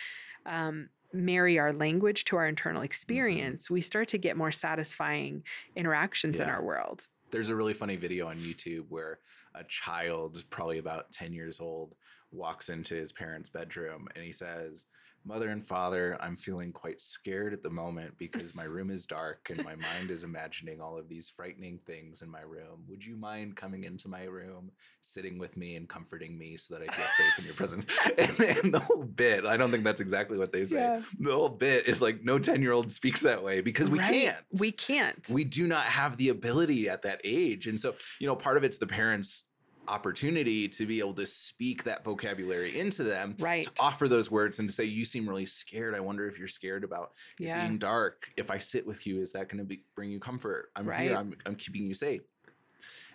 um, 0.46 0.88
marry 1.12 1.58
our 1.58 1.72
language 1.72 2.24
to 2.24 2.36
our 2.36 2.46
internal 2.46 2.82
experience, 2.82 3.70
we 3.70 3.80
start 3.80 4.08
to 4.08 4.18
get 4.18 4.36
more 4.36 4.52
satisfying 4.52 5.42
interactions 5.76 6.40
in 6.40 6.48
our 6.48 6.62
world. 6.62 7.06
There's 7.30 7.48
a 7.48 7.56
really 7.56 7.74
funny 7.74 7.96
video 7.96 8.26
on 8.28 8.36
YouTube 8.36 8.84
where 8.88 9.18
a 9.54 9.64
child, 9.64 10.44
probably 10.50 10.78
about 10.78 11.10
10 11.12 11.32
years 11.32 11.60
old, 11.60 11.94
walks 12.30 12.68
into 12.68 12.94
his 12.94 13.12
parents' 13.12 13.48
bedroom 13.48 14.08
and 14.14 14.24
he 14.24 14.32
says, 14.32 14.86
Mother 15.24 15.50
and 15.50 15.64
father, 15.64 16.16
I'm 16.20 16.36
feeling 16.36 16.72
quite 16.72 17.00
scared 17.00 17.52
at 17.52 17.62
the 17.62 17.70
moment 17.70 18.18
because 18.18 18.56
my 18.56 18.64
room 18.64 18.90
is 18.90 19.06
dark 19.06 19.50
and 19.50 19.62
my 19.64 19.76
mind 19.76 20.10
is 20.10 20.24
imagining 20.24 20.80
all 20.80 20.98
of 20.98 21.08
these 21.08 21.30
frightening 21.30 21.78
things 21.86 22.22
in 22.22 22.28
my 22.30 22.40
room. 22.40 22.82
Would 22.88 23.04
you 23.04 23.16
mind 23.16 23.54
coming 23.54 23.84
into 23.84 24.08
my 24.08 24.24
room, 24.24 24.72
sitting 25.00 25.38
with 25.38 25.56
me 25.56 25.76
and 25.76 25.88
comforting 25.88 26.36
me 26.36 26.56
so 26.56 26.74
that 26.74 26.82
I 26.82 26.92
feel 26.92 27.06
safe 27.06 27.38
in 27.38 27.44
your 27.44 27.54
presence? 27.54 27.86
And, 28.18 28.40
and 28.40 28.74
the 28.74 28.80
whole 28.80 29.04
bit, 29.04 29.46
I 29.46 29.56
don't 29.56 29.70
think 29.70 29.84
that's 29.84 30.00
exactly 30.00 30.36
what 30.38 30.52
they 30.52 30.64
say. 30.64 30.78
Yeah. 30.78 31.02
The 31.20 31.32
whole 31.32 31.48
bit 31.48 31.86
is 31.86 32.02
like 32.02 32.24
no 32.24 32.38
10 32.38 32.60
year 32.60 32.72
old 32.72 32.90
speaks 32.90 33.20
that 33.20 33.42
way 33.42 33.60
because 33.60 33.88
we 33.88 34.00
Right. 34.00 34.12
can't. 34.12 34.36
We 34.58 34.72
can't. 34.72 35.28
we 35.30 35.44
do 35.44 35.66
not 35.68 35.84
have 35.86 36.16
the 36.16 36.30
ability 36.30 36.88
at 36.88 37.02
that 37.02 37.20
age. 37.22 37.68
And 37.68 37.78
so, 37.78 37.94
you 38.18 38.26
know, 38.26 38.34
part 38.34 38.56
of 38.56 38.64
it's 38.64 38.78
the 38.78 38.86
parents' 38.88 39.44
opportunity 39.88 40.68
to 40.68 40.86
be 40.86 40.98
able 41.00 41.14
to 41.14 41.26
speak 41.26 41.82
that 41.84 42.04
vocabulary 42.04 42.78
into 42.78 43.02
them 43.02 43.34
right. 43.40 43.64
to 43.64 43.70
offer 43.80 44.06
those 44.08 44.30
words 44.30 44.58
and 44.58 44.68
to 44.68 44.74
say 44.74 44.84
you 44.84 45.04
seem 45.04 45.28
really 45.28 45.46
scared 45.46 45.94
i 45.94 46.00
wonder 46.00 46.26
if 46.28 46.38
you're 46.38 46.48
scared 46.48 46.84
about 46.84 47.12
it 47.38 47.46
Yeah. 47.46 47.60
being 47.66 47.78
dark 47.78 48.30
if 48.36 48.50
i 48.50 48.58
sit 48.58 48.86
with 48.86 49.06
you 49.06 49.20
is 49.20 49.32
that 49.32 49.48
going 49.48 49.58
to 49.58 49.64
be 49.64 49.82
bring 49.96 50.10
you 50.10 50.20
comfort 50.20 50.70
i'm 50.76 50.86
Right. 50.86 51.00
here 51.02 51.16
I'm, 51.16 51.34
I'm 51.46 51.56
keeping 51.56 51.86
you 51.86 51.94
safe 51.94 52.22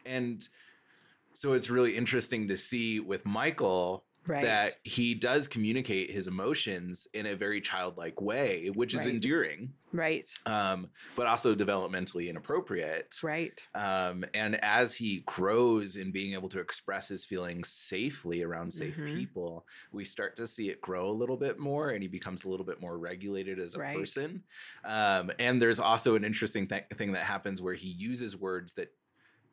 and 0.05 0.47
so 1.34 1.53
it's 1.53 1.70
really 1.70 1.95
interesting 1.95 2.47
to 2.49 2.57
see 2.57 2.99
with 2.99 3.26
michael 3.26 4.03
Right. 4.28 4.41
that 4.43 4.75
he 4.84 5.13
does 5.13 5.47
communicate 5.47 6.11
his 6.11 6.28
emotions 6.28 7.07
in 7.13 7.25
a 7.25 7.36
very 7.36 7.61
childlike 7.61 8.19
way 8.21 8.67
which 8.69 8.93
is 8.93 9.01
Right. 9.01 9.09
endearing 9.09 9.73
right. 9.93 10.28
um, 10.45 10.89
but 11.15 11.28
also 11.28 11.55
developmentally 11.55 12.30
inappropriate 12.30 13.15
Right. 13.23 13.61
um, 13.73 14.25
and 14.34 14.55
as 14.63 14.95
he 14.95 15.23
grows 15.25 15.95
in 15.95 16.11
being 16.11 16.34
able 16.34 16.49
to 16.49 16.59
express 16.59 17.07
his 17.07 17.25
feelings 17.25 17.69
safely 17.69 18.43
around 18.43 18.71
safe 18.71 18.97
Mhm. 18.97 19.13
people, 19.15 19.65
we 19.91 20.03
start 20.05 20.36
to 20.38 20.47
see 20.47 20.69
it 20.69 20.82
grow 20.82 21.09
a 21.09 21.11
little 21.13 21.38
bit 21.38 21.57
more 21.59 21.89
and 21.91 22.01
he 22.03 22.09
becomes 22.09 22.43
a 22.43 22.49
little 22.49 22.65
bit 22.65 22.82
more 22.82 22.97
regulated 22.97 23.59
as 23.59 23.75
a 23.75 23.80
Right. 23.80 23.95
person. 23.97 24.43
Um, 24.84 25.32
and 25.39 25.61
there's 25.61 25.80
also 25.80 26.15
an 26.15 26.23
interesting 26.23 26.67
th- 26.67 26.86
thing 26.95 27.13
that 27.13 27.23
happens 27.23 27.61
where 27.61 27.73
he 27.75 27.89
uses 27.89 28.36
words 28.36 28.73
that 28.73 28.89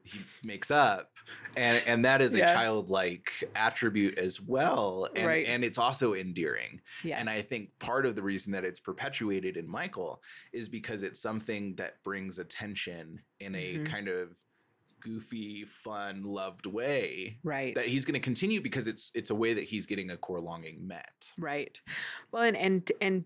he 0.05 0.21
makes 0.43 0.71
up 0.71 1.13
and 1.57 1.83
and 1.87 2.05
that 2.05 2.21
is 2.21 2.35
a 2.35 2.41
childlike 2.41 3.33
attribute 3.57 4.19
as 4.19 4.41
well 4.41 5.09
and 5.17 5.27
Right. 5.27 5.47
and 5.47 5.65
it's 5.65 5.79
also 5.79 6.15
endearing 6.15 6.81
Yes. 7.03 7.19
and 7.21 7.31
I 7.31 7.41
think 7.41 7.77
part 7.79 8.05
of 8.05 8.15
the 8.15 8.23
reason 8.23 8.53
that 8.53 8.65
it's 8.65 8.79
perpetuated 8.81 9.57
in 9.57 9.67
Michael 9.67 10.23
is 10.53 10.69
because 10.69 11.03
it's 11.03 11.21
something 11.21 11.75
that 11.77 12.03
brings 12.03 12.39
attention 12.39 13.21
in 13.41 13.55
a 13.55 13.79
Mhm. 13.79 13.87
kind 13.87 14.09
of 14.09 14.37
goofy, 15.01 15.65
fun, 15.67 16.23
loved 16.23 16.65
way 16.67 17.39
right. 17.43 17.75
that 17.75 17.87
he's 17.87 18.05
going 18.07 18.15
to 18.15 18.21
continue 18.21 18.61
because 18.61 18.87
it's 18.87 19.11
it's 19.15 19.31
a 19.31 19.35
way 19.35 19.53
that 19.55 19.65
he's 19.65 19.85
getting 19.87 20.11
a 20.11 20.17
core 20.17 20.41
longing 20.41 20.87
met. 20.87 21.31
right. 21.39 21.81
Well, 22.31 22.43
and 22.43 22.57
and 22.57 22.93
and 23.01 23.25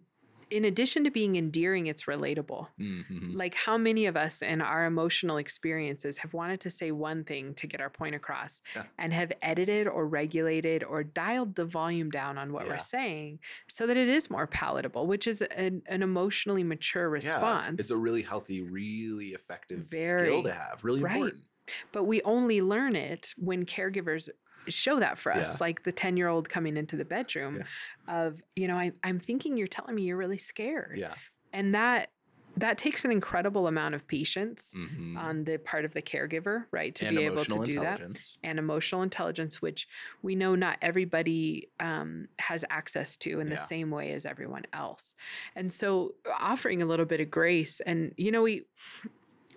in 0.51 0.64
addition 0.64 1.05
to 1.05 1.11
being 1.11 1.36
endearing, 1.36 1.86
it's 1.86 2.05
relatable. 2.05 2.68
Mhm. 2.80 3.34
Like 3.34 3.55
how 3.55 3.76
many 3.78 4.07
of 4.07 4.16
us 4.16 4.42
in 4.42 4.61
our 4.61 4.84
emotional 4.86 5.36
experiences 5.36 6.18
have 6.18 6.32
wanted 6.34 6.61
to 6.61 6.70
say 6.70 6.90
one 6.92 7.24
thing 7.24 7.55
to 7.55 7.66
get 7.66 7.80
our 7.80 7.90
point 7.90 8.14
across 8.14 8.61
Yeah. 8.74 8.84
and 8.99 9.12
have 9.12 9.32
edited 9.42 9.86
or 9.86 10.07
regulated 10.07 10.82
or 10.84 11.03
dialed 11.05 11.55
the 11.55 11.64
volume 11.64 12.11
down 12.11 12.38
on 12.38 12.53
what 12.53 12.64
Yeah. 12.66 12.72
we're 12.72 12.78
saying 12.78 13.40
so 13.68 13.86
that 13.86 13.96
it 13.96 14.09
is 14.09 14.30
more 14.30 14.46
palatable, 14.46 15.07
which 15.07 15.26
is 15.26 15.42
an, 15.42 15.82
an 15.86 16.03
emotionally 16.03 16.64
mature 16.64 17.09
response. 17.09 17.76
Yeah, 17.78 17.80
it's 17.80 17.90
a 17.90 17.96
really 17.99 18.22
healthy, 18.22 18.62
really 18.62 19.28
effective 19.28 19.88
Very. 19.90 20.26
skill 20.26 20.42
to 20.44 20.53
have. 20.53 20.84
Really 20.84 21.03
Right. 21.03 21.14
important. 21.16 21.44
but 21.92 22.05
we 22.05 22.22
only 22.22 22.62
learn 22.62 22.96
it 22.96 23.34
when 23.36 23.66
caregivers 23.66 24.30
show 24.71 24.99
that 25.01 25.19
for 25.19 25.33
us 25.35 25.53
Yeah. 25.55 25.57
like 25.61 25.83
the 25.85 25.93
10 25.93 26.16
year 26.16 26.29
old 26.29 26.49
coming 26.49 26.77
into 26.77 26.97
the 26.97 27.05
bedroom 27.05 27.64
Yeah. 28.09 28.25
of 28.27 28.43
you 28.57 28.69
know 28.69 28.77
I, 28.77 28.93
i'm 29.03 29.19
thinking 29.19 29.57
you're 29.57 29.66
telling 29.66 29.95
me 29.95 30.03
you're 30.03 30.16
really 30.16 30.39
scared 30.39 30.99
Yeah. 30.99 31.14
and 31.53 31.75
that 31.75 32.11
that 32.57 32.77
takes 32.77 33.05
an 33.05 33.12
incredible 33.12 33.69
amount 33.69 33.95
of 33.95 34.09
patience 34.09 34.75
Mhm. 34.77 35.16
on 35.16 35.45
the 35.45 35.59
part 35.59 35.85
of 35.85 35.95
the 35.95 36.03
caregiver 36.03 36.64
right 36.73 36.93
to 36.97 37.07
and 37.07 37.16
be 37.16 37.25
able 37.25 37.45
to 37.45 37.64
do 37.64 37.79
that 37.81 38.01
and 38.43 38.59
emotional 38.59 39.03
intelligence 39.03 39.62
which 39.62 39.87
we 40.23 40.35
know 40.35 40.57
not 40.57 40.77
everybody 40.83 41.69
um, 41.79 42.27
has 42.41 42.64
access 42.69 43.16
to 43.19 43.39
in 43.39 43.49
the 43.49 43.57
same 43.59 43.91
way 43.93 44.12
as 44.12 44.27
everyone 44.27 44.64
else 44.73 45.14
and 45.55 45.71
so 45.73 46.14
offering 46.41 46.83
a 46.83 46.87
little 46.87 47.07
bit 47.07 47.21
of 47.21 47.31
grace 47.31 47.79
and 47.81 48.12
you 48.16 48.33
know 48.33 48.43
we 48.43 48.64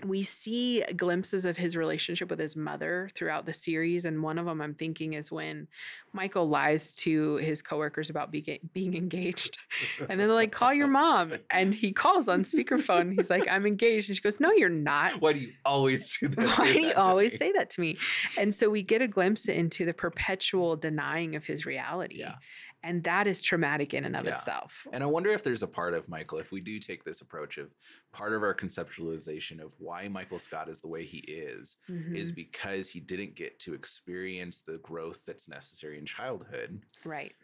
we 0.06 0.24
see 0.24 0.84
glimpses 0.96 1.46
of 1.46 1.58
his 1.58 1.76
relationship 1.76 2.30
with 2.30 2.40
his 2.40 2.56
mother 2.56 3.10
throughout 3.14 3.46
the 3.46 3.54
series 3.54 4.06
and 4.06 4.22
one 4.22 4.38
of 4.38 4.46
them 4.46 4.62
i'm 4.62 4.74
thinking 4.74 5.14
is 5.14 5.32
when 5.32 5.68
michael 6.14 6.48
lies 6.48 6.92
to 6.94 7.36
his 7.38 7.62
coworkers 7.62 8.10
about 8.10 8.32
being, 8.32 8.60
being 8.74 8.94
engaged 9.02 9.58
and 10.00 10.10
then 10.10 10.18
they're 10.18 10.28
like 10.30 10.52
call 10.52 10.74
your 10.74 10.88
mom 10.88 11.34
and 11.50 11.74
he 11.74 11.92
calls 11.92 12.28
on 12.28 12.44
speakerphone 12.44 13.14
he's 13.16 13.30
like 13.30 13.48
i'm 13.50 13.66
engaged 13.66 14.10
and 14.10 14.16
she 14.16 14.22
goes 14.22 14.40
no 14.40 14.52
you're 14.52 14.70
not 14.70 15.22
Why 15.22 15.34
do 15.34 15.40
you 15.40 15.54
always 15.66 16.18
do 16.18 16.28
that? 16.30 16.46
why 16.46 16.56
say 16.56 16.74
do 16.74 16.80
you 16.82 16.94
always 16.96 17.32
me? 17.34 17.38
say 17.38 17.52
that 17.54 17.70
to 17.72 17.82
me? 17.82 17.98
And 18.38 18.54
so 18.54 18.70
we 18.70 18.84
get 18.84 19.02
a 19.02 19.08
glimpse 19.08 19.46
into 19.46 19.86
the 19.86 19.94
perpetual 19.94 20.76
denying 20.76 21.36
of 21.36 21.46
his 21.46 21.66
reality. 21.66 22.20
Yeah. 22.20 22.36
And 22.84 23.04
that 23.04 23.28
is 23.28 23.42
traumatic 23.42 23.94
in 23.94 24.06
and 24.06 24.16
of 24.16 24.26
Yeah. 24.26 24.34
itself. 24.34 24.88
And 24.92 25.04
I 25.04 25.06
wonder 25.06 25.30
if 25.32 25.44
there's 25.44 25.62
a 25.64 25.68
part 25.68 25.94
of 25.94 26.10
Michael, 26.10 26.40
if 26.40 26.52
we 26.52 26.62
do 26.62 26.80
take 26.80 27.04
this 27.04 27.22
approach 27.22 27.58
of 27.58 27.76
part 28.12 28.34
of 28.34 28.42
our 28.44 28.56
conceptualization 28.56 29.62
of 29.62 29.74
why 29.78 30.08
Michael 30.08 30.40
Scott 30.40 30.68
is 30.70 30.82
the 30.82 30.88
way 30.88 31.06
he 31.06 31.20
is, 31.20 31.78
is 32.14 32.32
Mhm. 32.32 32.36
because 32.36 32.90
he 32.90 33.00
didn't 33.00 33.36
get 33.36 33.60
to 33.60 33.74
experience 33.74 34.62
the 34.62 34.80
growth 34.80 35.24
that's 35.26 35.48
necessary 35.48 35.98
in 36.00 36.06
childhood. 36.06 36.84
right. 37.04 37.36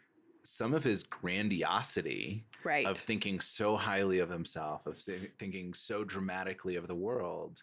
Some 0.44 0.72
of 0.72 0.82
his 0.82 1.02
grandiosity 1.02 2.46
Right. 2.64 2.86
of 2.86 2.98
thinking 2.98 3.38
so 3.40 3.76
highly 3.76 4.18
of 4.20 4.30
himself, 4.30 4.86
of 4.86 4.96
thinking 4.98 5.74
so 5.74 6.04
dramatically 6.04 6.76
of 6.76 6.88
the 6.88 6.94
world, 6.94 7.62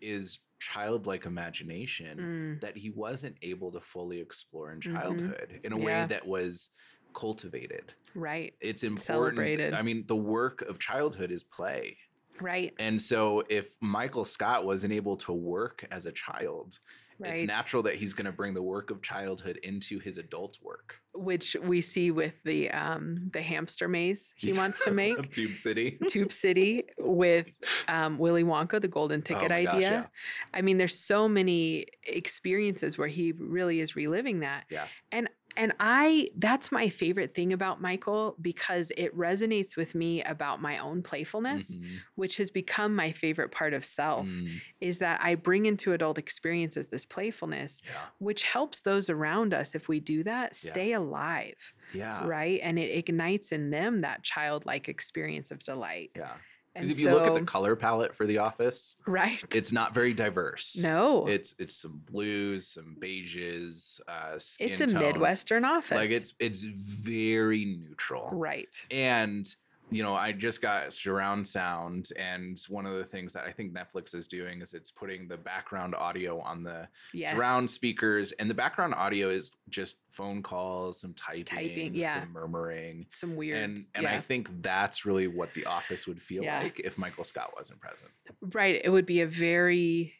is 0.00 0.40
childlike 0.58 1.24
imagination 1.26 2.18
Mm, 2.18 2.60
that 2.60 2.76
he 2.76 2.90
wasn't 2.90 3.38
able 3.42 3.72
to 3.72 3.80
fully 3.80 4.20
explore 4.20 4.72
in 4.72 4.80
Mhm. 4.84 4.92
childhood 4.94 5.60
in 5.64 5.72
a 5.72 5.76
Yeah. 5.76 5.84
way 5.84 6.06
that 6.06 6.26
was 6.26 6.70
cultivated. 7.16 7.94
right. 8.14 8.54
It's 8.60 8.84
important. 8.84 9.36
Celebrated. 9.36 9.74
I 9.74 9.82
mean, 9.82 10.04
the 10.06 10.14
work 10.16 10.62
of 10.62 10.78
childhood 10.78 11.30
is 11.32 11.42
play. 11.42 11.96
Right. 12.40 12.72
And 12.78 13.00
so 13.00 13.42
if 13.48 13.74
Michael 13.80 14.24
Scott 14.26 14.64
wasn't 14.66 14.92
able 14.92 15.16
to 15.18 15.32
work 15.32 15.84
as 15.90 16.06
a 16.06 16.12
child, 16.12 16.78
Right. 17.18 17.32
it's 17.32 17.44
natural 17.44 17.82
that 17.84 17.94
he's 17.94 18.12
going 18.12 18.26
to 18.26 18.30
bring 18.40 18.52
the 18.52 18.62
work 18.62 18.90
of 18.90 19.00
childhood 19.00 19.56
into 19.62 19.98
his 19.98 20.18
adult 20.18 20.58
work. 20.62 20.96
Which 21.14 21.56
we 21.62 21.80
see 21.80 22.10
with 22.10 22.34
the 22.44 22.70
um 22.70 23.30
the 23.32 23.40
hamster 23.40 23.88
maze 23.88 24.34
he 24.36 24.52
wants 24.60 24.84
to 24.84 24.90
make. 24.90 25.32
Tube 25.32 25.56
City. 25.56 25.98
Tube 26.10 26.30
City 26.30 26.84
with 26.98 27.50
um, 27.88 28.18
Willy 28.18 28.44
Wonka, 28.44 28.82
the 28.82 28.88
golden 28.88 29.22
ticket 29.22 29.50
Oh 29.50 29.54
idea. 29.54 29.70
gosh, 29.72 29.80
yeah. 29.80 30.06
I 30.52 30.60
mean, 30.60 30.76
there's 30.76 30.94
so 31.12 31.26
many 31.26 31.86
experiences 32.02 32.98
where 32.98 33.08
he 33.08 33.32
really 33.32 33.80
is 33.80 33.96
reliving 33.96 34.40
that. 34.40 34.64
Yeah. 34.68 34.84
And 35.10 35.30
and 35.56 35.72
I 35.80 36.28
that's 36.36 36.70
my 36.70 36.88
favorite 36.88 37.34
thing 37.34 37.52
about 37.52 37.80
Michael 37.80 38.36
because 38.40 38.92
it 38.96 39.16
resonates 39.16 39.76
with 39.76 39.94
me 39.94 40.22
about 40.24 40.60
my 40.60 40.78
own 40.78 41.02
playfulness, 41.02 41.76
Mhm. 41.76 41.98
which 42.14 42.36
has 42.36 42.50
become 42.50 42.94
my 42.94 43.12
favorite 43.12 43.50
part 43.50 43.72
of 43.74 43.84
self, 43.84 44.26
Mm, 44.28 44.60
is 44.80 44.98
that 44.98 45.20
I 45.22 45.34
bring 45.34 45.66
into 45.66 45.92
adult 45.92 46.18
experiences 46.18 46.88
this 46.88 47.04
playfulness, 47.04 47.82
yeah. 47.84 48.06
which 48.18 48.42
helps 48.44 48.80
those 48.80 49.08
around 49.10 49.54
us 49.54 49.74
if 49.74 49.88
we 49.88 50.00
do 50.00 50.22
that 50.24 50.52
Yeah. 50.62 50.70
stay 50.72 50.92
alive, 50.92 51.72
Yeah. 51.92 52.26
right? 52.26 52.60
And 52.62 52.78
it 52.78 52.90
ignites 52.96 53.52
in 53.52 53.70
them 53.70 54.00
that 54.02 54.22
childlike 54.22 54.88
experience 54.88 55.50
of 55.50 55.62
delight. 55.62 56.10
Yeah. 56.16 56.36
Because 56.76 56.90
if 56.90 57.00
you 57.00 57.10
look 57.10 57.26
at 57.26 57.34
the 57.34 57.42
color 57.42 57.76
palette 57.76 58.14
for 58.14 58.26
The 58.26 58.38
Office, 58.38 58.96
right. 59.06 59.42
it's 59.54 59.72
not 59.72 59.94
very 59.94 60.12
diverse. 60.14 60.78
no. 60.82 61.26
It's 61.26 61.54
it's 61.58 61.76
some 61.76 62.02
blues, 62.10 62.68
some 62.68 62.96
beiges, 63.00 64.00
uh, 64.08 64.38
skin 64.38 64.70
it's 64.70 64.80
a 64.80 64.86
tones. 64.86 64.94
Midwestern 64.94 65.64
office. 65.64 65.96
Like 65.96 66.10
it's 66.10 66.34
it's 66.38 66.62
very 66.62 67.64
neutral. 67.64 68.28
right. 68.32 68.74
And 68.90 69.46
you 69.90 70.02
know, 70.02 70.14
I 70.14 70.32
just 70.32 70.60
got 70.60 70.92
surround 70.92 71.46
sound, 71.46 72.08
and 72.16 72.60
one 72.68 72.86
of 72.86 72.96
the 72.98 73.04
things 73.04 73.32
that 73.34 73.44
I 73.44 73.52
think 73.52 73.72
Netflix 73.72 74.14
is 74.16 74.26
doing 74.26 74.60
is 74.60 74.74
it's 74.74 74.90
putting 74.90 75.28
the 75.28 75.36
background 75.36 75.94
audio 75.94 76.40
on 76.40 76.64
the 76.64 76.88
Yes. 77.14 77.34
surround 77.36 77.70
speakers, 77.70 78.32
and 78.32 78.50
the 78.50 78.54
background 78.54 78.94
audio 78.94 79.28
is 79.28 79.56
just 79.68 79.98
phone 80.10 80.42
calls, 80.42 81.00
some 81.00 81.14
typing, 81.14 81.94
yeah. 81.94 82.20
some 82.20 82.32
murmuring, 82.32 83.06
some 83.12 83.36
weird. 83.36 83.62
and 83.62 83.78
and 83.94 84.02
yeah. 84.02 84.14
I 84.14 84.20
think 84.20 84.50
that's 84.60 85.06
really 85.06 85.28
what 85.28 85.54
the 85.54 85.64
office 85.66 86.06
would 86.08 86.20
feel 86.20 86.42
Yeah. 86.42 86.62
like 86.64 86.80
if 86.80 86.98
Michael 86.98 87.22
Scott 87.24 87.52
wasn't 87.56 87.80
present. 87.80 88.10
right. 88.54 88.80
It 88.82 88.90
would 88.90 89.06
be 89.06 89.20
a 89.20 89.26
very 89.26 90.14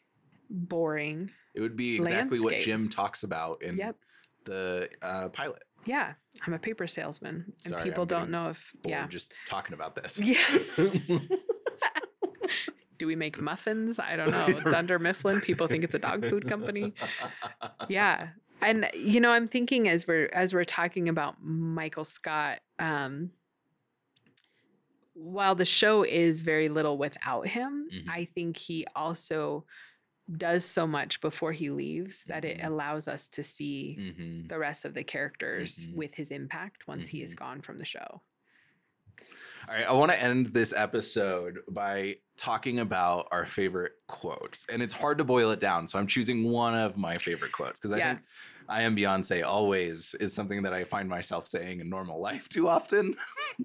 boring. 0.49 1.29
It 1.55 1.59
would 1.61 1.75
be 1.75 1.95
exactly 1.97 2.39
what 2.39 2.59
Jim 2.59 2.87
talks 2.87 3.23
about 3.23 3.61
in 3.63 3.75
Yep. 3.77 3.97
the 4.45 4.89
uh, 5.01 5.27
pilot. 5.29 5.63
Yeah. 5.85 6.13
I'm 6.45 6.53
a 6.53 6.59
paper 6.59 6.87
salesman, 6.87 7.45
and 7.63 7.71
Sorry, 7.73 7.83
people 7.83 8.03
I'm 8.03 8.07
don't 8.07 8.29
know 8.31 8.49
if. 8.49 8.71
Yeah. 8.85 9.07
just 9.07 9.33
talking 9.47 9.73
about 9.73 9.95
this. 9.95 10.19
Yeah. 10.23 10.37
do 12.97 13.05
we 13.07 13.15
make 13.15 13.39
muffins? 13.39 13.99
I 13.99 14.15
don't 14.15 14.31
know. 14.31 14.59
Dunder 14.71 14.97
Mifflin. 14.99 15.39
People 15.41 15.67
think 15.67 15.83
it's 15.83 15.93
a 15.95 15.99
dog 15.99 16.25
food 16.25 16.47
company. 16.47 16.93
Yeah. 17.89 18.29
And 18.61 18.89
you 18.95 19.19
know, 19.21 19.29
I'm 19.29 19.47
thinking 19.47 19.87
as 19.87 20.07
we're 20.07 20.29
as 20.33 20.53
we're 20.53 20.63
talking 20.65 21.09
about 21.09 21.35
Michael 21.43 22.05
Scott, 22.05 22.59
um, 22.79 23.29
while 25.13 25.53
the 25.55 25.65
show 25.65 26.03
is 26.03 26.41
very 26.41 26.69
little 26.69 26.97
without 26.97 27.47
him, 27.47 27.87
Mhm. 27.93 28.09
I 28.09 28.25
think 28.25 28.57
he 28.57 28.85
also 28.95 29.65
does 30.35 30.65
so 30.65 30.85
much 30.85 31.21
before 31.21 31.53
he 31.53 31.69
leaves 31.69 32.23
that 32.25 32.43
it 32.43 32.59
Mhm. 32.59 32.67
allows 32.67 33.07
us 33.07 33.27
to 33.29 33.43
see 33.43 33.95
Mhm. 33.99 34.49
the 34.49 34.57
rest 34.59 34.83
of 34.85 34.93
the 34.93 35.03
characters 35.03 35.85
Mhm. 35.85 35.93
with 35.95 36.15
his 36.15 36.31
impact 36.31 36.87
once 36.87 37.07
he 37.07 37.23
is 37.23 37.33
Mhm. 37.33 37.37
gone 37.37 37.61
from 37.61 37.77
the 37.77 37.85
show. 37.85 38.21
All 39.67 39.73
right, 39.73 39.85
I 39.87 39.91
want 39.91 40.11
to 40.11 40.21
end 40.21 40.47
this 40.47 40.71
episode 40.73 41.59
by 41.69 42.17
talking 42.37 42.79
about 42.79 43.27
our 43.31 43.45
favorite 43.45 43.93
quotes. 44.07 44.65
And 44.69 44.81
it's 44.81 44.93
hard 44.93 45.17
to 45.17 45.25
boil 45.25 45.51
it 45.51 45.59
down, 45.59 45.87
so 45.87 45.99
I'm 45.99 46.07
choosing 46.07 46.43
one 46.43 46.73
of 46.75 46.95
my 46.97 47.17
favorite 47.17 47.51
quotes 47.51 47.79
because 47.79 47.91
I 47.91 47.97
Yeah. 47.97 48.13
think 48.15 48.25
I 48.69 48.81
am 48.83 48.95
Beyonce 48.95 49.45
always 49.45 50.13
is 50.19 50.33
something 50.33 50.63
that 50.63 50.73
I 50.73 50.83
find 50.83 51.07
myself 51.07 51.47
saying 51.47 51.79
in 51.79 51.89
normal 51.89 52.21
life 52.21 52.49
too 52.49 52.67
often. 52.67 53.15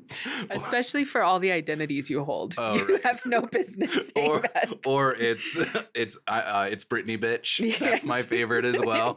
Especially 0.50 1.04
for 1.04 1.22
all 1.22 1.40
the 1.40 1.50
identities 1.50 2.08
you 2.08 2.24
hold. 2.24 2.54
Oh, 2.58 2.76
you 2.76 2.86
right. 2.86 3.04
have 3.04 3.20
no 3.26 3.42
business 3.42 4.10
saying 4.16 4.30
or 4.30 4.40
that. 4.40 4.68
or 4.86 5.14
it's 5.14 5.58
it's 5.94 6.16
uh, 6.28 6.30
uh, 6.30 6.68
it's 6.70 6.84
Britney 6.84 7.18
bitch. 7.18 7.78
That's 7.80 8.04
my 8.04 8.22
favorite 8.22 8.64
as 8.64 8.80
well. 8.80 9.16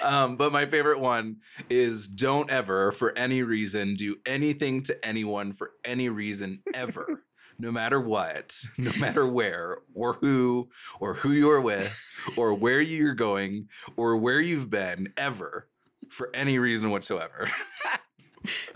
um, 0.00 0.36
but 0.36 0.50
my 0.50 0.66
favorite 0.66 0.98
one 0.98 1.36
is 1.70 2.08
don't 2.08 2.50
ever, 2.50 2.90
for 2.90 3.16
any 3.16 3.42
reason, 3.42 3.94
do 3.94 4.16
anything 4.26 4.82
to 4.84 5.06
anyone 5.06 5.52
for 5.52 5.72
any 5.84 6.08
reason 6.08 6.62
ever. 6.74 7.22
No 7.58 7.70
matter 7.70 8.00
what, 8.00 8.62
no 8.78 8.92
matter 8.98 9.26
where, 9.26 9.78
or 9.94 10.14
who, 10.14 10.68
or 11.00 11.14
who 11.14 11.32
you're 11.32 11.60
with, 11.60 11.94
or 12.36 12.54
where 12.54 12.80
you're 12.80 13.14
going, 13.14 13.68
or 13.96 14.16
where 14.16 14.40
you've 14.40 14.70
been, 14.70 15.12
ever, 15.16 15.68
for 16.10 16.30
any 16.34 16.58
reason 16.58 16.90
whatsoever. 16.90 17.48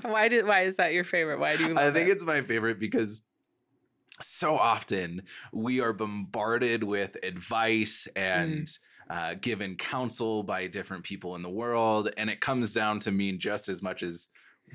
why 0.02 0.28
did 0.28 0.46
why 0.46 0.62
is 0.62 0.76
that 0.76 0.92
your 0.92 1.04
favorite? 1.04 1.38
Why 1.38 1.56
do 1.56 1.66
you 1.66 1.78
I 1.78 1.90
think 1.90 2.08
it? 2.08 2.12
it's 2.12 2.24
my 2.24 2.42
favorite 2.42 2.78
because 2.78 3.22
so 4.20 4.56
often 4.56 5.22
we 5.52 5.80
are 5.80 5.92
bombarded 5.92 6.82
with 6.82 7.16
advice 7.22 8.08
and 8.16 8.68
uh, 9.10 9.34
given 9.40 9.76
counsel 9.76 10.42
by 10.42 10.66
different 10.66 11.04
people 11.04 11.36
in 11.36 11.42
the 11.42 11.50
world. 11.50 12.10
And 12.16 12.30
it 12.30 12.40
comes 12.40 12.72
down 12.72 13.00
to 13.00 13.12
mean 13.12 13.38
just 13.38 13.68
as 13.68 13.82
much 13.82 14.02
as 14.02 14.28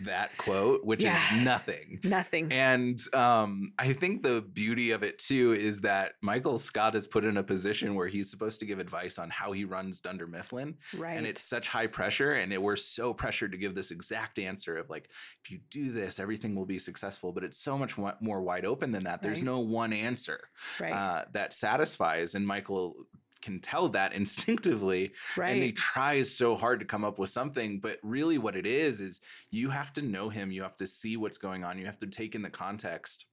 that 0.03 0.35
quote, 0.37 0.83
which 0.85 1.03
Yeah. 1.03 1.17
is 1.37 1.43
nothing. 1.43 1.99
nothing. 2.03 2.51
And 2.51 2.99
um, 3.13 3.73
I 3.77 3.93
think 3.93 4.23
the 4.23 4.41
beauty 4.41 4.91
of 4.91 5.03
it 5.03 5.19
too 5.19 5.53
is 5.53 5.81
that 5.81 6.13
Michael 6.21 6.57
Scott 6.57 6.95
is 6.95 7.07
put 7.07 7.25
in 7.25 7.37
a 7.37 7.43
position 7.43 7.93
where 7.95 8.07
he's 8.07 8.31
supposed 8.31 8.59
to 8.61 8.65
give 8.65 8.79
advice 8.79 9.19
on 9.19 9.29
how 9.29 9.51
he 9.51 9.65
runs 9.65 9.99
Dunder 10.01 10.27
Mifflin 10.27 10.75
right. 10.97 11.17
and 11.17 11.27
it's 11.27 11.43
such 11.43 11.67
high 11.67 11.87
pressure 11.87 12.33
and 12.33 12.51
it, 12.53 12.61
we're 12.61 12.75
so 12.75 13.13
pressured 13.13 13.51
to 13.51 13.57
give 13.57 13.75
this 13.75 13.91
exact 13.91 14.39
answer 14.39 14.77
of 14.77 14.89
like 14.89 15.09
if 15.43 15.51
you 15.51 15.59
do 15.69 15.91
this 15.91 16.19
everything 16.19 16.55
will 16.55 16.65
be 16.65 16.79
successful 16.79 17.31
but 17.31 17.43
it's 17.43 17.57
so 17.57 17.77
much 17.77 17.95
more 18.21 18.41
wide 18.41 18.65
open 18.65 18.91
than 18.91 19.03
that 19.03 19.21
there's 19.21 19.39
Right. 19.39 19.45
no 19.45 19.59
one 19.59 19.93
answer 19.93 20.39
right. 20.79 20.93
uh, 20.93 21.25
that 21.33 21.53
satisfies 21.53 22.33
and 22.35 22.47
michael 22.47 22.95
can 23.41 23.59
tell 23.59 23.89
that 23.89 24.13
instinctively 24.21 25.11
right. 25.37 25.51
and 25.51 25.63
he 25.63 25.71
tries 25.71 26.35
so 26.35 26.55
hard 26.55 26.79
to 26.79 26.85
come 26.85 27.03
up 27.03 27.19
with 27.19 27.29
something 27.29 27.79
but 27.79 27.97
really 28.03 28.37
what 28.37 28.55
it 28.55 28.65
is 28.65 28.99
is 29.01 29.21
you 29.49 29.69
have 29.69 29.91
to 29.93 30.01
know 30.01 30.29
him 30.29 30.51
you 30.51 30.61
have 30.63 30.75
to 30.75 30.85
see 30.87 31.17
what's 31.17 31.37
going 31.37 31.63
on 31.63 31.77
you 31.77 31.85
have 31.85 31.99
to 31.99 32.07
take 32.07 32.35
in 32.35 32.41
the 32.41 32.49
context 32.49 33.25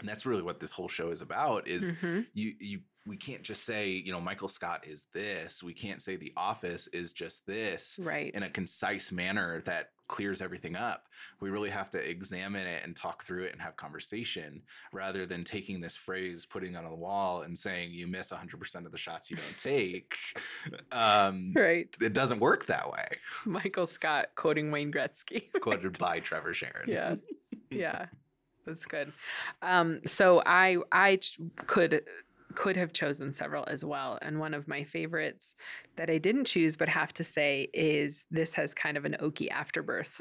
and 0.00 0.08
that's 0.08 0.26
really 0.26 0.42
what 0.42 0.58
this 0.58 0.72
whole 0.72 0.88
show 0.88 1.10
is 1.10 1.20
about 1.22 1.66
is 1.68 1.92
Mhm. 1.92 2.26
you 2.34 2.54
you 2.60 2.80
we 3.06 3.16
can't 3.16 3.42
just 3.42 3.64
say 3.64 3.88
you 3.90 4.12
know 4.12 4.20
michael 4.20 4.48
scott 4.48 4.86
is 4.86 5.06
this 5.12 5.62
we 5.62 5.74
can't 5.74 6.00
say 6.02 6.16
the 6.16 6.32
office 6.36 6.86
is 6.88 7.12
just 7.12 7.44
this 7.46 7.98
Right. 8.02 8.32
in 8.34 8.42
a 8.44 8.48
concise 8.50 9.10
manner 9.12 9.60
that 9.62 9.90
clears 10.12 10.42
everything 10.42 10.76
up 10.76 11.08
we 11.40 11.48
really 11.48 11.70
have 11.70 11.90
to 11.90 11.98
examine 11.98 12.66
it 12.66 12.82
and 12.84 12.94
talk 12.94 13.24
through 13.24 13.44
it 13.44 13.52
and 13.52 13.62
have 13.62 13.74
conversation 13.78 14.60
rather 14.92 15.24
than 15.24 15.42
taking 15.42 15.80
this 15.80 15.96
phrase 15.96 16.44
putting 16.44 16.74
it 16.74 16.76
on 16.76 16.84
the 16.84 16.94
wall 16.94 17.42
and 17.42 17.56
saying 17.56 17.90
you 17.90 18.06
miss 18.06 18.30
100% 18.30 18.84
of 18.84 18.92
the 18.92 18.98
shots 18.98 19.30
you 19.30 19.38
don't 19.38 19.58
take 19.58 20.18
um 20.92 21.54
right. 21.56 21.96
it 22.02 22.12
doesn't 22.12 22.40
work 22.40 22.66
that 22.66 22.92
way 22.92 23.08
Michael 23.46 23.86
Scott 23.86 24.26
quoting 24.34 24.70
Wayne 24.70 24.92
Gretzky. 24.92 25.44
quoted 25.62 25.98
by 25.98 26.20
trevor 26.20 26.52
sharon 26.52 26.86
yeah. 26.86 27.14
Yeah. 27.70 28.06
That's 28.66 28.84
good. 28.84 29.12
Um, 29.60 30.02
so 30.06 30.42
I 30.46 30.76
I 30.92 31.18
could 31.66 32.04
could 32.52 32.76
have 32.76 32.92
chosen 32.92 33.32
several 33.32 33.64
as 33.66 33.84
well. 33.84 34.18
And 34.22 34.38
one 34.38 34.54
of 34.54 34.68
my 34.68 34.84
favorites 34.84 35.54
that 35.96 36.10
I 36.10 36.18
didn't 36.18 36.44
choose 36.44 36.76
but 36.76 36.88
have 36.88 37.12
to 37.14 37.24
say 37.24 37.68
is 37.74 38.24
this 38.30 38.54
has 38.54 38.74
kind 38.74 38.96
of 38.96 39.04
an 39.04 39.16
oaky 39.20 39.50
afterbirth. 39.50 40.20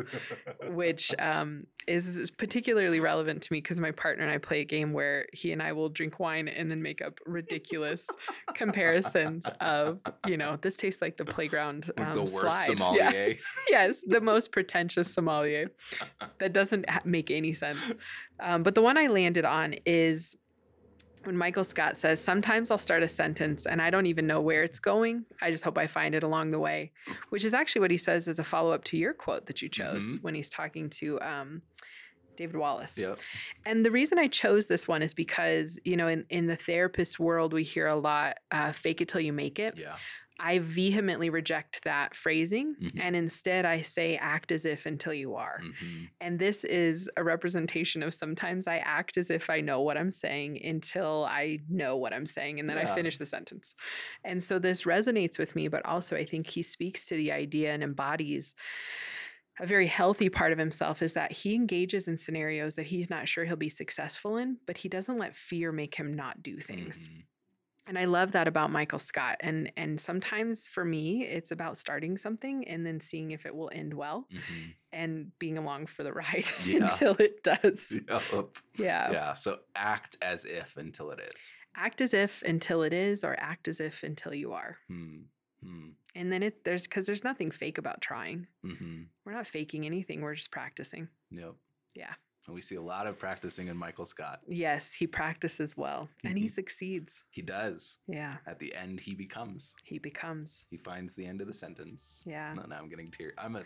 which 0.69 1.13
um, 1.19 1.65
is 1.87 2.31
particularly 2.37 2.99
relevant 2.99 3.41
to 3.43 3.53
me 3.53 3.59
because 3.59 3.79
my 3.79 3.91
partner 3.91 4.23
and 4.23 4.31
I 4.31 4.37
play 4.37 4.61
a 4.61 4.65
game 4.65 4.93
where 4.93 5.27
he 5.33 5.51
and 5.51 5.61
I 5.61 5.73
will 5.73 5.89
drink 5.89 6.19
wine 6.19 6.47
and 6.47 6.69
then 6.69 6.81
make 6.81 7.01
up 7.01 7.19
ridiculous 7.25 8.07
comparisons 8.53 9.47
of, 9.59 9.99
you 10.27 10.37
know, 10.37 10.57
this 10.61 10.75
tastes 10.75 11.01
like 11.01 11.17
the 11.17 11.25
playground 11.25 11.91
um, 11.97 12.15
the 12.15 12.21
worst 12.21 12.39
slide. 12.39 12.51
Yeah. 12.71 12.77
sommelier 12.77 13.35
Yes, 13.69 14.01
the 14.05 14.21
most 14.21 14.51
pretentious 14.51 15.11
sommelier 15.13 15.71
that 16.39 16.53
doesn't 16.53 16.89
ha- 16.89 17.01
make 17.05 17.31
any 17.31 17.53
sense. 17.53 17.93
Um, 18.39 18.63
but 18.63 18.75
the 18.75 18.81
one 18.81 18.97
I 18.97 19.07
landed 19.07 19.45
on 19.45 19.75
is 19.85 20.35
when 21.23 21.37
Michael 21.37 21.63
Scott 21.63 21.97
says, 21.97 22.19
Sometimes 22.23 22.71
I'll 22.71 22.77
start 22.77 23.03
a 23.03 23.07
sentence 23.07 23.65
and 23.65 23.81
I 23.81 23.89
don't 23.89 24.05
even 24.07 24.25
know 24.27 24.41
where 24.41 24.63
it's 24.63 24.79
going. 24.79 25.25
I 25.41 25.51
just 25.51 25.63
hope 25.63 25.77
I 25.77 25.87
find 25.87 26.15
it 26.15 26.23
along 26.23 26.51
the 26.51 26.59
way, 26.59 26.91
which 27.29 27.45
is 27.45 27.53
actually 27.53 27.81
what 27.81 27.91
he 27.91 27.97
says 27.97 28.27
as 28.27 28.39
a 28.39 28.43
follow 28.43 28.71
up 28.71 28.83
to 28.85 28.97
your 28.97 29.13
quote 29.13 29.45
that 29.45 29.61
you 29.61 29.69
chose 29.69 30.15
Mhm. 30.15 30.23
when 30.23 30.35
he's 30.35 30.49
talking 30.49 30.89
to 30.91 31.19
um, 31.21 31.61
David 32.35 32.55
Wallace. 32.55 32.97
yep 32.97 33.19
And 33.65 33.85
the 33.85 33.91
reason 33.91 34.17
I 34.17 34.27
chose 34.27 34.65
this 34.67 34.87
one 34.87 35.01
is 35.03 35.13
because, 35.13 35.77
you 35.83 35.95
know, 35.97 36.07
in, 36.07 36.25
in 36.29 36.47
the 36.47 36.55
therapist 36.55 37.19
world, 37.19 37.53
we 37.53 37.63
hear 37.63 37.87
a 37.87 37.95
lot 37.95 38.37
uh, 38.51 38.71
fake 38.71 39.01
it 39.01 39.07
till 39.09 39.21
you 39.21 39.33
make 39.33 39.59
it. 39.59 39.75
yeah 39.77 39.95
I 40.43 40.57
vehemently 40.59 41.29
reject 41.29 41.83
that 41.83 42.15
phrasing. 42.15 42.75
Mhm. 42.81 42.99
And 42.99 43.15
instead, 43.15 43.63
I 43.63 43.83
say 43.83 44.17
act 44.17 44.51
as 44.51 44.65
if 44.65 44.87
until 44.87 45.13
you 45.13 45.35
are. 45.35 45.61
Mhm. 45.61 46.09
And 46.19 46.39
this 46.39 46.63
is 46.63 47.07
a 47.15 47.23
representation 47.23 48.01
of 48.01 48.13
sometimes 48.15 48.65
I 48.65 48.77
act 48.77 49.17
as 49.17 49.29
if 49.29 49.51
I 49.51 49.61
know 49.61 49.81
what 49.81 49.97
I'm 49.97 50.11
saying 50.11 50.65
until 50.65 51.25
I 51.25 51.59
know 51.69 51.95
what 51.95 52.11
I'm 52.11 52.25
saying. 52.25 52.59
And 52.59 52.67
then 52.67 52.79
I 52.79 52.85
finish 52.85 53.19
the 53.19 53.25
sentence. 53.27 53.75
And 54.23 54.41
so 54.41 54.57
this 54.57 54.83
resonates 54.83 55.37
with 55.37 55.55
me, 55.55 55.67
but 55.67 55.85
also 55.85 56.15
I 56.15 56.25
think 56.25 56.47
he 56.47 56.63
speaks 56.63 57.05
to 57.05 57.15
the 57.15 57.31
idea 57.31 57.71
and 57.71 57.83
embodies 57.83 58.55
a 59.59 59.67
very 59.67 59.85
healthy 59.85 60.29
part 60.29 60.51
of 60.51 60.57
himself 60.57 61.03
is 61.03 61.13
that 61.13 61.31
he 61.31 61.53
engages 61.53 62.07
in 62.07 62.17
scenarios 62.17 62.75
that 62.75 62.87
he's 62.87 63.11
not 63.11 63.27
sure 63.27 63.45
he'll 63.45 63.55
be 63.55 63.69
successful 63.69 64.37
in, 64.37 64.57
but 64.65 64.77
he 64.77 64.89
doesn't 64.89 65.19
let 65.19 65.35
fear 65.35 65.71
make 65.71 65.93
him 65.93 66.13
not 66.13 66.41
do 66.41 66.57
things. 66.57 67.07
Mhm. 67.09 67.23
And 67.87 67.97
I 67.97 68.05
love 68.05 68.31
that 68.33 68.47
about 68.47 68.71
Michael 68.71 68.99
Scott. 68.99 69.37
And 69.39 69.71
and 69.75 69.99
sometimes 69.99 70.67
for 70.67 70.85
me, 70.85 71.23
it's 71.25 71.51
about 71.51 71.77
starting 71.77 72.17
something 72.17 72.67
and 72.67 72.85
then 72.85 72.99
seeing 72.99 73.31
if 73.31 73.45
it 73.45 73.55
will 73.55 73.71
end 73.73 73.93
well 73.93 74.27
Mhm. 74.31 74.73
and 74.93 75.39
being 75.39 75.57
along 75.57 75.87
for 75.87 76.03
the 76.03 76.13
ride 76.21 76.45
Yeah. 76.65 76.85
until 76.85 77.15
it 77.15 77.43
does. 77.43 77.99
Yep. 78.07 78.23
Yeah. 78.77 79.11
yeah 79.11 79.33
so 79.33 79.59
act 79.75 80.17
as 80.21 80.45
if 80.45 80.77
until 80.77 81.11
it 81.11 81.19
is 81.33 81.53
Act 81.75 82.01
as 82.01 82.13
if 82.13 82.41
until 82.43 82.83
it 82.83 82.91
is, 82.91 83.23
or 83.23 83.33
act 83.39 83.67
as 83.69 83.79
if 83.79 84.03
until 84.03 84.33
you 84.33 84.51
are. 84.51 84.77
Hmm. 84.89 85.19
Hmm. 85.63 85.89
And 86.15 86.31
then 86.31 86.43
it 86.43 86.63
there's 86.65 86.83
because 86.83 87.05
there's 87.05 87.23
nothing 87.23 87.49
fake 87.49 87.77
about 87.77 88.01
trying. 88.01 88.47
Mm-hmm. 88.65 89.03
We're 89.25 89.31
not 89.33 89.47
faking 89.47 89.85
anything. 89.85 90.19
We're 90.21 90.35
just 90.35 90.51
practicing. 90.51 91.07
Yep. 91.31 91.53
Yeah. 91.95 92.13
And 92.47 92.55
we 92.55 92.61
see 92.61 92.75
a 92.75 92.81
lot 92.81 93.05
of 93.05 93.19
practicing 93.19 93.67
in 93.67 93.77
Michael 93.77 94.03
Scott. 94.05 94.39
Yes, 94.47 94.93
he 94.93 95.05
practices 95.05 95.77
well 95.77 96.09
and 96.23 96.37
he 96.37 96.45
Mhm. 96.45 96.49
succeeds. 96.49 97.23
He 97.29 97.41
does. 97.41 97.99
Yeah. 98.07 98.37
At 98.47 98.57
the 98.59 98.73
end, 98.75 98.99
he 98.99 99.13
becomes. 99.13 99.75
He 99.83 99.99
becomes. 99.99 100.65
He 100.71 100.77
finds 100.77 101.15
the 101.15 101.25
end 101.25 101.41
of 101.41 101.47
the 101.47 101.53
sentence. 101.53 102.23
Yeah. 102.25 102.53
No, 102.55 102.63
now 102.63 102.77
I'm 102.79 102.89
getting 102.89 103.11
tear. 103.11 103.33
I'm 103.37 103.55
a, 103.55 103.63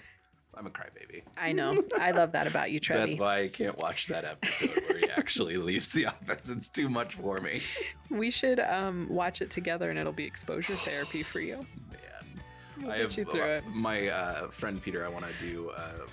I'm 0.56 0.68
a 0.68 0.70
crybaby. 0.70 1.24
I 1.38 1.54
know. 1.54 1.82
I 2.00 2.12
love 2.12 2.34
that 2.34 2.48
about 2.48 2.70
you, 2.72 2.80
Trevor. 2.82 3.06
That's 3.08 3.18
why 3.20 3.40
I 3.40 3.48
can't 3.48 3.78
watch 3.78 4.08
that 4.08 4.26
episode 4.26 4.76
where 4.90 4.98
he 5.00 5.10
actually 5.10 5.56
leaves 5.58 5.90
the 5.94 6.08
office. 6.08 6.50
It's 6.50 6.70
too 6.70 6.90
much 6.90 7.16
for 7.16 7.40
me. 7.40 7.62
We 8.10 8.30
should 8.30 8.60
um, 8.60 9.08
watch 9.10 9.42
it 9.42 9.50
together 9.50 9.90
and 9.90 9.98
it'll 9.98 10.12
be 10.12 10.26
exposure 10.26 10.76
therapy 10.76 11.24
for 11.24 11.40
you. 11.40 11.58
Man. 11.92 12.42
We'll 12.82 12.92
I 12.92 12.98
get 12.98 13.02
have 13.04 13.18
you 13.18 13.26
through 13.26 13.42
uh, 13.42 13.46
it. 13.46 13.68
my 13.68 14.08
uh, 14.10 14.50
friend 14.50 14.82
Peter. 14.82 15.06
I 15.06 15.08
want 15.08 15.26
to 15.26 15.34
do 15.40 15.70
a 15.72 16.06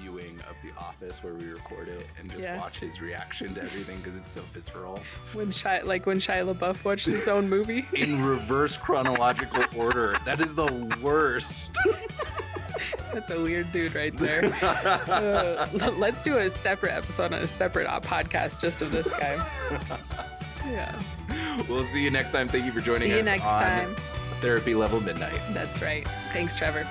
viewing 0.00 0.38
of 0.48 0.56
The 0.62 0.70
Office 0.80 1.22
where 1.22 1.34
we 1.34 1.46
record 1.46 1.88
it 1.88 2.06
and 2.18 2.30
just 2.30 2.44
Yeah. 2.44 2.58
watch 2.58 2.78
his 2.78 3.00
reaction 3.00 3.54
to 3.54 3.62
everything 3.62 3.98
because 3.98 4.20
it's 4.20 4.32
so 4.32 4.40
visceral. 4.52 5.00
When 5.32 5.48
Shia, 5.48 5.84
like 5.84 6.06
when 6.06 6.18
Shia 6.18 6.54
LaBeouf 6.54 6.84
watched 6.84 7.06
his 7.06 7.28
own 7.28 7.48
movie. 7.48 7.86
in 7.96 8.24
reverse 8.24 8.76
chronological 8.76 9.64
order. 9.76 10.16
That 10.24 10.40
is 10.40 10.54
the 10.54 10.70
worst. 11.02 11.76
That's 13.12 13.30
a 13.30 13.40
weird 13.40 13.72
dude 13.72 13.94
right 13.94 14.16
there. 14.16 14.44
Uh, 14.62 15.68
let's 15.96 16.22
do 16.24 16.38
a 16.38 16.48
separate 16.48 16.92
episode 16.92 17.32
on 17.32 17.40
a 17.40 17.46
separate 17.46 17.88
podcast 18.02 18.60
just 18.60 18.80
of 18.82 18.92
this 18.92 19.08
guy. 19.18 19.44
Yeah. 20.66 20.98
We'll 21.68 21.84
see 21.84 22.02
you 22.02 22.10
next 22.10 22.30
time. 22.30 22.48
Thank 22.48 22.64
you 22.64 22.72
for 22.72 22.80
joining 22.80 23.02
See 23.08 23.14
you 23.14 23.18
us 23.20 23.26
next 23.26 23.44
on 23.44 23.62
time. 23.62 23.96
Therapy 24.40 24.74
Level 24.74 25.00
Midnight. 25.00 25.40
That's 25.52 25.82
right. 25.82 26.06
Thanks, 26.32 26.54
Trevor. 26.56 26.86